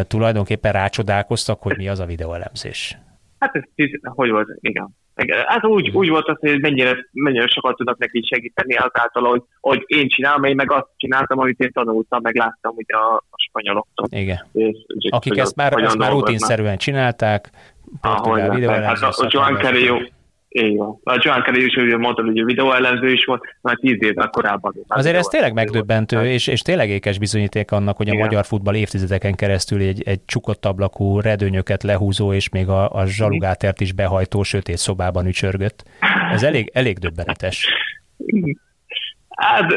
tulajdonképpen 0.08 0.72
rácsodálkoztak, 0.72 1.62
hogy 1.62 1.78
mi 1.78 1.88
az 1.88 2.00
a 2.00 2.06
videóelemzés. 2.06 2.98
Hát 3.42 3.56
ez, 3.56 3.64
hogy 4.02 4.30
volt, 4.30 4.48
igen. 4.60 4.90
Hát 5.46 5.66
úgy, 5.66 5.90
úgy 5.90 6.10
volt 6.10 6.28
az, 6.28 6.38
hogy 6.40 6.62
mennyire, 6.62 6.98
mennyire 7.12 7.48
sokat 7.48 7.76
tudnak 7.76 7.98
neki 7.98 8.28
segíteni 8.30 8.76
azáltal, 8.76 9.24
hogy, 9.24 9.42
hogy 9.60 9.84
én 9.86 10.08
csinálom, 10.10 10.44
én 10.44 10.56
meg 10.56 10.72
azt 10.72 10.88
csináltam, 10.98 11.40
amit 11.40 11.60
én 11.60 11.72
tanultam, 11.72 12.20
meg 12.22 12.36
láttam 12.36 12.74
ugye 12.76 12.96
a, 12.96 13.16
a 13.16 13.36
spanyoloktól. 13.50 14.08
Igen. 14.10 14.48
És, 14.52 14.78
és 14.88 15.10
Akik 15.12 15.38
ezt 15.38 15.56
már, 15.56 15.74
ezt 15.74 15.98
már 15.98 16.12
rutinszerűen 16.12 16.78
csinálták, 16.78 17.50
portugál 18.02 18.50
videóelemzés. 18.50 19.04
Hát 19.04 19.14
a, 19.14 19.26
a 19.26 19.28
Joan 19.30 19.56
Carrillo, 19.56 20.00
így 20.52 20.78
van. 20.78 21.00
A 21.04 21.20
Joan 21.22 21.42
Kelly 21.42 21.66
is 21.66 21.76
ugye 21.76 21.98
mondta, 21.98 22.24
hogy 22.24 22.40
a 22.40 22.46
videóellenző 22.46 23.12
is 23.12 23.26
volt, 23.26 23.44
már 23.62 23.76
tíz 23.76 23.98
évvel 24.00 24.28
korábban. 24.28 24.74
Azért 24.88 25.16
ez 25.16 25.26
tényleg 25.26 25.54
megdöbbentő, 25.54 26.26
és, 26.26 26.48
és 26.48 26.62
tényleg 26.62 26.90
ékes 26.90 27.20
bizonyíték 27.20 27.72
annak, 27.72 27.98
hogy 27.98 28.10
a 28.10 28.12
Igen. 28.14 28.26
magyar 28.26 28.46
futball 28.46 28.76
évtizedeken 28.76 29.36
keresztül 29.36 29.82
egy, 29.82 30.02
egy 30.06 30.26
csukott 30.26 30.66
ablakú, 30.66 31.20
redőnyöket 31.20 31.84
lehúzó, 31.84 32.34
és 32.34 32.50
még 32.50 32.68
a, 32.68 32.90
a 32.90 33.06
zsalugátert 33.06 33.82
is 33.82 33.94
behajtó 33.94 34.44
sötét 34.44 34.78
szobában 34.78 35.28
ücsörgött. 35.28 35.84
Ez 36.32 36.44
elég, 36.44 36.70
elég 36.74 36.98
döbbenetes. 36.98 37.68
Hát 39.30 39.74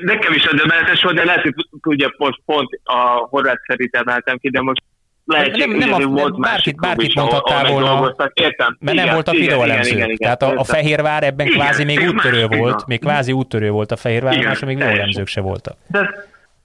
nekem 0.00 0.32
is 0.32 0.46
a 0.46 0.54
döbbenetes 0.54 1.02
volt, 1.02 1.14
de 1.14 1.24
lehet, 1.24 1.42
hogy 1.42 1.54
ugye 1.82 2.08
most 2.16 2.40
pont 2.44 2.68
a 2.84 2.98
horvát 3.30 3.60
szerint 3.66 3.96
emeltem 3.96 4.38
ki, 4.38 4.50
de 4.50 4.60
most 4.60 4.82
nem, 5.26 5.70
nem 5.70 5.92
a, 5.92 6.06
volt 6.06 6.40
bárkit, 6.40 6.76
bárkit 6.76 7.14
mondhattál 7.14 7.72
volna, 7.72 8.14
értem, 8.32 8.76
mert 8.80 8.92
igen, 8.94 9.06
nem 9.06 9.14
volt 9.14 9.28
a 9.28 9.32
videóelemző. 9.32 9.96
Igen, 9.96 10.16
Tehát 10.16 10.42
a, 10.42 10.52
a 10.56 10.64
Fehérvár 10.64 11.22
ebben 11.22 11.46
igen, 11.46 11.58
kvázi 11.58 11.84
még 11.84 12.08
úttörő 12.08 12.46
volt, 12.46 12.86
még 12.86 13.00
kvázi 13.00 13.32
úttörő 13.32 13.70
volt 13.70 13.92
a 13.92 13.96
Fehérvár, 13.96 14.44
más 14.44 14.60
még 14.60 14.76
videóelemzők 14.76 15.26
se 15.26 15.40
voltak. 15.40 15.76
De, 15.86 16.10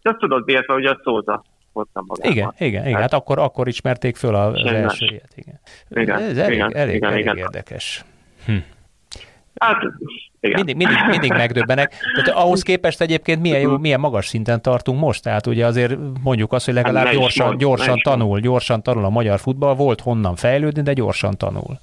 de 0.01 0.16
tudod, 0.20 0.45
miért 0.45 0.66
hogy 0.66 0.86
a 0.86 0.99
Szóza. 1.03 1.43
hoztam 1.74 2.05
magával. 2.07 2.32
Igen, 2.32 2.53
igen, 2.57 2.82
igen. 2.82 2.93
Hát, 2.93 3.01
hát 3.01 3.14
akkor, 3.14 3.39
akkor 3.39 3.68
ismerték 3.68 4.16
föl 4.16 4.36
az 4.36 4.66
első 4.66 5.05
ilyet. 5.05 5.32
Igen. 5.36 5.59
Igen, 5.89 6.20
Ez 6.20 6.38
elég, 6.38 6.55
igen, 6.55 6.76
elég, 6.76 6.95
igen, 6.95 7.09
elég 7.09 7.22
igen. 7.24 7.38
érdekes. 7.38 8.05
Hm. 8.45 8.55
Hát, 9.55 9.84
igen. 10.42 10.56
Mindig, 10.56 10.76
mindig, 10.76 10.98
mindig 11.10 11.32
megdöbbenek. 11.32 11.94
Tehát 12.16 12.39
ahhoz 12.39 12.62
képest 12.62 13.02
egyébként 13.02 13.42
milyen, 13.42 13.60
jó, 13.60 13.78
milyen 13.78 14.00
magas 14.00 14.28
szinten 14.28 14.62
tartunk 14.62 15.00
most. 15.00 15.24
Tehát 15.24 15.48
ugye 15.48 15.66
azért 15.66 15.96
mondjuk 16.24 16.54
azt, 16.54 16.66
hogy 16.66 16.74
legalább 16.74 17.06
hát 17.06 17.14
gyorsan, 17.14 17.48
mond, 17.48 17.60
gyorsan 17.60 18.00
tanul, 18.04 18.39
gyorsan 18.39 18.84
tanul 18.84 19.06
a 19.06 19.10
magyar 19.10 19.39
futball. 19.39 19.76
Volt 19.76 20.02
honnan 20.02 20.36
fejlődni, 20.36 20.82
de 20.82 20.94
gyorsan 20.94 21.38
tanul. 21.38 21.80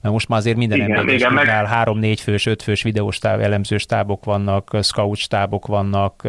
Mert 0.00 0.14
most 0.14 0.28
már 0.28 0.38
azért 0.38 0.56
minden 0.56 0.78
igen, 0.78 0.96
ember 0.96 1.14
igen, 1.14 1.32
meg... 1.32 1.46
három-négy 1.46 2.20
fős, 2.20 2.46
öt 2.46 2.62
fős 2.62 2.82
videóstáb, 2.82 3.40
elemzős 3.40 3.86
tábok 3.86 4.24
vannak, 4.24 4.76
scout 4.82 5.16
stábok 5.16 5.66
vannak, 5.66 6.28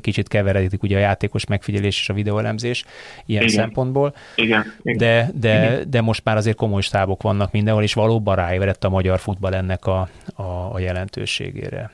kicsit 0.00 0.28
keveredik 0.28 0.82
ugye 0.82 0.96
a 0.96 1.00
játékos 1.00 1.46
megfigyelés 1.46 2.00
és 2.00 2.08
a 2.08 2.14
videóelemzés 2.14 2.84
ilyen 3.26 3.42
igen. 3.42 3.54
szempontból. 3.54 4.14
Igen, 4.34 4.74
igen. 4.82 4.98
De, 4.98 5.30
de, 5.34 5.72
igen. 5.72 5.90
de 5.90 6.00
most 6.00 6.24
már 6.24 6.36
azért 6.36 6.56
komoly 6.56 6.80
stábok 6.80 7.22
vannak 7.22 7.52
mindenhol, 7.52 7.82
és 7.82 7.94
valóban 7.94 8.36
ráébredt 8.36 8.84
a 8.84 8.88
magyar 8.88 9.18
futball 9.18 9.54
ennek 9.54 9.86
a, 9.86 10.08
a, 10.34 10.42
a 10.42 10.78
jelentőségére. 10.88 11.90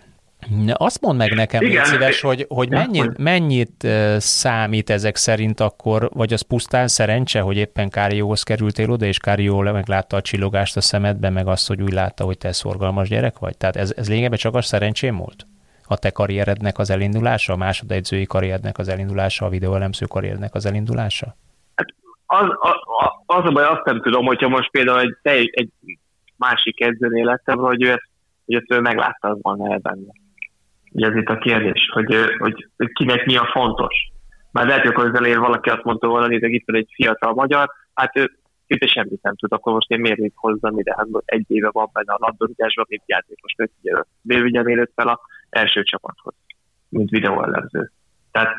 Azt 0.73 1.01
mondd 1.01 1.17
meg 1.17 1.33
nekem, 1.35 1.63
Igen. 1.63 1.75
légy 1.75 1.85
szíves, 1.85 2.21
hogy, 2.21 2.47
hogy 2.49 2.71
mennyit, 2.71 3.19
mennyit 3.19 3.87
számít 4.19 4.91
ezek 4.91 5.17
szerint 5.17 5.61
akkor, 5.61 6.09
vagy 6.13 6.33
az 6.33 6.41
pusztán 6.41 6.89
szerencse, 6.89 7.41
hogy 7.41 7.57
éppen 7.57 7.89
Kárióhoz 7.89 8.43
kerültél 8.43 8.91
oda, 8.91 9.05
és 9.05 9.19
Kárió 9.19 9.61
meglátta 9.61 10.17
a 10.17 10.21
csillogást 10.21 10.77
a 10.77 10.81
szemedben, 10.81 11.33
meg 11.33 11.47
azt, 11.47 11.69
hogy 11.69 11.83
úgy 11.83 11.93
látta, 11.93 12.25
hogy 12.25 12.39
te 12.39 12.53
szorgalmas 12.53 13.09
gyerek 13.09 13.39
vagy? 13.39 13.57
Tehát 13.57 13.77
ez, 13.77 13.93
ez 13.97 14.09
lényegében 14.09 14.39
csak 14.39 14.55
a 14.55 14.63
szerencsém 14.63 15.17
volt? 15.17 15.47
A 15.87 15.97
te 15.97 16.11
karrierednek 16.11 16.79
az 16.79 16.91
elindulása, 16.91 17.53
a 17.53 17.57
másodegyzői 17.57 18.25
karrierednek 18.25 18.79
az 18.79 18.89
elindulása, 18.89 19.47
a 19.47 19.49
videóelemző 19.49 20.07
karriernek 20.07 20.55
az 20.55 20.67
elindulása? 20.67 21.37
Hát 21.75 21.89
az, 22.27 22.47
az, 22.61 22.75
az 23.27 23.45
a 23.45 23.53
baj, 23.53 23.65
azt 23.65 23.85
nem 23.85 24.03
tudom, 24.03 24.27
hogyha 24.27 24.49
most 24.49 24.71
például 24.71 25.17
egy, 25.23 25.51
egy 25.53 25.71
másik 26.37 26.81
edzőnél 26.81 27.25
lettem, 27.25 27.59
hogy 27.59 27.83
ő 27.83 27.91
ezt, 27.91 28.09
hogy 28.47 28.55
ezt 28.55 28.73
ő 28.73 28.81
meglátta 28.81 29.29
az 29.29 29.39
volna 29.41 29.79
benne. 29.79 30.13
Ugye 30.93 31.07
ez 31.07 31.17
itt 31.17 31.29
a 31.29 31.39
kérdés, 31.39 31.89
hogy, 31.93 32.17
hogy 32.39 32.93
kinek 32.93 33.25
mi 33.25 33.37
a 33.37 33.51
fontos. 33.53 33.95
Már 34.51 34.67
lehet, 34.67 34.87
hogy 34.87 35.09
az 35.09 35.17
elején 35.17 35.41
valaki 35.41 35.69
azt 35.69 35.85
mondta 35.85 36.09
volna, 36.09 36.27
hogy 36.27 36.53
itt 36.53 36.67
van 36.67 36.77
egy 36.77 36.91
fiatal 36.95 37.35
magyar, 37.35 37.71
hát 37.95 38.17
ő 38.17 38.31
szinte 38.67 38.87
semmit 38.87 39.23
nem 39.23 39.37
tud, 39.37 39.53
akkor 39.53 39.73
most 39.73 39.91
én 39.91 40.01
miért 40.01 40.19
itt 40.19 40.35
hozzam 40.37 40.79
ide, 40.79 40.95
hát 40.97 41.07
egy 41.25 41.45
éve 41.49 41.71
van 41.73 41.91
benne 41.93 42.13
a 42.13 42.19
labdarúgásban, 42.21 42.85
mint 42.89 43.03
játékos, 43.07 43.55
bővügyem 44.21 44.67
érőtt 44.67 44.93
fel 44.95 45.09
a 45.09 45.21
első 45.51 45.83
csapathoz, 45.83 46.35
mint 46.89 47.11
videóellenző. 47.11 47.91
Tehát 48.31 48.57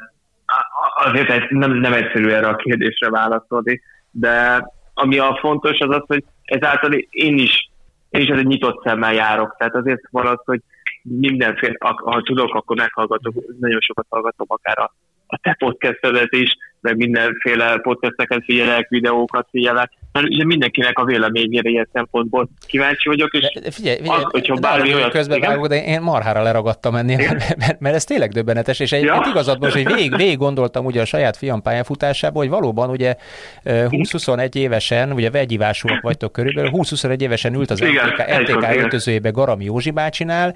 azért 1.06 1.50
nem, 1.50 1.72
nem 1.72 1.94
egyszerű 1.94 2.30
erre 2.30 2.48
a 2.48 2.56
kérdésre 2.56 3.10
válaszolni, 3.10 3.82
de 4.12 4.66
ami 4.94 5.18
a 5.18 5.38
fontos 5.42 5.78
az 5.80 5.96
az, 5.96 6.04
hogy 6.08 6.24
ezáltal 6.44 6.94
én 6.94 7.38
is, 7.38 7.70
én 8.16 8.22
is 8.22 8.30
egy 8.30 8.46
nyitott 8.46 8.84
szemmel 8.84 9.14
járok. 9.14 9.56
Tehát 9.58 9.76
azért 9.76 10.02
van 10.12 10.28
az, 10.28 10.40
hogy 10.46 10.62
mindenféle, 11.02 11.76
ha 11.80 12.22
tudok, 12.22 12.54
akkor 12.54 12.76
meghallgatok, 12.76 13.34
nagyon 13.60 13.80
sokat 13.80 14.06
hallgatom 14.10 14.48
akár 14.50 14.80
a, 14.80 14.94
a 15.28 15.38
te 15.42 15.56
podcastedet 15.60 16.34
is, 16.34 16.58
meg 16.86 16.98
mindenféle 16.98 17.80
podcasteket 17.82 18.44
figyelek, 18.44 18.90
videókat 18.90 19.48
figyelek, 19.52 19.92
mert 20.12 20.28
ugye 20.28 20.46
mindenkinek 20.46 20.98
a 20.98 21.06
véleményére 21.06 21.70
ilyen 21.70 21.88
szempontból 21.94 22.50
kíváncsi 22.68 23.10
vagyok, 23.10 23.34
és 23.34 23.60
de 23.64 23.72
figyelj, 23.72 23.98
figyelj, 23.98 24.18
az, 24.18 24.24
hogyha 24.32 24.56
bármi 24.56 24.94
olyat... 24.94 25.12
Közben 25.12 25.40
vágok, 25.40 25.68
de 25.68 25.84
én 25.84 26.02
marhára 26.02 26.42
leragadtam 26.42 26.96
ennél, 26.96 27.18
mert, 27.18 27.58
mert, 27.66 27.80
mert, 27.80 27.96
ez 27.96 28.04
tényleg 28.04 28.32
döbbenetes, 28.32 28.80
és 28.80 28.92
egyébként 28.92 29.26
ja. 29.26 29.32
igazad 29.32 29.60
most, 29.60 29.74
hogy 29.74 29.86
végig, 29.86 30.16
végig 30.16 30.38
gondoltam 30.38 30.86
ugye 30.86 31.02
a 31.02 31.06
saját 31.06 31.38
fiam 31.38 31.62
pályafutásában, 31.62 32.42
hogy 32.42 32.52
valóban 32.52 32.90
ugye 32.90 33.16
20-21 33.64 34.56
évesen, 34.56 35.12
ugye 35.12 35.30
vegyivásúak 35.30 36.02
vagytok 36.02 36.32
körülbelül, 36.32 36.72
20-21 36.74 37.20
évesen 37.20 37.54
ült 37.54 37.72
az 37.72 37.80
MTK, 37.80 38.40
MTK 38.40 38.76
öltözőjébe 38.76 39.30
Garami 39.30 39.64
Józsi 39.64 39.92
bácsinál, 39.92 40.56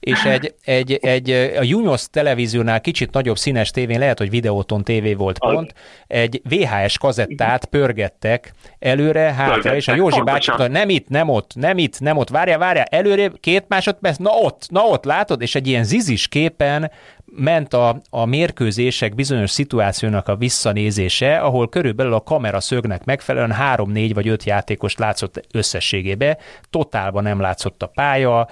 és 0.00 0.24
egy, 0.24 0.54
egy, 0.64 0.92
egy, 0.92 1.30
a 1.30 1.62
Junos 1.62 2.06
televíziónál 2.10 2.80
kicsit 2.80 3.12
nagyobb 3.12 3.38
színes 3.38 3.70
tévén, 3.70 3.98
lehet, 3.98 4.18
hogy 4.18 4.30
videóton 4.30 4.84
tévé 4.84 5.14
volt 5.14 5.38
pont, 5.38 5.74
egy 6.06 6.40
VHS 6.48 6.98
kazettát 6.98 7.64
pörgettek 7.64 8.52
előre, 8.78 9.32
hátra, 9.32 9.74
és 9.74 9.88
a 9.88 9.94
Józsi 9.94 10.22
bácsi 10.22 10.50
nem 10.68 10.88
itt, 10.88 11.08
nem 11.08 11.28
ott, 11.28 11.54
nem 11.54 11.78
itt, 11.78 12.00
nem 12.00 12.16
ott, 12.16 12.28
várja, 12.28 12.58
várja, 12.58 12.82
előre 12.82 13.30
két 13.40 13.64
másodperc, 13.68 14.16
na 14.16 14.30
ott, 14.30 14.66
na 14.70 14.80
ott, 14.80 15.04
látod, 15.04 15.42
és 15.42 15.54
egy 15.54 15.66
ilyen 15.66 15.84
zizis 15.84 16.28
képen 16.28 16.90
ment 17.36 17.74
a, 17.74 18.00
a 18.10 18.24
mérkőzések 18.24 19.14
bizonyos 19.14 19.50
szituációnak 19.50 20.28
a 20.28 20.36
visszanézése, 20.36 21.38
ahol 21.38 21.68
körülbelül 21.68 22.12
a 22.12 22.20
kamera 22.20 22.60
szögnek 22.60 23.04
megfelelően 23.04 23.52
három, 23.52 23.90
négy 23.90 24.14
vagy 24.14 24.28
öt 24.28 24.44
játékos 24.44 24.96
látszott 24.96 25.46
összességébe, 25.52 26.38
totálban 26.70 27.22
nem 27.22 27.40
látszott 27.40 27.82
a 27.82 27.86
pálya, 27.86 28.48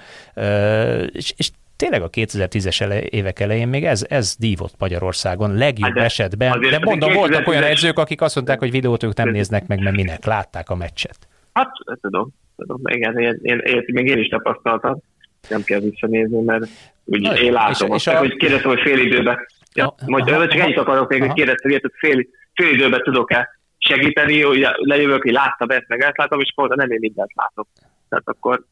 és, 1.11 1.33
és 1.37 1.49
tényleg 1.75 2.01
a 2.01 2.09
2010-es 2.09 2.81
ele, 2.81 3.01
évek 3.01 3.39
elején 3.39 3.67
még 3.67 3.85
ez, 3.85 4.05
ez 4.09 4.35
dívott 4.39 4.73
Magyarországon 4.79 5.55
legjobb 5.55 5.89
hát 5.89 5.97
de, 5.97 6.03
esetben, 6.03 6.59
de 6.59 6.79
mondom, 6.79 7.13
voltak 7.13 7.47
olyan 7.47 7.63
edzők, 7.63 7.99
akik 7.99 8.21
azt 8.21 8.35
mondták, 8.35 8.59
hogy 8.59 8.71
videót 8.71 9.03
ők 9.03 9.15
nem 9.15 9.29
néznek 9.29 9.67
meg, 9.67 9.79
mert 9.79 9.95
minek 9.95 10.25
látták 10.25 10.69
a 10.69 10.75
meccset. 10.75 11.17
Hát, 11.53 11.69
tudom, 12.01 12.29
tudom, 12.57 12.81
igen, 12.83 13.19
én, 13.19 13.39
én, 13.41 13.57
én, 13.57 13.83
még 13.87 14.05
én 14.07 14.17
is 14.17 14.27
tapasztaltam, 14.27 15.01
nem 15.49 15.63
kell 15.63 15.79
visszanézni, 15.79 16.41
mert 16.41 16.65
úgy 17.05 17.39
én 17.41 17.53
látom, 17.53 17.93
és, 17.93 18.05
és 18.05 18.13
a... 18.13 18.17
hogy 18.17 18.35
kérdeztem, 18.35 18.69
hogy 18.69 18.81
fél 18.81 18.99
időben. 18.99 19.45
Ja, 19.73 19.95
majd 20.05 20.29
aha, 20.29 20.47
csak 20.47 20.59
ennyit 20.59 20.77
akarok 20.77 21.09
még, 21.09 21.21
hogy 21.21 21.33
kérdeztem, 21.33 21.71
hogy 21.71 21.91
fél, 21.97 22.27
fél 22.53 22.69
időben 22.69 23.01
tudok-e 23.03 23.49
segíteni, 23.77 24.41
hogy 24.41 24.67
lejövök, 24.75 25.21
hogy 25.21 25.31
láttam 25.31 25.69
ezt, 25.69 25.87
meg 25.87 26.01
ezt 26.01 26.17
látom, 26.17 26.39
és 26.39 26.53
akkor 26.55 26.75
nem 26.75 26.91
én 26.91 26.97
mindent 27.01 27.31
látok. 27.35 27.67
Tehát 28.09 28.27
akkor, 28.27 28.65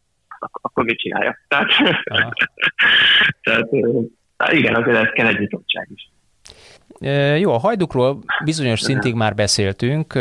akkor 0.52 0.84
mit 0.84 1.00
csinálja? 1.00 1.38
Tehát, 1.48 1.72
tehát 3.44 3.68
igen, 4.52 4.76
azért 4.76 4.98
ez 4.98 5.12
kell 5.14 5.28
egy 5.28 5.40
nyitottság 5.40 5.88
is. 5.96 6.12
Jó, 7.38 7.54
a 7.54 7.58
hajdukról 7.58 8.20
bizonyos 8.44 8.80
szintig 8.80 9.14
már 9.14 9.36
beszéltünk. 9.36 10.16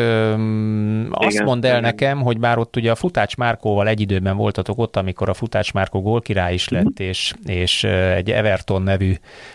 Azt 1.10 1.34
igen, 1.34 1.44
mondd 1.44 1.64
el 1.64 1.70
igen. 1.70 1.82
nekem, 1.82 2.20
hogy 2.20 2.38
már 2.38 2.58
ott 2.58 2.76
ugye 2.76 2.90
a 2.90 2.94
Futács 2.94 3.36
Márkóval 3.36 3.88
egy 3.88 4.00
időben 4.00 4.36
voltatok 4.36 4.78
ott, 4.78 4.96
amikor 4.96 5.28
a 5.28 5.34
Futács 5.34 5.72
Márkó 5.72 6.02
gólkirály 6.02 6.54
is 6.54 6.68
lett, 6.68 7.02
mm. 7.02 7.06
és, 7.06 7.34
és 7.46 7.84
egy 7.84 8.30
Everton 8.30 8.82
nevű 8.82 9.12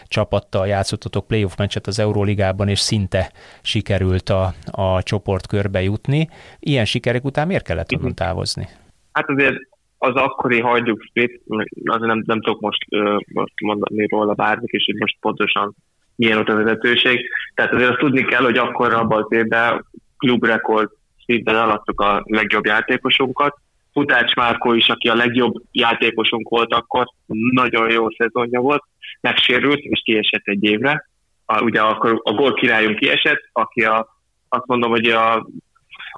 csapattal 0.07 0.67
játszottatok 0.67 1.27
playoff 1.27 1.55
meccset 1.57 1.87
az 1.87 1.99
Euróligában, 1.99 2.67
és 2.67 2.79
szinte 2.79 3.31
sikerült 3.61 4.29
a, 4.29 4.53
a 4.71 5.03
csoportkörbe 5.03 5.81
jutni. 5.81 6.29
Ilyen 6.59 6.85
sikerek 6.85 7.23
után 7.23 7.47
miért 7.47 7.63
kellett 7.63 7.93
onnan 7.93 8.15
távozni? 8.15 8.67
Hát 9.11 9.29
azért 9.29 9.55
az 9.97 10.15
akkori 10.15 10.59
hajduk 10.59 11.01
split, 11.01 11.41
azért 11.85 12.11
nem, 12.11 12.23
nem 12.25 12.41
tudok 12.41 12.59
most, 12.59 12.85
most 13.33 13.53
mondani 13.61 14.07
róla 14.07 14.33
bármik, 14.33 14.71
és 14.71 14.87
itt 14.87 14.99
most 14.99 15.17
pontosan 15.19 15.75
milyen 16.17 16.37
ott 16.37 16.49
a 16.49 16.55
vezetőség. 16.55 17.29
Tehát 17.53 17.73
azért 17.73 17.89
azt 17.89 17.99
tudni 17.99 18.25
kell, 18.25 18.43
hogy 18.43 18.57
akkor 18.57 18.93
abban 18.93 19.23
az 19.23 19.37
évben 19.37 19.85
klubrekord 20.17 20.89
szinten 21.25 21.55
alattuk 21.55 22.01
a 22.01 22.23
legjobb 22.25 22.65
játékosunkat. 22.65 23.57
Futács 23.93 24.33
Márkó 24.33 24.73
is, 24.73 24.87
aki 24.89 25.07
a 25.09 25.15
legjobb 25.15 25.53
játékosunk 25.71 26.49
volt 26.49 26.73
akkor, 26.73 27.07
nagyon 27.51 27.91
jó 27.91 28.09
szezonja 28.09 28.59
volt, 28.59 28.83
megsérült, 29.21 29.79
és 29.79 30.01
kiesett 30.03 30.43
egy 30.43 30.63
évre. 30.63 31.09
A, 31.45 31.61
ugye 31.61 31.81
akkor 31.81 32.21
a 32.23 32.33
gól 32.33 32.53
királyunk 32.53 32.99
kiesett, 32.99 33.49
aki 33.51 33.83
a, 33.83 34.07
azt 34.49 34.65
mondom, 34.65 34.89
hogy 34.89 35.09
a 35.09 35.47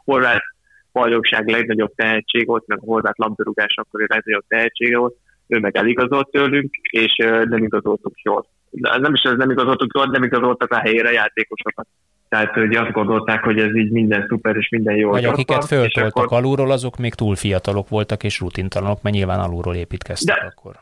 horvát 0.04 0.44
bajnokság 0.92 1.48
legnagyobb 1.48 1.94
tehetség 1.96 2.48
volt, 2.48 2.68
meg 2.68 2.78
a 2.82 2.86
horvát 2.86 3.18
labdarúgás 3.18 3.76
akkor 3.76 4.02
a 4.02 4.06
legnagyobb 4.08 4.46
tehetsége 4.48 4.98
volt, 4.98 5.16
ő 5.50 5.60
meg 5.60 5.78
eligazolt 5.78 6.30
tőlünk, 6.30 6.76
és 6.76 7.16
nem 7.50 7.64
igazoltuk 7.64 8.22
jól 8.22 8.46
de 8.72 8.98
nem 8.98 9.14
is 9.14 9.22
ez 9.22 9.38
nem 9.38 9.50
igazoltuk 9.50 9.92
jól, 9.94 10.06
nem 10.06 10.24
igazoltak 10.24 10.72
a 10.72 10.80
helyére 10.80 11.12
játékosokat. 11.12 11.88
Tehát 12.30 12.54
hogy 12.54 12.76
azt 12.76 12.92
gondolták, 12.92 13.44
hogy 13.44 13.60
ez 13.60 13.76
így 13.76 13.92
minden 13.92 14.26
szuper 14.28 14.56
és 14.56 14.70
minden 14.70 14.96
jó. 14.96 15.10
Vagy 15.10 15.26
akiket 15.26 15.66
föltoltak 15.66 16.24
akkor... 16.24 16.38
alulról, 16.38 16.72
azok 16.72 16.98
még 16.98 17.14
túl 17.14 17.36
fiatalok 17.36 17.90
voltak 17.90 18.24
és 18.24 18.40
rutintalanok, 18.40 19.02
mert 19.02 19.16
nyilván 19.16 19.40
alulról 19.40 19.76
építkeztek 19.76 20.36
de, 20.36 20.46
akkor. 20.46 20.76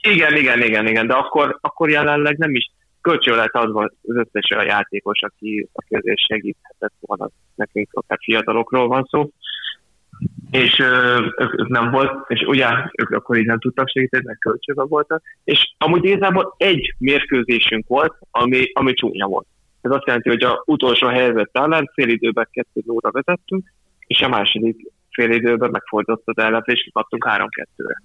Igen, 0.00 0.36
igen, 0.36 0.62
igen, 0.62 0.86
igen, 0.86 1.06
de 1.06 1.14
akkor, 1.14 1.58
akkor 1.60 1.90
jelenleg 1.90 2.38
nem 2.38 2.54
is 2.54 2.70
kölcsön 3.00 3.36
lett 3.36 3.52
az 3.52 3.70
az 3.74 4.16
összes 4.16 4.50
a 4.50 4.62
játékos, 4.62 5.20
aki, 5.22 5.68
aki 5.72 5.94
azért 5.94 6.18
segíthetett 6.18 6.94
volna 7.00 7.30
nekünk, 7.54 7.88
akár 7.92 8.18
fiatalokról 8.20 8.88
van 8.88 9.06
szó 9.10 9.30
és 10.50 10.78
ők, 10.78 11.40
ők 11.40 11.68
nem 11.68 11.90
volt, 11.90 12.24
és 12.28 12.40
ugye 12.40 12.66
ők 12.98 13.10
akkor 13.10 13.36
így 13.36 13.46
nem 13.46 13.58
tudtak 13.58 13.88
segíteni, 13.88 14.24
meg 14.26 14.38
kölcsönben 14.38 14.88
voltak, 14.88 15.22
és 15.44 15.74
amúgy 15.78 16.04
igazából 16.04 16.54
egy 16.56 16.94
mérkőzésünk 16.98 17.86
volt, 17.86 18.14
ami, 18.30 18.70
ami 18.72 18.92
csúnya 18.92 19.26
volt. 19.26 19.46
Ez 19.80 19.90
azt 19.90 20.06
jelenti, 20.06 20.28
hogy 20.28 20.42
a 20.42 20.62
utolsó 20.66 21.06
helyzet 21.06 21.50
ellen 21.52 21.90
fél 21.94 22.08
időben 22.08 22.48
kettő 22.50 22.80
óra 22.88 23.10
vezettünk, 23.10 23.72
és 24.06 24.20
a 24.20 24.28
második 24.28 24.76
fél 25.10 25.30
időben 25.30 25.70
megfordított 25.70 26.22
az 26.24 26.38
ellet, 26.38 26.66
és 26.66 26.90
kaptunk 26.92 27.26
három-kettőre. 27.26 28.02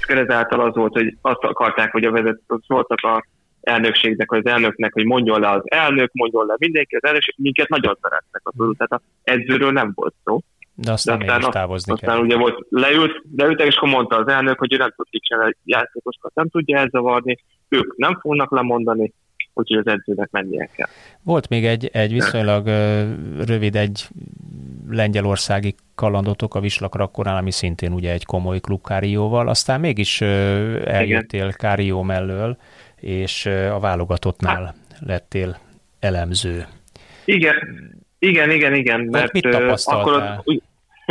És 0.00 0.06
ezáltal 0.06 0.60
az 0.60 0.74
volt, 0.74 0.92
hogy 0.92 1.16
azt 1.20 1.42
akarták, 1.42 1.92
hogy 1.92 2.04
a 2.04 2.10
vezetők 2.10 2.62
voltak 2.66 3.00
a 3.02 3.24
elnökségnek, 3.60 4.32
az 4.32 4.46
elnöknek, 4.46 4.92
hogy 4.92 5.04
mondjon 5.04 5.40
le 5.40 5.50
az 5.50 5.62
elnök, 5.64 6.10
mondjon 6.12 6.46
le 6.46 6.54
mindenki, 6.58 6.96
az 6.96 7.04
elnökség, 7.04 7.34
minket 7.38 7.68
nagyon 7.68 7.98
szeretnek 8.02 8.40
a 8.44 8.50
tudod, 8.56 8.76
tehát 8.76 8.92
az 8.92 9.00
edzőről 9.22 9.70
nem 9.70 9.92
volt 9.94 10.14
szó. 10.24 10.40
De 10.82 10.92
aztán, 10.92 11.18
de 11.18 11.32
aztán, 11.32 11.50
távozni 11.50 11.92
aztán 11.92 12.14
kell. 12.14 12.24
ugye 12.24 12.36
volt, 12.36 12.66
leült, 12.68 13.22
leültek, 13.36 13.66
és 13.66 13.76
akkor 13.76 13.88
mondta 13.88 14.16
az 14.16 14.28
elnök, 14.28 14.58
hogy 14.58 14.72
ő 14.72 14.76
nem 14.76 14.92
tud 14.96 15.06
a 15.28 15.54
játékosokat, 15.64 16.34
nem 16.34 16.48
tudja 16.48 16.78
elzavarni, 16.78 17.38
ők 17.68 17.96
nem 17.96 18.18
fognak 18.20 18.52
lemondani, 18.52 19.12
úgyhogy 19.54 19.78
az 19.78 19.86
edzőnek 19.86 20.30
mennie 20.30 20.70
kell. 20.76 20.88
Volt 21.22 21.48
még 21.48 21.64
egy, 21.66 21.90
egy 21.92 22.12
viszonylag 22.12 22.66
rövid, 23.46 23.76
egy 23.76 24.08
lengyelországi 24.90 25.74
kalandotok 25.94 26.54
a 26.54 26.60
Vislak 26.60 26.96
Rakkorán, 26.96 27.36
ami 27.36 27.50
szintén 27.50 27.92
ugye 27.92 28.12
egy 28.12 28.24
komoly 28.24 28.60
klub 28.60 28.82
Kárióval, 28.82 29.48
aztán 29.48 29.80
mégis 29.80 30.20
eljöttél 30.20 31.44
Igen. 31.44 31.54
Kárió 31.58 32.02
mellől, 32.02 32.56
és 32.96 33.46
a 33.46 33.78
válogatottnál 33.78 34.64
hát. 34.64 34.76
lettél 35.00 35.58
elemző. 35.98 36.66
Igen, 37.24 37.56
igen, 38.18 38.50
igen, 38.50 38.74
igen. 38.74 39.00
Mert 39.00 39.32
mit 39.32 39.48
tapasztaltál? 39.48 40.02
Akkor 40.02 40.42
az, 40.44 40.62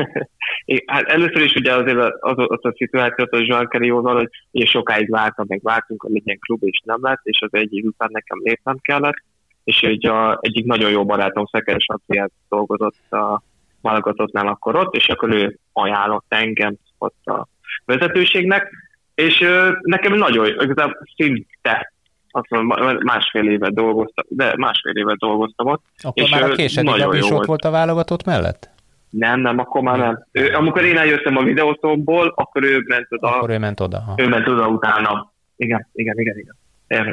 hát 0.85 1.03
először 1.03 1.41
is 1.41 1.53
ugye 1.53 1.73
azért 1.73 1.97
az, 1.97 2.11
az, 2.19 2.35
az 2.37 2.65
a 2.65 2.73
szituációt 2.75 3.31
a 3.31 3.37
Joan 3.41 3.67
Carrióval, 3.67 4.15
hogy 4.15 4.29
én 4.51 4.65
sokáig 4.65 5.09
vártam, 5.09 5.45
meg 5.47 5.59
vártunk, 5.63 6.01
hogy 6.01 6.11
legyen 6.11 6.39
klub, 6.39 6.63
és 6.63 6.81
nem 6.83 6.99
lett, 7.01 7.19
és 7.23 7.41
az 7.41 7.49
egyik 7.51 7.85
után 7.85 8.09
nekem 8.11 8.37
lépnem 8.43 8.77
kellett, 8.81 9.23
és 9.63 9.81
egy 9.81 10.05
a, 10.05 10.37
egyik 10.41 10.65
nagyon 10.65 10.91
jó 10.91 11.05
barátom 11.05 11.45
Szekeres 11.45 11.85
Atriát 11.87 12.31
dolgozott 12.49 13.11
a 13.11 13.41
válogatottnál 13.81 14.47
akkor 14.47 14.75
ott, 14.75 14.95
és 14.95 15.07
akkor 15.07 15.33
ő 15.33 15.59
ajánlott 15.73 16.25
engem 16.27 16.75
ott 16.97 17.25
a 17.25 17.47
vezetőségnek, 17.85 18.71
és 19.15 19.41
ö, 19.41 19.71
nekem 19.81 20.13
nagyon, 20.13 20.45
igazából 20.45 20.97
szinte 21.15 21.93
azt 22.31 22.49
mondom, 22.49 22.97
másfél 22.99 23.51
évet 23.51 23.73
dolgoztam, 23.73 24.25
de 24.27 24.53
másfél 24.57 24.95
évet 24.95 25.17
dolgoztam 25.17 25.67
ott. 25.67 25.83
Akkor 26.01 26.23
és 26.23 26.29
már 26.29 26.43
a 26.43 26.53
késedik 26.53 27.05
is 27.11 27.29
ott 27.29 27.45
volt 27.45 27.65
a 27.65 27.69
válogatott 27.69 28.25
mellett? 28.25 28.69
Nem, 29.09 29.39
nem, 29.39 29.59
akkor 29.59 29.81
már 29.81 29.97
nem. 29.97 30.25
Ő, 30.31 30.53
amikor 30.53 30.83
én 30.83 30.97
eljöttem 30.97 31.37
a 31.37 31.43
videószóból, 31.43 32.33
akkor 32.35 32.63
ő 32.63 32.83
ment 32.87 33.07
oda. 33.09 33.35
Akkor 33.35 33.49
ő 33.49 33.57
ment 33.57 33.79
oda. 33.79 33.99
Ha. 33.99 34.13
Ő 34.17 34.27
ment 34.27 34.47
oda 34.47 34.67
utána. 34.67 35.33
Igen, 35.55 35.87
igen, 35.93 36.19
igen, 36.19 36.37
igen. 36.37 36.55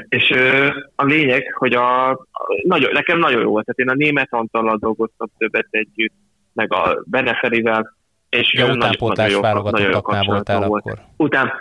És 0.08 0.30
ö, 0.30 0.68
a 0.94 1.04
lényeg, 1.04 1.54
hogy 1.58 1.72
a, 1.72 2.18
nagyon, 2.62 2.92
nekem 2.92 3.18
nagyon 3.18 3.40
jó 3.40 3.50
volt. 3.50 3.64
Tehát 3.64 3.78
én 3.78 3.88
a 3.88 4.04
német 4.06 4.28
Antallal 4.30 4.76
dolgoztam 4.76 5.28
többet 5.38 5.66
együtt, 5.70 6.14
meg 6.52 6.72
a 6.72 7.02
Beneferivel, 7.04 7.96
és 8.28 8.54
ja, 8.54 8.72
utánpótlás 8.72 9.34
válogatottaknál 9.34 10.22
voltál 10.24 10.66
volt. 10.66 10.84
akkor. 10.86 10.98
Után, 11.16 11.52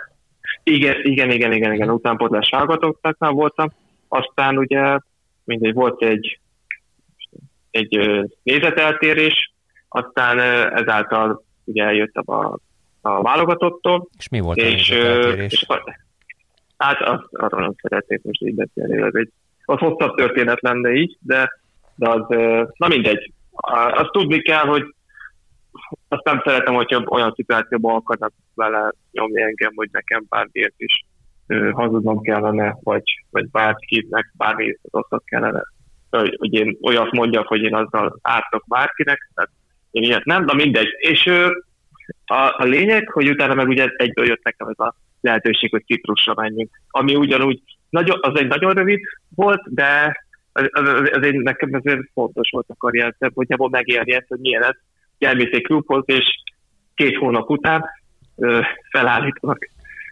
igen, 0.62 0.96
igen, 1.02 1.30
igen, 1.30 1.52
igen, 1.52 1.72
igen, 1.72 1.90
utánpótlás 1.90 2.48
válogatottaknál 2.50 3.30
voltam. 3.30 3.68
Aztán 4.08 4.58
ugye 4.58 4.98
mindegy, 5.44 5.74
volt 5.74 6.02
egy, 6.02 6.40
egy 7.70 7.98
nézeteltérés, 8.42 9.52
aztán 9.96 10.38
ezáltal 10.74 11.44
ugye 11.64 11.84
eljöttem 11.84 12.22
a, 12.26 12.58
a 13.00 13.22
válogatottól. 13.22 14.08
És 14.18 14.28
mi 14.28 14.40
volt 14.40 14.56
és, 14.56 14.90
a 14.90 14.96
és, 15.28 15.66
Hát 16.76 17.00
azt, 17.00 17.26
arról 17.30 17.60
nem 17.60 17.74
szeretnék 17.82 18.22
most 18.22 18.42
így 18.42 18.54
beszélni, 18.54 19.02
ez 19.02 19.14
egy 19.14 19.32
az 19.64 19.78
hosszabb 19.78 20.14
történet 20.14 20.60
lenne 20.60 20.92
így, 20.92 21.16
de, 21.20 21.60
de 21.94 22.08
az, 22.08 22.26
na 22.76 22.88
mindegy. 22.88 23.32
Azt 23.90 24.10
tudni 24.10 24.42
kell, 24.42 24.64
hogy 24.66 24.94
azt 26.08 26.24
nem 26.24 26.42
szeretem, 26.44 26.74
hogyha 26.74 27.02
olyan 27.06 27.32
szituációban 27.34 27.94
akarnak 27.94 28.32
vele 28.54 28.92
nyomni 29.12 29.42
engem, 29.42 29.72
hogy 29.74 29.88
nekem 29.92 30.24
bármiért 30.28 30.74
is 30.76 31.04
hazudnom 31.72 32.20
kellene, 32.20 32.76
vagy, 32.82 33.02
vagy 33.30 33.50
bárkinek 33.50 34.32
bármi 34.36 34.78
rosszat 34.90 35.22
kellene. 35.24 35.62
Hogy, 36.10 36.36
hogy 36.38 36.52
én 36.52 36.78
olyat 36.82 37.12
mondjak, 37.12 37.46
hogy 37.46 37.62
én 37.62 37.74
azzal 37.74 38.18
ártok 38.22 38.64
bárkinek, 38.66 39.30
tehát 39.34 39.50
én 39.90 40.02
ilyet 40.02 40.24
nem, 40.24 40.46
de 40.46 40.54
mindegy. 40.54 40.88
És 40.98 41.26
a, 42.24 42.54
a 42.56 42.64
lényeg, 42.64 43.08
hogy 43.08 43.28
utána 43.28 43.54
meg 43.54 43.68
ugye 43.68 43.88
egyből 43.96 44.26
jött 44.26 44.44
nekem 44.44 44.68
ez 44.68 44.78
a 44.78 44.94
lehetőség, 45.20 45.70
hogy 45.70 45.84
Ciprusra 45.84 46.34
menjünk. 46.34 46.70
Ami 46.90 47.14
ugyanúgy, 47.14 47.60
nagyon, 47.90 48.18
az 48.22 48.38
egy 48.38 48.46
nagyon 48.46 48.72
rövid 48.72 49.00
volt, 49.34 49.74
de 49.74 50.20
az, 50.52 50.68
az, 50.70 50.88
az 51.12 51.26
nekem 51.32 51.70
azért 51.72 52.00
fontos 52.12 52.50
volt 52.50 52.66
a 52.68 52.74
karrier 52.78 53.14
szempontjából 53.18 53.68
megérni 53.68 54.12
ezt, 54.12 54.28
hogy 54.28 54.38
milyen 54.38 54.62
ez. 54.62 54.76
Elmész 55.18 55.60
klubhoz, 55.62 56.02
és 56.06 56.42
két 56.94 57.16
hónap 57.16 57.50
után 57.50 57.84
ö, 58.36 58.60
felállítanak 58.90 59.68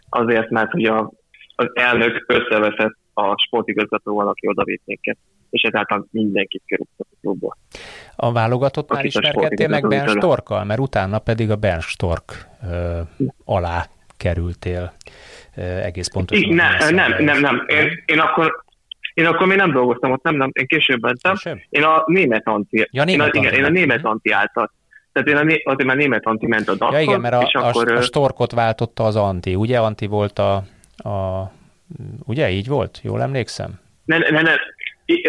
azért, 0.09 0.49
mert 0.49 0.71
hogy 0.71 0.85
a, 0.85 1.11
az 1.55 1.69
elnök 1.73 2.23
összeveszett 2.27 2.97
a 3.13 3.43
sportigazgatóval, 3.47 4.27
aki 4.27 4.47
oda 4.47 4.63
minket 4.85 5.17
és 5.55 5.61
ezáltal 5.61 6.07
mindenkit 6.11 6.63
kirúgtak 6.65 7.07
a 7.11 7.15
klubból. 7.21 7.57
A 8.15 8.31
válogatottnál 8.31 9.05
ismerkedtél 9.05 9.67
meg 9.67 9.87
Ben 9.87 10.07
Storkkal, 10.07 10.63
mert 10.63 10.79
utána 10.79 11.19
pedig 11.19 11.51
a 11.51 11.55
Ben 11.55 11.79
Stork 11.79 12.47
ö, 12.69 12.99
alá 13.45 13.85
kerültél 14.17 14.93
ö, 15.55 15.61
egész 15.61 16.07
pontosan. 16.07 16.53
Nem, 16.53 16.95
nem, 16.95 17.23
nem, 17.23 17.39
nem. 17.39 17.65
Én, 17.67 18.03
én 18.05 18.19
akkor 18.19 18.63
én 19.13 19.25
akkor 19.25 19.47
még 19.47 19.57
nem 19.57 19.71
dolgoztam 19.71 20.11
ott, 20.11 20.23
nem, 20.23 20.35
nem, 20.35 20.49
én 20.53 20.67
később 20.67 21.01
mentem. 21.01 21.35
Én 21.69 21.83
a 21.83 22.03
német 22.05 22.47
anti. 22.47 22.87
Ja, 22.91 23.03
német 23.03 23.35
én, 23.35 23.41
a, 23.41 23.45
igen, 23.45 23.59
én 23.59 23.65
a 23.65 23.69
német 23.69 24.05
anti 24.05 24.31
által. 24.31 24.71
Tehát 25.11 25.27
én 25.27 25.35
a, 25.35 25.43
né, 25.43 25.61
azért 25.63 25.87
már 25.87 25.97
német 25.97 26.25
anti 26.25 26.47
ment 26.47 26.69
a 26.69 26.89
Ja 26.91 26.99
igen, 26.99 27.19
mert 27.19 27.33
a, 27.33 27.41
és 27.41 27.53
a, 27.53 27.67
akkor, 27.67 27.91
a 27.91 28.01
storkot 28.01 28.51
váltotta 28.51 29.03
az 29.03 29.15
anti. 29.15 29.55
Ugye 29.55 29.79
anti 29.79 30.05
volt 30.05 30.39
a, 30.39 30.55
a 31.09 31.51
ugye 32.25 32.49
így 32.49 32.67
volt? 32.67 32.99
Jól 33.03 33.21
emlékszem? 33.21 33.79
Ne, 34.05 34.17
ne, 34.17 34.41
ne, 34.41 34.51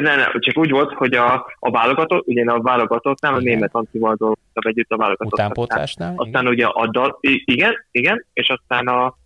ne, 0.01 0.17
ne, 0.17 0.25
csak 0.39 0.59
úgy 0.59 0.71
volt, 0.71 0.93
hogy 0.93 1.15
a, 1.15 1.47
a 1.59 1.71
válogatott, 1.71 2.27
ugye 2.27 2.45
a 2.45 2.61
válogatottnál 2.61 3.35
a 3.35 3.39
német 3.39 3.75
Antival 3.75 4.15
dolgoztam 4.15 4.63
együtt 4.71 4.91
a 4.91 4.97
válogatott. 4.97 5.33
Utánpótlásnál? 5.33 6.13
Aztán 6.17 6.43
igen? 6.43 6.47
ugye 6.47 6.67
a 6.67 6.89
dal, 6.91 7.19
igen, 7.45 7.87
igen, 7.91 8.25
és 8.33 8.49
aztán 8.49 8.87
a, 8.87 9.17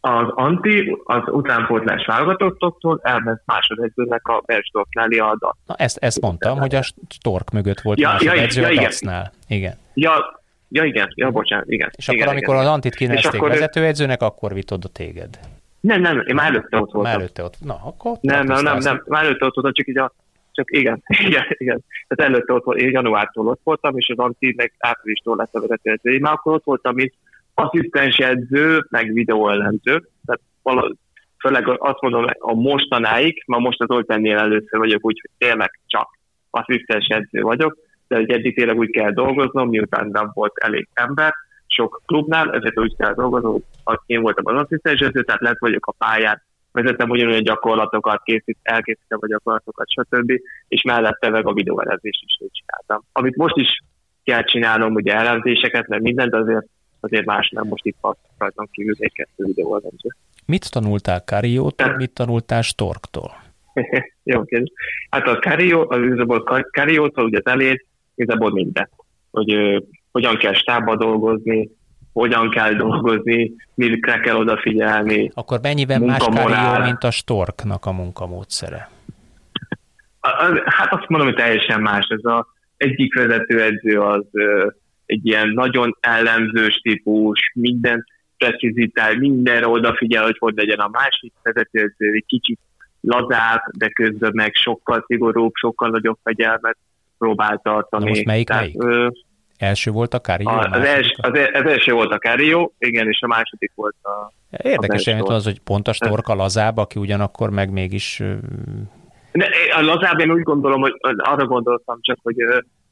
az 0.00 0.26
Anti 0.34 0.98
az 1.04 1.22
utánpótlás 1.26 2.06
válogatottoktól 2.06 3.00
elment 3.02 3.42
másodedzőnek 3.44 4.28
a 4.28 4.42
Berstorknál 4.46 5.08
a 5.10 5.36
dal. 5.38 5.56
Na 5.66 5.74
ezt, 5.74 5.96
ezt 5.96 6.20
mondtam, 6.20 6.58
hogy 6.58 6.74
a 6.74 6.82
Stork 7.08 7.50
mögött 7.50 7.80
volt 7.80 8.00
ja, 8.00 8.08
másodedző 8.08 8.60
ja, 8.60 8.68
ja, 8.68 8.80
a 8.80 8.90
igen. 9.00 9.30
igen. 9.48 9.74
Ja, 9.94 10.42
ja, 10.68 10.84
igen, 10.84 11.08
ja, 11.14 11.30
bocsánat, 11.30 11.68
igen. 11.68 11.90
És 11.96 12.08
igen, 12.08 12.20
akkor, 12.20 12.32
amikor 12.32 12.54
igen, 12.54 12.66
az 12.66 12.72
Antit 12.72 12.94
kinevezték 12.94 13.40
vezetőedzőnek, 13.40 14.22
akkor 14.22 14.54
vitt 14.54 14.72
oda 14.72 14.88
téged. 14.88 15.38
Nem, 15.84 16.00
nem, 16.00 16.22
én 16.26 16.34
már 16.34 16.46
előtte 16.46 16.76
ott 16.76 16.92
voltam. 16.92 17.02
Már 17.02 17.14
előtte 17.14 17.42
ott. 17.42 17.56
Na, 17.60 17.74
akkor... 17.84 18.16
Nem, 18.20 18.46
nem, 18.46 18.62
nem, 18.62 18.78
nem, 18.78 19.02
már 19.06 19.24
előtte 19.24 19.44
ott 19.44 19.54
voltam, 19.54 19.72
csak 19.72 19.88
így 19.88 19.98
a 19.98 20.12
csak 20.52 20.70
igen, 20.70 21.02
igen, 21.26 21.44
igen. 21.48 21.84
Tehát 22.08 22.32
előtte 22.32 22.52
ott 22.52 22.64
volt, 22.64 22.78
én 22.78 22.90
januártól 22.90 23.46
ott 23.46 23.60
voltam, 23.64 23.98
és 23.98 24.08
az 24.08 24.18
Anti 24.18 24.54
meg 24.56 24.72
áprilistól 24.78 25.36
lett 25.36 25.54
a 25.54 25.60
vezető 25.60 26.10
Én 26.10 26.20
már 26.20 26.32
akkor 26.32 26.54
ott 26.54 26.64
voltam, 26.64 26.94
mint 26.94 27.14
asszisztens 27.54 28.16
edző, 28.16 28.86
meg 28.90 29.12
videóellenző. 29.12 30.08
Tehát 30.26 30.40
valahogy, 30.62 30.94
főleg 31.38 31.68
azt 31.68 32.00
mondom, 32.00 32.26
a 32.38 32.54
mostanáig, 32.54 33.42
ma 33.46 33.58
most 33.58 33.80
az 33.80 33.90
Oltennél 33.90 34.38
először 34.38 34.78
vagyok 34.78 35.04
úgy, 35.04 35.20
hogy 35.20 35.48
tényleg 35.48 35.80
csak 35.86 36.18
asszisztens 36.50 37.06
edző 37.06 37.42
vagyok, 37.42 37.76
de 38.08 38.16
egy 38.16 38.30
eddig 38.30 38.54
tényleg 38.54 38.78
úgy 38.78 38.90
kell 38.90 39.12
dolgoznom, 39.12 39.68
miután 39.68 40.08
nem 40.12 40.30
volt 40.34 40.52
elég 40.54 40.88
ember, 40.92 41.34
sok 41.74 42.02
klubnál, 42.06 42.52
ezért 42.52 42.78
úgy 42.78 42.96
kell 42.96 43.14
dolgoznom, 43.14 43.62
hogy 43.84 43.98
én 44.06 44.20
voltam 44.20 44.46
az 44.46 44.62
asszisztens 44.62 45.00
edző, 45.00 45.22
tehát 45.22 45.40
lett 45.40 45.58
vagyok 45.58 45.86
a 45.86 45.94
pályán, 45.98 46.42
vezetem 46.72 47.10
ugyanolyan 47.10 47.42
gyakorlatokat, 47.42 48.22
készít, 48.22 48.58
elkészítem 48.62 49.18
a 49.20 49.26
gyakorlatokat, 49.26 49.86
stb. 49.90 50.32
És 50.68 50.82
mellette 50.82 51.28
meg 51.28 51.46
a 51.46 51.52
videóelemzést 51.52 52.22
is 52.26 52.36
úgy 52.38 52.50
csináltam. 52.52 53.08
Amit 53.12 53.36
most 53.36 53.56
is 53.56 53.82
kell 54.24 54.42
csinálnom, 54.42 54.94
ugye 54.94 55.14
elemzéseket, 55.14 55.88
mert 55.88 56.02
mindent, 56.02 56.34
azért, 56.34 56.66
azért 57.00 57.24
más 57.24 57.50
nem 57.50 57.66
most 57.66 57.84
itt 57.84 57.96
rajtam 58.38 58.68
kívül 58.70 58.94
egy 58.98 59.12
kettő 59.12 59.44
videóelemző. 59.44 60.08
Mit 60.46 60.70
tanultál 60.70 61.24
Kariótól, 61.24 61.96
mit 61.96 62.10
tanultál 62.10 62.62
Storktól? 62.62 63.30
Jó 64.22 64.44
kérdés. 64.44 64.72
Hát 65.10 65.26
a 65.26 65.38
Karió, 65.38 65.90
az 65.90 66.02
igazából 66.02 66.42
Kariótól 66.70 67.24
ugye 67.24 67.38
az 67.42 67.52
elét, 67.52 67.86
igazából 68.14 68.52
mindent. 68.52 68.90
Hogy 69.30 69.82
hogyan 70.14 70.36
kell 70.36 70.54
stábba 70.54 70.96
dolgozni, 70.96 71.70
hogyan 72.12 72.50
kell 72.50 72.72
dolgozni, 72.72 73.52
mire 73.74 74.20
kell 74.20 74.36
odafigyelni. 74.36 75.30
Akkor 75.34 75.58
mennyiben 75.62 76.02
más 76.02 76.24
Karió, 76.24 76.84
mint 76.84 77.04
a 77.04 77.10
Storknak 77.10 77.86
a 77.86 77.92
munkamódszere? 77.92 78.88
Hát 80.64 80.92
azt 80.92 81.08
mondom, 81.08 81.28
hogy 81.28 81.36
teljesen 81.36 81.80
más. 81.80 82.06
Ez 82.08 82.24
a 82.24 82.46
egyik 82.76 83.14
vezetőedző 83.14 84.00
az 84.00 84.24
egy 85.06 85.26
ilyen 85.26 85.48
nagyon 85.48 85.96
ellenzős 86.00 86.74
típus, 86.82 87.52
minden 87.54 88.06
precizitál, 88.36 89.16
mindenre 89.16 89.68
odafigyel, 89.68 90.22
hogy 90.22 90.38
hogy 90.38 90.54
legyen 90.56 90.78
a 90.78 90.88
másik 90.88 91.32
vezetőedző, 91.42 92.12
egy 92.12 92.24
kicsit 92.26 92.58
lazább, 93.00 93.60
de 93.78 93.88
közben 93.88 94.32
meg 94.34 94.54
sokkal 94.54 95.04
szigorúbb, 95.06 95.52
sokkal 95.54 95.88
nagyobb 95.88 96.18
fegyelmet 96.22 96.76
próbál 97.18 97.60
tartani. 97.62 98.04
Na 98.04 98.10
most 98.10 98.24
melyik, 98.24 98.46
Tehát, 98.46 98.72
melyik? 98.74 99.22
Első 99.64 99.90
volt 99.90 100.14
a 100.14 100.20
Cario? 100.20 100.48
A, 100.48 100.68
az, 100.70 100.84
els, 100.84 101.14
az, 101.16 101.30
az 101.52 101.66
első 101.66 101.92
volt 101.92 102.12
a 102.12 102.18
Cario, 102.18 102.70
igen, 102.78 103.08
és 103.08 103.20
a 103.20 103.26
második 103.26 103.72
volt 103.74 103.96
a... 104.02 104.32
Érdekes 104.50 105.06
az, 105.06 105.30
az, 105.30 105.44
hogy 105.44 105.60
pont 105.60 105.88
a 105.88 105.92
Storka 105.92 106.34
lazább, 106.34 106.76
aki 106.76 106.98
ugyanakkor 106.98 107.50
meg 107.50 107.70
mégis... 107.70 108.22
De 109.32 109.48
a 109.76 109.80
lazább 109.80 110.18
én 110.18 110.30
úgy 110.30 110.42
gondolom, 110.42 110.80
hogy 110.80 110.94
arra 111.16 111.46
gondoltam 111.46 111.98
csak, 112.00 112.18
hogy, 112.22 112.36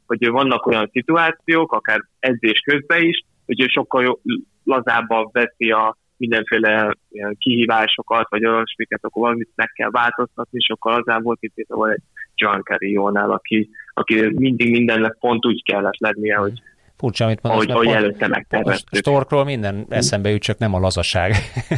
hogy 0.06 0.28
vannak 0.28 0.66
olyan 0.66 0.88
szituációk, 0.92 1.72
akár 1.72 2.04
edzés 2.18 2.60
közben 2.64 3.02
is, 3.02 3.24
hogy 3.46 3.70
sokkal 3.70 4.20
lazábban 4.64 5.28
veszi 5.32 5.70
a 5.70 5.96
mindenféle 6.16 6.96
kihívásokat, 7.38 8.28
vagy 8.28 8.46
olyasmiket, 8.46 9.04
akkor 9.04 9.22
valamit 9.22 9.50
meg 9.54 9.70
kell 9.74 9.90
változtatni, 9.90 10.60
sokkal 10.60 10.92
lazább 10.96 11.22
volt 11.22 11.38
itt 11.40 11.54
például 11.54 11.90
egy 11.90 12.02
John 12.34 12.60
Carillonál, 12.60 13.30
aki, 13.30 13.70
aki 13.94 14.32
mindig 14.34 14.70
mindennek 14.70 15.16
pont 15.20 15.46
úgy 15.46 15.64
kellett 15.64 15.98
lennie, 15.98 16.36
hogy 16.36 16.62
Furcsa, 17.02 17.24
amit 17.24 17.42
mondasz, 17.42 17.64
ahogy, 17.64 17.86
ahogy 17.86 18.02
előtte 18.02 18.28
megterveztük. 18.28 18.98
Storkról 18.98 19.44
minden 19.44 19.86
eszembe 19.88 20.30
jut, 20.30 20.42
csak 20.42 20.58
nem 20.58 20.74
a 20.74 20.78
lazaság 20.78 21.32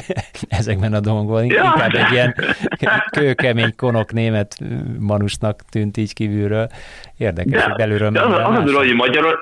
ezekben 0.61 0.93
a 0.93 1.01
dolgokban. 1.01 1.45
Ja. 1.45 1.63
Inkább 1.63 1.95
egy 1.95 2.13
ilyen 2.13 2.35
kőkemény 3.11 3.77
konok 3.77 4.13
német 4.13 4.57
manusnak 4.99 5.61
tűnt 5.71 5.97
így 5.97 6.13
kívülről. 6.13 6.67
Érdekes, 7.19 7.53
de, 7.53 7.65
hogy 7.65 7.75
belülről 7.77 8.11
de 8.11 8.21
az, 8.21 8.59
az, 8.59 8.73
hogy 8.73 8.95
magyarul, 8.95 9.39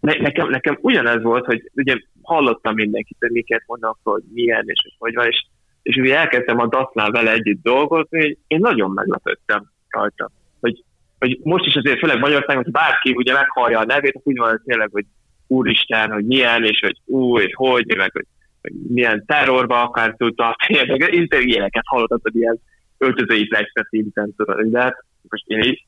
ne, 0.00 0.12
nekem, 0.12 0.48
nekem 0.48 0.78
ugyanez 0.80 1.22
volt, 1.22 1.44
hogy 1.44 1.70
ugye 1.74 1.96
hallottam 2.22 2.74
mindenkit, 2.74 3.16
hogy 3.20 3.30
miket 3.30 3.62
mondanak, 3.66 3.98
hogy 4.02 4.22
milyen, 4.32 4.64
és 4.66 4.80
hogy 4.82 4.94
hogy 4.98 5.14
van, 5.14 5.26
és, 5.26 5.46
és 5.82 5.96
ugye 5.96 6.16
elkezdtem 6.16 6.58
a 6.58 6.66
Dasznál 6.66 7.10
vele 7.10 7.32
együtt 7.32 7.62
dolgozni, 7.62 8.20
hogy 8.20 8.38
én 8.46 8.58
nagyon 8.60 8.90
meglepődtem 8.90 9.70
rajta. 9.88 10.30
Hogy, 10.60 10.84
hogy 11.18 11.38
most 11.42 11.66
is 11.66 11.74
azért 11.74 11.98
főleg 11.98 12.18
Magyarországon, 12.18 12.62
hogy 12.62 12.72
bárki 12.72 13.12
ugye 13.16 13.32
meghallja 13.32 13.78
a 13.78 13.84
nevét, 13.84 14.14
akkor 14.14 14.32
úgy 14.32 14.38
van 14.38 14.50
hogy 14.50 14.60
tényleg, 14.64 14.88
hogy 14.92 15.04
úristen, 15.46 16.12
hogy 16.12 16.24
milyen, 16.24 16.64
és 16.64 16.80
hogy 16.80 16.96
új, 17.04 17.50
hogy, 17.52 17.94
meg 17.96 18.12
hogy, 18.12 18.26
hogy 18.62 18.72
milyen 18.88 19.24
terrorba 19.26 19.82
akár 19.82 20.14
tud 20.16 20.34
tartani, 20.34 20.86
meg 20.86 21.44
ilyeneket 21.44 21.84
hallottad, 21.86 22.20
ilyen 22.34 22.58
öltözői 22.98 23.46
plexe 23.46 23.86
szinten, 23.88 24.34
tudod, 24.36 24.66
de 24.66 24.80
hát 24.80 25.04
most 25.28 25.44
én 25.46 25.60
is 25.60 25.86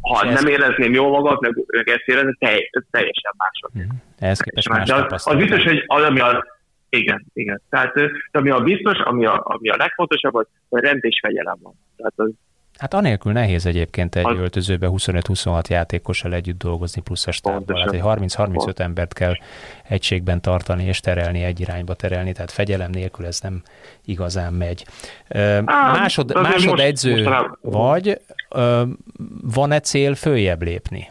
ha 0.00 0.26
ez 0.26 0.42
nem 0.42 0.52
érezném 0.52 0.92
jól 0.92 1.10
magam, 1.10 1.36
meg, 1.40 1.64
meg 1.66 1.88
ezt 1.88 2.02
érezni, 2.06 2.34
telj, 2.38 2.70
teljesen 2.90 3.32
mások. 3.36 3.70
Mm. 3.78 3.96
Ehhez 4.18 4.40
képest 4.40 4.68
más 4.68 4.90
az, 4.90 5.26
az 5.26 5.36
biztos, 5.36 5.64
hogy 5.64 5.84
az, 5.86 6.02
ami 6.02 6.20
a, 6.20 6.44
igen, 6.88 7.26
igen. 7.32 7.62
Tehát 7.70 7.94
ami 8.32 8.50
a 8.50 8.60
biztos, 8.60 8.98
ami 8.98 9.26
a, 9.26 9.40
ami 9.44 9.68
a 9.68 9.76
legfontosabb, 9.76 10.32
hogy 10.32 10.46
rend 10.68 11.04
és 11.04 11.18
fegyelem 11.22 11.56
van. 11.62 11.74
Tehát 11.96 12.12
az, 12.16 12.30
Hát 12.80 12.94
anélkül 12.94 13.32
nehéz 13.32 13.66
egyébként 13.66 14.16
egy 14.16 14.26
az... 14.26 14.36
öltözőbe 14.38 14.88
25-26 14.90 15.68
játékossal 15.68 16.34
együtt 16.34 16.58
dolgozni, 16.58 17.02
plusz 17.02 17.26
a 17.26 17.30
stábban. 17.30 17.76
Hát 17.76 17.92
egy 17.92 18.00
30-35 18.04 18.78
embert 18.78 19.12
kell 19.12 19.34
egységben 19.88 20.40
tartani 20.40 20.84
és 20.84 21.00
terelni, 21.00 21.42
egy 21.42 21.60
irányba 21.60 21.94
terelni, 21.94 22.32
tehát 22.32 22.50
fegyelem 22.50 22.90
nélkül 22.90 23.26
ez 23.26 23.40
nem 23.40 23.62
igazán 24.04 24.52
megy. 24.52 24.86
Á, 25.28 25.60
másod, 25.92 26.34
másod 26.34 26.70
most, 26.70 26.82
edző 26.82 27.22
most 27.22 27.48
vagy, 27.60 28.20
van-e 29.42 29.80
cél 29.80 30.14
följebb 30.14 30.62
lépni? 30.62 31.10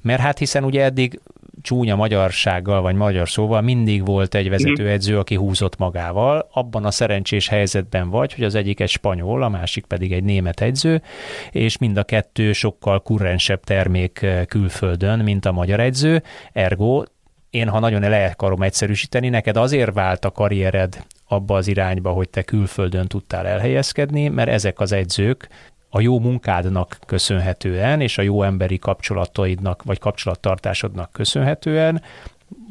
Mert 0.00 0.20
hát 0.20 0.38
hiszen 0.38 0.64
ugye 0.64 0.82
eddig 0.82 1.20
csúnya 1.62 1.96
magyarsággal, 1.96 2.80
vagy 2.80 2.94
magyar 2.94 3.28
szóval 3.28 3.60
mindig 3.60 4.04
volt 4.04 4.34
egy 4.34 4.48
vezetőedző, 4.48 5.18
aki 5.18 5.34
húzott 5.34 5.78
magával. 5.78 6.48
Abban 6.52 6.84
a 6.84 6.90
szerencsés 6.90 7.48
helyzetben 7.48 8.10
vagy, 8.10 8.34
hogy 8.34 8.44
az 8.44 8.54
egyik 8.54 8.80
egy 8.80 8.88
spanyol, 8.88 9.42
a 9.42 9.48
másik 9.48 9.84
pedig 9.84 10.12
egy 10.12 10.24
német 10.24 10.60
edző, 10.60 11.02
és 11.50 11.78
mind 11.78 11.96
a 11.96 12.04
kettő 12.04 12.52
sokkal 12.52 13.00
kurrensebb 13.02 13.64
termék 13.64 14.26
külföldön, 14.46 15.18
mint 15.18 15.44
a 15.44 15.52
magyar 15.52 15.80
edző. 15.80 16.22
Ergo 16.52 17.02
én, 17.50 17.68
ha 17.68 17.78
nagyon 17.78 18.00
le 18.00 18.26
akarom 18.26 18.62
egyszerűsíteni, 18.62 19.28
neked 19.28 19.56
azért 19.56 19.94
vált 19.94 20.24
a 20.24 20.30
karriered 20.30 21.04
abba 21.28 21.56
az 21.56 21.66
irányba, 21.66 22.10
hogy 22.10 22.28
te 22.28 22.42
külföldön 22.42 23.06
tudtál 23.06 23.46
elhelyezkedni, 23.46 24.28
mert 24.28 24.48
ezek 24.48 24.80
az 24.80 24.92
edzők 24.92 25.48
a 25.90 26.00
jó 26.00 26.18
munkádnak 26.18 26.98
köszönhetően, 27.06 28.00
és 28.00 28.18
a 28.18 28.22
jó 28.22 28.42
emberi 28.42 28.78
kapcsolataidnak, 28.78 29.82
vagy 29.82 29.98
kapcsolattartásodnak 29.98 31.12
köszönhetően, 31.12 32.02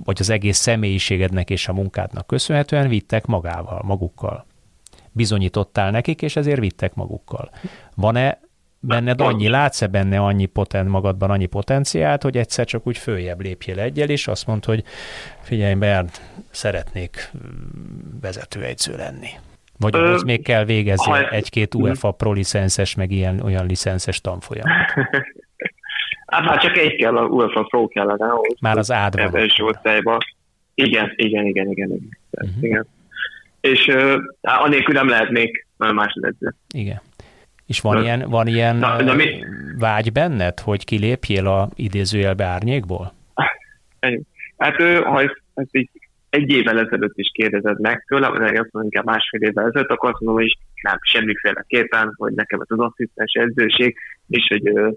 vagy 0.04 0.18
az 0.20 0.30
egész 0.30 0.58
személyiségednek 0.58 1.50
és 1.50 1.68
a 1.68 1.74
munkádnak 1.74 2.28
köszönhetően 2.28 2.90
vittek 2.90 3.26
magával, 3.26 3.82
magukkal. 3.84 4.46
Bizonyítottál 5.12 5.92
nekik, 5.92 6.22
és 6.22 6.36
ezért 6.36 6.60
vittek 6.60 6.94
magukkal. 6.94 7.50
Van-e 7.96 8.40
benned 8.80 9.22
annyi, 9.22 9.48
látsz-e 9.48 9.88
benne 9.88 10.20
annyi 10.20 10.46
poten, 10.46 10.86
magadban 10.86 11.30
annyi 11.30 11.46
potenciált, 11.46 12.24
hogy 12.24 12.38
egyszer 12.38 12.66
csak 12.66 12.88
úgy 12.88 12.98
följebb 12.98 13.42
lépjél 13.42 13.80
egyel, 13.80 14.10
és 14.10 14.28
azt 14.28 14.48
mondd, 14.48 14.66
hogy 14.66 14.84
figyelj, 15.42 15.74
Bernd, 15.74 16.12
szeretnék 16.50 17.32
vezetőegyző 18.22 18.96
lenni. 18.96 19.30
Vagy 19.80 19.96
Ö, 19.96 20.08
ahhoz 20.08 20.24
még 20.24 20.44
kell 20.44 20.66
végezni 20.66 21.12
ha, 21.12 21.30
egy-két 21.30 21.76
UEFA 21.76 22.12
Pro 22.12 22.32
licenszes, 22.32 22.96
meg 22.96 23.12
ilyen 23.12 23.40
olyan 23.40 23.66
licenszes 23.66 24.22
tanfolyam. 24.22 24.68
hát 26.34 26.44
már 26.44 26.62
csak 26.62 26.78
egy 26.78 26.96
kell, 26.96 27.18
a 27.18 27.26
UEFA 27.26 27.64
Pro 27.64 27.88
kellene 27.88 28.26
ahhoz. 28.26 28.60
Már 28.60 28.78
az 28.78 28.92
ádban. 28.92 29.50
Osztályban. 29.60 30.18
Igen, 30.74 31.14
igen, 31.16 31.46
igen, 31.46 31.72
igen. 31.72 31.90
igen. 31.90 32.18
Uh-huh. 32.32 32.64
igen. 32.64 32.88
És 33.62 33.88
uh, 33.88 34.16
anélkül 34.42 34.94
nem 34.94 35.10
lehet 35.10 35.30
még 35.30 35.66
másodedző. 35.78 36.56
Igen. 36.74 37.02
És 37.66 37.82
van 37.82 37.96
Na, 37.96 38.02
ilyen, 38.02 38.30
van 38.30 38.48
ilyen 38.48 38.76
na, 38.76 39.02
na, 39.02 39.14
mi? 39.14 39.46
vágy 39.78 40.12
benned, 40.12 40.60
hogy 40.60 40.86
kilépjél 40.86 41.48
a 41.48 41.70
idézőjelbe 41.76 42.46
árnyékból? 42.46 43.14
Hát 44.58 44.76
ha 45.04 45.22
ezt, 45.22 45.42
ezt 45.54 45.76
így 45.76 45.90
egy 46.30 46.50
évvel 46.50 46.80
ezelőtt 46.80 47.18
is 47.18 47.32
kérdezed 47.34 47.80
meg 47.80 48.06
tőlem, 48.08 48.34
de 48.34 48.44
azt 48.44 48.72
mondom, 48.72 48.84
inkább 48.84 49.06
másfél 49.06 49.42
évvel 49.42 49.68
ezelőtt, 49.68 49.90
akkor 49.90 50.10
azt 50.10 50.20
mondom, 50.20 50.42
hogy 50.42 50.58
nem, 50.82 50.98
semmiféleképpen, 51.02 52.14
hogy 52.16 52.34
nekem 52.34 52.60
ez 52.62 52.68
az 52.70 52.80
asszisztens 52.80 53.34
edzőség, 53.34 53.98
és 54.28 54.48
hogy 54.48 54.78
ö, 54.78 54.90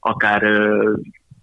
akár 0.00 0.42
ö, 0.42 0.92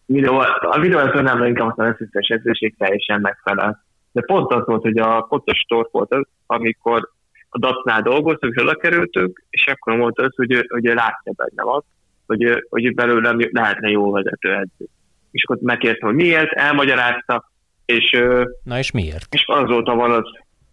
videó, 0.06 0.38
a 0.60 0.80
videó 0.80 1.00
nem, 1.00 1.44
inkább 1.44 1.74
az 1.76 1.86
asszisztens 1.86 2.28
edzőség 2.28 2.76
teljesen 2.78 3.22
megfelel. 3.22 3.84
De 4.12 4.22
pont 4.22 4.52
az 4.52 4.66
volt, 4.66 4.82
hogy 4.82 4.98
a 4.98 5.22
pontos 5.22 5.58
stor 5.58 5.88
volt 5.92 6.14
az, 6.14 6.26
amikor 6.46 7.10
a 7.50 7.60
DAC-nál 7.60 8.02
dolgoztunk, 8.02 8.54
és 8.56 8.62
oda 8.62 8.76
kerültünk, 8.76 9.44
és 9.50 9.68
akkor 9.68 9.96
mondta 9.96 10.24
az, 10.24 10.36
hogy, 10.36 10.66
hogy 10.68 10.84
látja 10.84 11.32
bennem 11.36 11.68
azt, 11.68 11.86
hogy, 12.26 12.66
hogy 12.70 12.94
belőlem 12.94 13.38
lehetne 13.52 13.90
jó 13.90 14.12
vezető 14.12 14.54
edző. 14.54 14.86
És 15.32 15.44
akkor 15.44 15.58
megkérdeztem, 15.62 16.08
hogy 16.08 16.18
miért, 16.18 16.52
elmagyarázta, 16.52 17.52
és, 17.86 18.18
Na 18.64 18.78
és 18.78 18.92
miért? 18.92 19.34
És 19.34 19.44
azóta 19.48 19.96
van 19.96 20.12
az, 20.12 20.24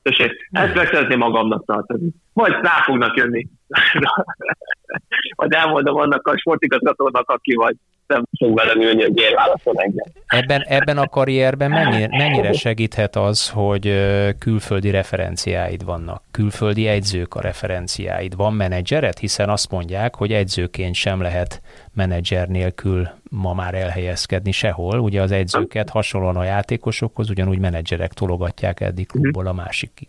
tessék, 0.02 0.48
ezt 0.50 0.74
meg 0.74 0.86
szeretném 0.86 1.18
magamnak 1.18 1.64
tartani. 1.64 2.08
Majd 2.32 2.52
rá 2.52 2.82
fognak 2.84 3.16
jönni. 3.16 3.48
Majd 5.36 5.52
elmondom 5.52 5.96
annak 5.96 6.26
a 6.26 6.38
sportigazgatónak, 6.38 7.30
aki 7.30 7.54
vagy 7.54 7.76
nem 8.06 8.24
fog 8.38 8.56
velem 8.56 8.80
ülni, 8.80 9.02
hogy 9.02 9.12
miért 9.12 9.34
válaszol 9.34 9.74
engem. 9.76 10.06
Ebben, 10.26 10.60
ebben 10.60 10.98
a 10.98 11.08
karrierben 11.08 11.70
mennyire, 11.70 12.08
mennyire 12.10 12.52
segíthet 12.52 13.16
az, 13.16 13.50
hogy 13.50 13.94
külföldi 14.38 14.90
referenciáid 14.90 15.84
vannak? 15.84 16.22
Külföldi 16.30 16.86
edzők 16.86 17.34
a 17.34 17.40
referenciáid? 17.40 18.36
Van 18.36 18.54
menedzseret? 18.54 19.18
Hiszen 19.18 19.48
azt 19.48 19.70
mondják, 19.70 20.14
hogy 20.14 20.32
edzőként 20.32 20.94
sem 20.94 21.20
lehet 21.20 21.62
menedzser 21.94 22.48
nélkül 22.48 23.08
ma 23.30 23.54
már 23.54 23.74
elhelyezkedni 23.74 24.52
sehol. 24.52 24.98
Ugye 24.98 25.22
az 25.22 25.32
edzőket 25.32 25.90
hasonlóan 25.90 26.36
a 26.36 26.44
játékosokhoz 26.44 27.30
ugyanúgy 27.30 27.58
menedzserek 27.58 28.12
tologatják 28.12 28.80
eddig 28.80 29.06
klubból 29.06 29.46
a 29.46 29.52
másikig. 29.52 30.08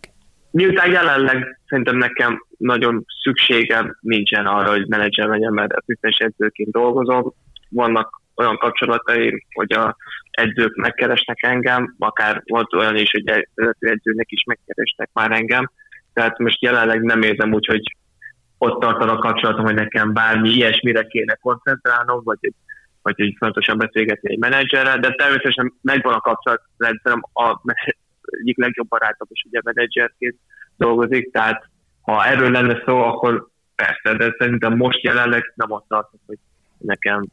Miután 0.50 0.90
jelenleg 0.90 1.60
szerintem 1.66 1.96
nekem 1.96 2.46
nagyon 2.58 3.04
szükségem 3.22 3.98
nincsen 4.00 4.46
arra, 4.46 4.70
hogy 4.70 4.86
menedzser 4.88 5.26
legyen, 5.26 5.52
mert 5.52 5.72
asszisztens 5.72 6.16
edzőként 6.18 6.70
dolgozom. 6.70 7.34
Vannak 7.74 8.22
olyan 8.34 8.56
kapcsolataim, 8.56 9.42
hogy 9.54 9.72
a 9.72 9.96
edzők 10.30 10.74
megkeresnek 10.74 11.42
engem, 11.42 11.94
akár 11.98 12.42
volt 12.46 12.74
olyan 12.74 12.96
is, 12.96 13.10
hogy 13.10 13.46
edzőnek 13.78 14.30
is 14.30 14.44
megkerestek 14.44 15.10
már 15.12 15.32
engem. 15.32 15.70
Tehát 16.12 16.38
most 16.38 16.62
jelenleg 16.62 17.02
nem 17.02 17.22
érzem 17.22 17.52
úgy, 17.52 17.66
hogy 17.66 17.82
ott 18.58 18.80
tartan 18.80 19.08
a 19.08 19.18
kapcsolatom, 19.18 19.64
hogy 19.64 19.74
nekem 19.74 20.12
bármi 20.12 20.48
ilyesmire 20.48 21.02
kéne 21.02 21.34
koncentrálnom, 21.34 22.22
vagy 22.24 22.38
egy, 22.40 22.54
vagy 23.02 23.14
egy 23.16 23.34
fontosan 23.38 23.78
beszélgetni 23.78 24.30
egy 24.30 24.38
menedzserrel, 24.38 24.98
de 24.98 25.10
természetesen 25.10 25.72
megvan 25.82 26.14
a 26.14 26.20
kapcsolatrendszerem, 26.20 27.20
a 27.32 27.60
egyik 28.24 28.58
legjobb 28.58 28.88
barátom 28.88 29.28
is 29.30 29.44
ugye 29.48 29.60
menedzserként 29.64 30.36
dolgozik, 30.76 31.32
tehát 31.32 31.68
ha 32.00 32.24
erről 32.24 32.50
lenne 32.50 32.82
szó, 32.86 33.02
akkor 33.02 33.48
persze, 33.74 34.16
de 34.16 34.34
szerintem 34.38 34.76
most 34.76 35.02
jelenleg 35.02 35.52
nem 35.54 35.70
ott 35.70 35.84
tartok, 35.88 36.20
hogy 36.26 36.38
nekem 36.78 37.24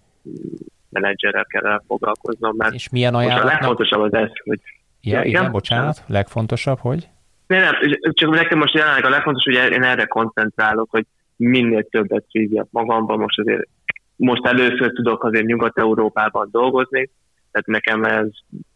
menedzserrel 0.90 1.46
kell 1.46 1.82
foglalkoznom, 1.88 2.56
mert 2.58 2.74
És 2.74 2.90
milyen 2.90 3.16
ajánlatnak... 3.16 3.50
a 3.50 3.52
legfontosabb 3.52 4.02
az 4.02 4.14
ez, 4.14 4.30
hogy... 4.44 4.60
Ja, 5.02 5.18
ja 5.18 5.24
igen, 5.24 5.42
igen, 5.42 5.52
bocsánat, 5.52 6.04
legfontosabb, 6.08 6.80
hogy? 6.80 7.10
Nem, 7.48 7.62
nem, 7.62 7.74
csak 8.12 8.30
nekem 8.30 8.58
most 8.58 8.74
jelenleg 8.74 9.06
a 9.06 9.10
legfontosabb, 9.10 9.54
hogy 9.54 9.72
én 9.72 9.84
erre 9.84 10.06
koncentrálok, 10.06 10.90
hogy 10.90 11.06
minél 11.36 11.84
többet 11.84 12.24
szívjak 12.30 12.68
magamban. 12.72 13.20
Most 13.20 13.40
azért 13.40 13.68
most 14.16 14.46
először 14.46 14.92
tudok 14.92 15.24
azért 15.24 15.46
Nyugat-Európában 15.46 16.50
dolgozni, 16.52 17.10
tehát 17.52 17.68
nekem 17.68 18.04
ez 18.04 18.28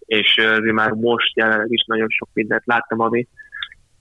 és 0.06 0.38
azért 0.38 0.74
már 0.74 0.92
most 0.92 1.36
jelenleg 1.36 1.72
is 1.72 1.84
nagyon 1.86 2.08
sok 2.10 2.30
mindent 2.34 2.66
láttam, 2.66 3.00
ami, 3.00 3.28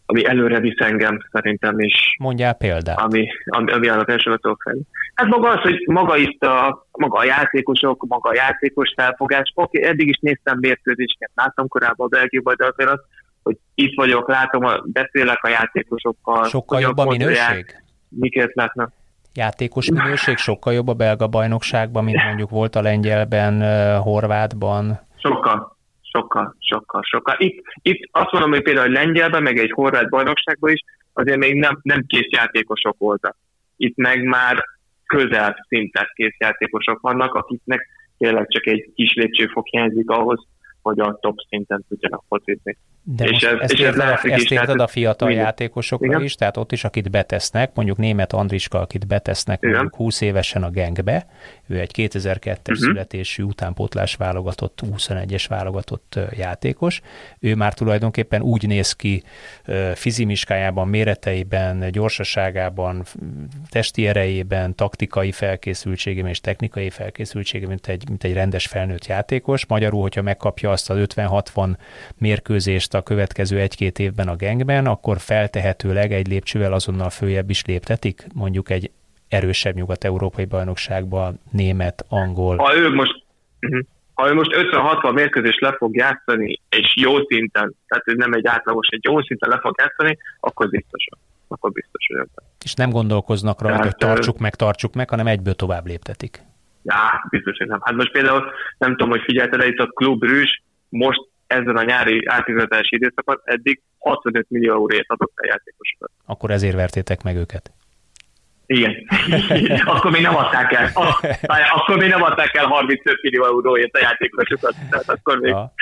ami 0.07 0.27
előre 0.27 0.61
visz 0.61 0.81
engem 0.81 1.19
szerintem 1.33 1.79
is. 1.79 2.17
Mondjál 2.19 2.55
példát. 2.55 3.01
Ami, 3.01 3.29
ami, 3.45 3.73
ami 3.73 3.89
az 3.89 4.09
első 4.09 4.39
felé. 4.65 4.81
Hát 5.15 5.27
maga 5.27 5.49
az, 5.49 5.61
hogy 5.61 5.85
maga 5.87 6.17
itt 6.17 6.43
a, 6.43 6.87
maga 6.93 7.19
a 7.19 7.25
játékosok, 7.25 8.07
maga 8.09 8.29
a 8.29 8.35
játékos 8.35 8.93
felfogás. 8.97 9.53
Oké, 9.55 9.79
okay, 9.79 9.91
eddig 9.91 10.09
is 10.09 10.19
néztem 10.21 10.59
mérkőzéseket, 10.59 11.31
láttam 11.35 11.69
korábban 11.69 12.07
a 12.07 12.17
Belgiumban, 12.17 12.55
de 12.59 12.67
azért 12.67 12.91
az, 12.91 13.01
hogy 13.43 13.57
itt 13.75 13.97
vagyok, 13.97 14.29
látom, 14.29 14.63
beszélek 14.85 15.39
a 15.43 15.49
játékosokkal. 15.49 16.45
Sokkal 16.45 16.81
jobb 16.81 16.99
a 16.99 17.05
minőség? 17.05 17.83
Miket 18.09 18.55
látnak? 18.55 18.93
Játékos 19.35 19.91
minőség 19.91 20.37
sokkal 20.37 20.73
jobb 20.73 20.89
a 20.89 20.95
belga 20.95 21.27
bajnokságban, 21.27 22.05
mint 22.05 22.25
mondjuk 22.25 22.51
volt 22.51 22.77
a 22.77 22.83
lengyelben, 22.83 23.63
horvátban? 24.01 25.01
Sokkal, 25.17 25.74
sokkal, 26.15 26.57
sokkal, 26.59 27.03
sokkal. 27.03 27.35
Itt, 27.39 27.63
itt 27.83 28.09
azt 28.11 28.33
mondom, 28.33 28.51
hogy 28.51 28.63
például 28.63 28.89
lengyelben, 28.89 29.43
meg 29.43 29.59
egy 29.59 29.71
horvát 29.71 30.09
bajnokságban 30.09 30.71
is 30.71 30.85
azért 31.13 31.39
még 31.39 31.55
nem, 31.55 31.79
nem 31.83 32.05
kész 32.07 32.31
játékosok 32.31 32.99
voltak. 32.99 33.37
Itt 33.77 33.97
meg 33.97 34.23
már 34.23 34.65
közel 35.07 35.65
szinten 35.69 36.07
kész 36.15 36.37
játékosok 36.39 37.01
vannak, 37.01 37.35
akiknek 37.35 37.89
tényleg 38.19 38.49
csak 38.49 38.67
egy 38.67 38.93
kis 38.95 39.15
lépcsőfok 39.15 39.67
hiányzik 39.67 40.11
ahhoz, 40.11 40.47
hogy 40.83 41.01
a 41.01 41.19
top 41.21 41.39
szinten 41.49 41.85
tudjanak 41.89 42.25
focizni. 42.29 42.77
De 43.03 43.25
és 43.25 43.43
ez, 43.43 43.59
ezt 43.61 43.73
és 43.73 43.81
ez 43.81 43.99
a, 43.99 44.21
ezt 44.23 44.51
érted 44.51 44.81
a 44.81 44.87
fiatal 44.87 45.31
igen. 45.31 45.43
játékosokra 45.43 46.07
igen. 46.07 46.23
is, 46.23 46.35
tehát 46.35 46.57
ott 46.57 46.73
is, 46.73 46.85
akit 46.85 47.11
betesznek, 47.11 47.71
mondjuk 47.75 47.97
német 47.97 48.33
Andriska, 48.33 48.81
akit 48.81 49.07
betesznek 49.07 49.59
igen. 49.63 49.75
mondjuk 49.75 49.95
20 49.97 50.21
évesen 50.21 50.63
a 50.63 50.71
gengbe, 50.71 51.27
ő 51.67 51.81
egy 51.81 51.91
2002-es 51.95 52.59
uh-huh. 52.59 52.65
Mhm. 52.67 52.75
születésű 52.75 53.43
utánpótlás 53.43 54.15
válogatott, 54.15 54.81
21-es 54.97 55.45
válogatott 55.49 56.19
játékos. 56.31 57.01
Ő 57.41 57.55
már 57.55 57.75
tulajdonképpen 57.75 58.43
úgy 58.43 58.67
néz 58.67 58.93
ki 58.93 59.23
fizimiskájában, 59.95 60.89
méreteiben, 60.89 61.91
gyorsaságában, 61.91 63.05
testi 63.69 64.07
erejében, 64.07 64.75
taktikai 64.75 65.33
felkészültségében 65.33 66.31
és 66.31 66.41
technikai 66.41 66.91
felkészültségében, 66.91 67.69
mint 67.69 67.87
egy, 67.87 68.09
mint 68.09 68.25
egy 68.25 68.33
rendes 68.33 68.67
felnőtt 68.67 69.07
játékos. 69.07 69.67
Magyarul, 69.67 70.01
hogyha 70.01 70.23
megkapja 70.23 70.71
azt 70.71 70.91
az 70.91 70.99
50-60 71.15 71.77
mérkőzést 72.19 72.95
a 72.95 73.03
következő 73.03 73.61
egy-két 73.61 73.99
évben 73.99 74.29
a 74.29 74.37
gengben, 74.37 74.87
akkor 74.87 75.21
feltehetőleg 75.21 76.13
egy 76.13 76.27
lépcsővel 76.27 76.73
azonnal 76.73 77.11
följebb 77.11 77.51
is 77.51 77.65
léptetik, 77.65 78.27
mondjuk 78.35 78.71
egy 78.71 78.91
erősebb 79.35 79.75
nyugat-európai 79.75 80.45
bajnokságban, 80.45 81.41
német, 81.51 82.05
angol. 82.09 82.57
Ha 82.57 82.77
ő 82.77 82.95
most, 82.95 83.25
mhm. 83.61 83.81
ha 84.15 84.29
ő 84.29 84.35
most 84.35 84.51
50-60 84.55 85.15
mérkőzést 85.15 85.61
le 85.61 85.73
fog 85.73 85.97
játszani, 85.97 86.61
és 86.69 86.95
jó 86.97 87.25
szinten, 87.27 87.75
tehát 87.87 88.05
ez 88.07 88.15
nem 88.17 88.33
egy 88.33 88.47
átlagos, 88.47 88.89
egy 88.91 89.05
jó 89.05 89.23
szinten 89.23 89.51
le 89.51 89.59
fog 89.59 89.75
játszani, 89.79 90.19
akkor 90.41 90.69
biztosan. 90.69 91.19
Akkor 91.49 91.73
biztos, 91.73 92.07
hogy 92.07 92.27
És 92.65 92.75
nem 92.75 92.91
gondolkoznak 92.91 93.61
rajta, 93.61 93.83
hogy 93.83 93.97
tartsuk 93.97 94.39
meg, 94.39 94.55
tartsuk 94.55 94.95
meg, 94.95 95.11
hanem 95.11 95.27
egyből 95.27 95.55
tovább 95.55 95.87
léptetik. 95.87 96.43
Ja, 96.83 97.27
biztos, 97.31 97.57
hogy 97.59 97.67
nem. 97.67 97.81
Hát 97.83 97.95
most 97.95 98.13
például 98.13 98.53
nem 98.79 98.91
tudom, 98.91 99.09
hogy 99.09 99.23
figyelted 99.25 99.63
itt 99.63 99.79
a 99.79 99.87
Klub 99.87 100.23
Rűs 100.23 100.63
most 100.89 101.21
ezen 101.47 101.77
a 101.77 101.83
nyári 101.83 102.27
átigazási 102.27 102.97
időszakban 102.97 103.41
eddig 103.45 103.81
65 103.99 104.47
millió 104.49 104.73
euróért 104.73 105.11
adott 105.11 105.33
a 105.37 105.47
játékosokat. 105.47 106.11
Akkor 106.27 106.51
ezért 106.51 106.75
vertétek 106.75 107.23
meg 107.23 107.37
őket. 107.37 107.73
Igen. 108.67 108.95
akkor 109.95 110.11
még 110.11 110.23
nem 110.23 110.37
adták 110.37 110.73
el. 110.73 110.91
Akkor 111.75 111.97
még 111.97 112.09
nem 112.09 112.23
adták 112.23 112.55
el 112.55 112.67
35 112.67 113.23
millió 113.23 113.45
euróért 113.45 113.97
a 113.97 114.01
játékosokat. 114.01 114.75
Tehát 114.91 115.09
akkor 115.09 115.39
még... 115.39 115.51
Ja. 115.51 115.73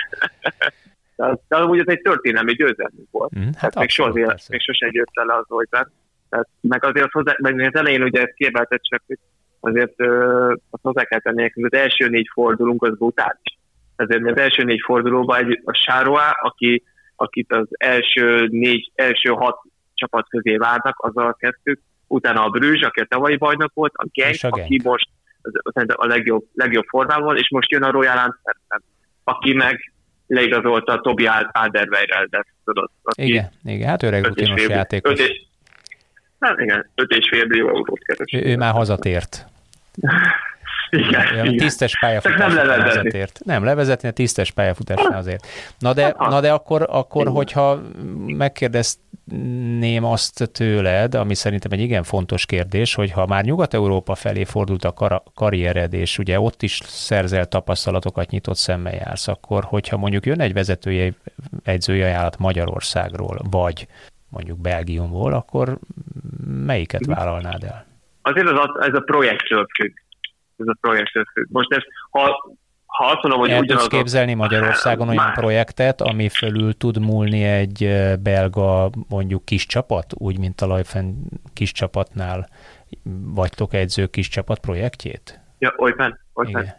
De 1.47 1.55
amúgy 1.55 1.79
ez 1.79 1.87
egy 1.87 2.01
történelmi 2.01 2.53
győzelmünk 2.53 3.07
volt. 3.11 3.39
Mm, 3.39 3.43
hát 3.43 3.53
Tehát 3.53 3.79
még, 3.79 3.89
soha, 3.89 4.11
még 4.49 4.61
sosem 4.61 4.89
jött 4.91 5.09
le 5.13 5.35
az 5.35 5.51
olytán. 5.51 5.91
Tehát 6.29 6.47
meg 6.61 6.85
azért 6.85 7.11
hozzá, 7.11 7.35
meg 7.37 7.59
az 7.59 7.75
elején 7.75 8.03
ugye 8.03 8.21
ezt 8.21 8.33
kiemelt 8.33 8.79
csak, 8.81 9.03
hogy 9.07 9.17
azért 9.59 9.93
ö, 9.95 10.53
azt 10.69 10.83
hozzá 10.83 11.03
kell 11.03 11.19
tenni, 11.19 11.51
hogy 11.53 11.63
az 11.63 11.73
első 11.73 12.07
négy 12.07 12.27
fordulunk 12.33 12.83
az 12.83 12.97
brutális. 12.97 13.59
Ezért 13.95 14.29
az 14.29 14.37
első 14.37 14.63
négy 14.63 14.81
fordulóban 14.85 15.37
egy, 15.39 15.61
a 15.63 15.73
Sároá, 15.73 16.37
aki, 16.41 16.83
akit 17.15 17.51
az 17.51 17.67
első 17.69 18.47
négy, 18.51 18.91
első 18.95 19.29
hat 19.29 19.59
csapat 19.93 20.29
közé 20.29 20.55
várnak, 20.55 20.95
azzal 20.99 21.35
kezdtük, 21.39 21.79
utána 22.07 22.43
a 22.43 22.49
Brüzs, 22.49 22.81
aki 22.81 22.99
a 22.99 23.05
tavalyi 23.09 23.37
bajnok 23.37 23.71
volt, 23.73 23.93
a 23.95 24.05
Genk, 24.11 24.35
a 24.41 24.49
Genk. 24.49 24.65
aki 24.65 24.79
most 24.83 25.09
a 25.87 26.05
legjobb, 26.05 26.45
legjobb 26.53 26.85
formában, 26.87 27.37
és 27.37 27.49
most 27.49 27.71
jön 27.71 27.83
a 27.83 27.91
Royal 27.91 28.17
Antwerpen, 28.17 28.83
aki 29.23 29.53
meg 29.53 29.93
leigazolta 30.27 30.93
a 30.93 31.01
Tobi 31.01 31.29
Alderweireld, 31.51 32.45
tudod. 32.65 32.89
Igen, 33.15 33.49
igen, 33.63 33.89
hát 33.89 34.03
öreg 34.03 34.23
rutinos 34.23 34.67
játékos. 34.67 35.11
Öt 35.11 35.19
és, 35.19 35.41
hát 36.39 36.59
igen, 36.59 36.89
5,5 36.95 37.47
millió 37.47 37.67
eurót 37.67 38.03
keres. 38.03 38.33
Ő, 38.33 38.51
ő 38.51 38.57
már 38.57 38.71
hazatért. 38.71 39.45
Igen, 40.93 41.33
Olyan 41.33 41.45
igen. 41.45 41.57
tisztes 41.57 41.99
pályafutás 41.99 42.53
nem 42.53 42.67
levezetni. 42.67 43.25
Nem 43.45 43.63
levezetni, 43.63 44.07
a 44.07 44.11
tisztes 44.11 44.51
pályafutás 44.51 45.05
azért. 45.05 45.47
Na 45.79 45.93
de, 45.93 46.15
na 46.17 46.41
de 46.41 46.51
akkor, 46.51 46.85
akkor 46.89 47.27
hogyha 47.27 47.81
megkérdezném 48.27 50.03
azt 50.03 50.49
tőled, 50.51 51.15
ami 51.15 51.35
szerintem 51.35 51.71
egy 51.71 51.79
igen 51.79 52.03
fontos 52.03 52.45
kérdés, 52.45 52.95
hogy 52.95 53.11
ha 53.11 53.25
már 53.25 53.43
Nyugat-Európa 53.43 54.15
felé 54.15 54.43
fordult 54.43 54.83
a 54.83 54.93
kar- 54.93 55.23
karriered, 55.35 55.93
és 55.93 56.17
ugye 56.17 56.39
ott 56.39 56.61
is 56.61 56.79
szerzel 56.83 57.45
tapasztalatokat, 57.45 58.29
nyitott 58.29 58.57
szemmel 58.57 58.93
jársz, 58.93 59.27
akkor 59.27 59.63
hogyha 59.63 59.97
mondjuk 59.97 60.25
jön 60.25 60.41
egy 60.41 60.53
vezetője, 60.53 61.13
edzői 61.63 62.01
ajánlat 62.01 62.37
Magyarországról, 62.37 63.39
vagy 63.49 63.87
mondjuk 64.29 64.59
Belgiumból, 64.59 65.33
akkor 65.33 65.77
melyiket 66.65 67.05
vállalnád 67.05 67.63
el? 67.63 67.85
Azért 68.21 68.47
az, 68.47 68.87
ez 68.87 68.93
a 68.93 68.99
projektről 68.99 69.67
függ 69.75 70.02
ez 70.67 70.67
a 70.67 70.77
projekt 70.81 71.11
függ. 71.11 71.47
Most 71.49 71.73
ez, 71.73 71.81
ha, 72.09 72.53
ha 72.85 73.05
azt 73.05 73.21
mondom, 73.21 73.39
hogy 73.39 73.49
El 73.49 73.61
tudsz 73.61 73.87
képzelni 73.87 74.33
Magyarországon 74.33 75.07
olyan 75.07 75.23
már. 75.23 75.33
projektet, 75.33 76.01
ami 76.01 76.29
fölül 76.29 76.73
tud 76.73 76.99
múlni 76.99 77.43
egy 77.43 77.89
belga 78.19 78.89
mondjuk 79.09 79.45
kis 79.45 79.65
csapat, 79.65 80.13
úgy, 80.13 80.39
mint 80.39 80.61
a 80.61 80.65
Lajfen 80.65 81.15
kis 81.53 81.71
csapatnál 81.71 82.49
vagytok 83.35 83.73
edző 83.73 84.05
kis 84.05 84.27
csapat 84.27 84.59
projektjét? 84.59 85.39
Ja, 85.59 85.73
olyan, 85.77 86.19
olyan. 86.33 86.75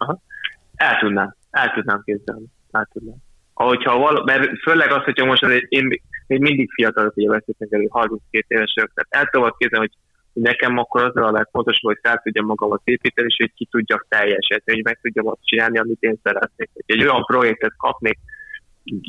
El 0.74 0.98
tudnám, 1.00 1.34
el 1.50 1.72
tudnám 1.72 2.02
képzelni. 2.04 2.44
El 2.70 2.88
tudnám. 2.92 3.16
Ahogyha 3.54 3.98
való, 3.98 4.22
mert 4.24 4.50
főleg 4.62 4.92
az, 4.92 5.02
hogyha 5.02 5.24
most 5.24 5.42
én 5.68 5.86
még 6.26 6.40
mindig 6.40 6.70
fiatalok, 6.72 7.16
ugye 7.16 7.28
beszéltünk 7.28 7.72
elő, 7.72 7.86
32 7.90 8.44
évesek, 8.48 8.90
tehát 8.94 9.26
el 9.26 9.30
tudom 9.30 9.54
képzelni, 9.58 9.88
hogy 9.88 9.96
nekem 10.34 10.78
akkor 10.78 11.02
az 11.02 11.16
a 11.16 11.30
legfontosabb, 11.30 11.90
hogy 11.92 11.98
fel 12.02 12.20
tudjam 12.22 12.46
magamat 12.46 12.80
építeni, 12.84 13.26
és 13.30 13.36
hogy 13.38 13.52
ki 13.54 13.66
tudjak 13.70 14.06
teljesíteni, 14.08 14.76
hogy 14.76 14.84
meg 14.84 14.98
tudjam 15.02 15.26
azt 15.26 15.44
csinálni, 15.44 15.78
amit 15.78 16.00
én 16.02 16.20
szeretnék. 16.22 16.70
Hogy 16.72 16.84
egy 16.86 17.02
olyan 17.02 17.24
projektet 17.24 17.72
kapnék, 17.76 18.18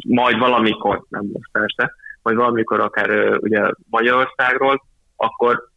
majd 0.07 0.37
valamikor, 0.37 1.05
nem 1.09 1.25
most 1.33 1.49
persze, 1.51 1.93
majd 2.21 2.37
valamikor 2.37 2.79
akár 2.79 3.37
ugye 3.37 3.69
Magyarországról, 3.89 4.85
akkor 5.15 5.69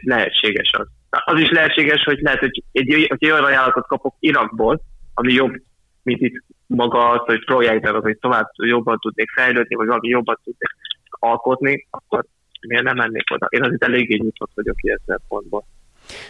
lehetséges 0.00 0.70
az. 0.78 0.86
Az 1.24 1.40
is 1.40 1.50
lehetséges, 1.50 2.02
hogy 2.02 2.18
lehet, 2.20 2.38
hogy 2.38 2.62
egy, 2.72 2.90
egy 2.92 3.30
olyan 3.30 3.44
ajánlatot 3.44 3.86
kapok 3.86 4.14
Irakból, 4.18 4.80
ami 5.14 5.32
jobb, 5.32 5.54
mint 6.02 6.20
itt 6.20 6.42
maga 6.66 7.08
az, 7.08 7.20
hogy 7.24 7.44
projektben, 7.44 8.00
hogy 8.00 8.18
tovább 8.18 8.46
jobban 8.56 8.98
tudnék 8.98 9.30
fejlődni, 9.30 9.74
vagy 9.74 9.86
valami 9.86 10.08
jobban 10.08 10.38
tudnék 10.44 10.70
alkotni, 11.08 11.86
akkor 11.90 12.24
miért 12.66 12.84
nem 12.84 12.96
mennék 12.96 13.30
oda? 13.32 13.46
Én 13.50 13.64
azért 13.64 13.84
eléggé 13.84 14.16
nyitott 14.16 14.50
vagyok 14.54 14.82
ilyen 14.82 15.00
szempontból. 15.06 15.64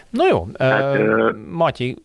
No 0.09 0.27
jó, 0.27 0.47
hát, 0.57 0.97
uh, 0.97 1.35
Matyi, 1.49 1.95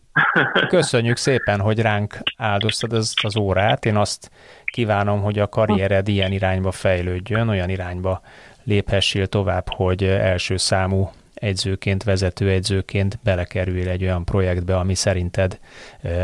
köszönjük 0.69 1.17
szépen, 1.17 1.61
hogy 1.61 1.81
ránk 1.81 2.19
áldoztad 2.37 2.93
ezt 2.93 3.25
az 3.25 3.37
órát. 3.37 3.85
Én 3.85 3.97
azt 3.97 4.31
kívánom, 4.65 5.21
hogy 5.21 5.39
a 5.39 5.49
karriered 5.49 6.09
ilyen 6.09 6.33
irányba 6.33 6.71
fejlődjön, 6.71 7.49
olyan 7.49 7.69
irányba 7.69 8.23
léphessél 8.65 9.27
tovább, 9.27 9.65
hogy 9.69 10.05
első 10.05 10.57
számú 10.57 11.11
egyzőként, 11.35 12.03
vezető 12.03 12.49
egyzőként 12.49 13.19
belekerül 13.25 13.89
egy 13.89 14.03
olyan 14.03 14.25
projektbe, 14.25 14.77
ami 14.77 14.95
szerinted 14.95 15.59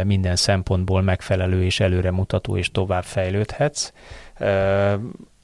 minden 0.04 0.36
szempontból 0.36 1.02
megfelelő 1.02 1.64
és 1.64 1.80
előremutató, 1.80 2.56
és 2.56 2.70
tovább 2.70 3.04
fejlődhetsz 3.04 3.92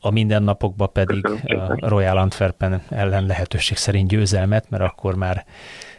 a 0.05 0.11
mindennapokban 0.11 0.92
pedig 0.92 1.26
a 1.26 1.88
Royal 1.88 2.16
Antwerpen 2.16 2.82
ellen 2.88 3.26
lehetőség 3.26 3.76
szerint 3.76 4.09
győzelmet, 4.09 4.70
mert 4.70 4.82
akkor 4.82 5.14
már 5.14 5.44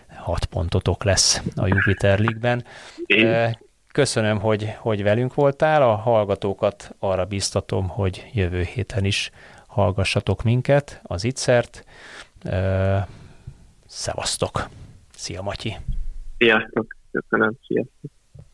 hat 0.08 0.46
pontotok 0.46 1.04
lesz 1.04 1.44
a 1.56 1.68
Jupiter 1.68 2.20
League-ben. 2.20 2.66
Köszönöm, 3.92 4.40
hogy, 4.40 4.74
hogy 4.78 5.04
velünk 5.04 5.34
voltál. 5.34 5.82
A 5.82 5.96
hallgatókat 5.96 6.96
arra 7.00 7.26
biztatom, 7.26 7.88
hogy 7.88 8.30
jövő 8.34 8.62
héten 8.62 9.06
is 9.06 9.32
hallgassatok 9.68 10.44
minket, 10.44 11.02
az 11.04 11.24
Ittszert. 11.24 11.86
Szevasztok! 13.86 14.70
Szia, 15.16 15.42
Matyi! 15.42 15.76
Sziasztok! 16.38 16.96
Köszönöm, 17.12 17.54
sziasztok! 17.68 18.15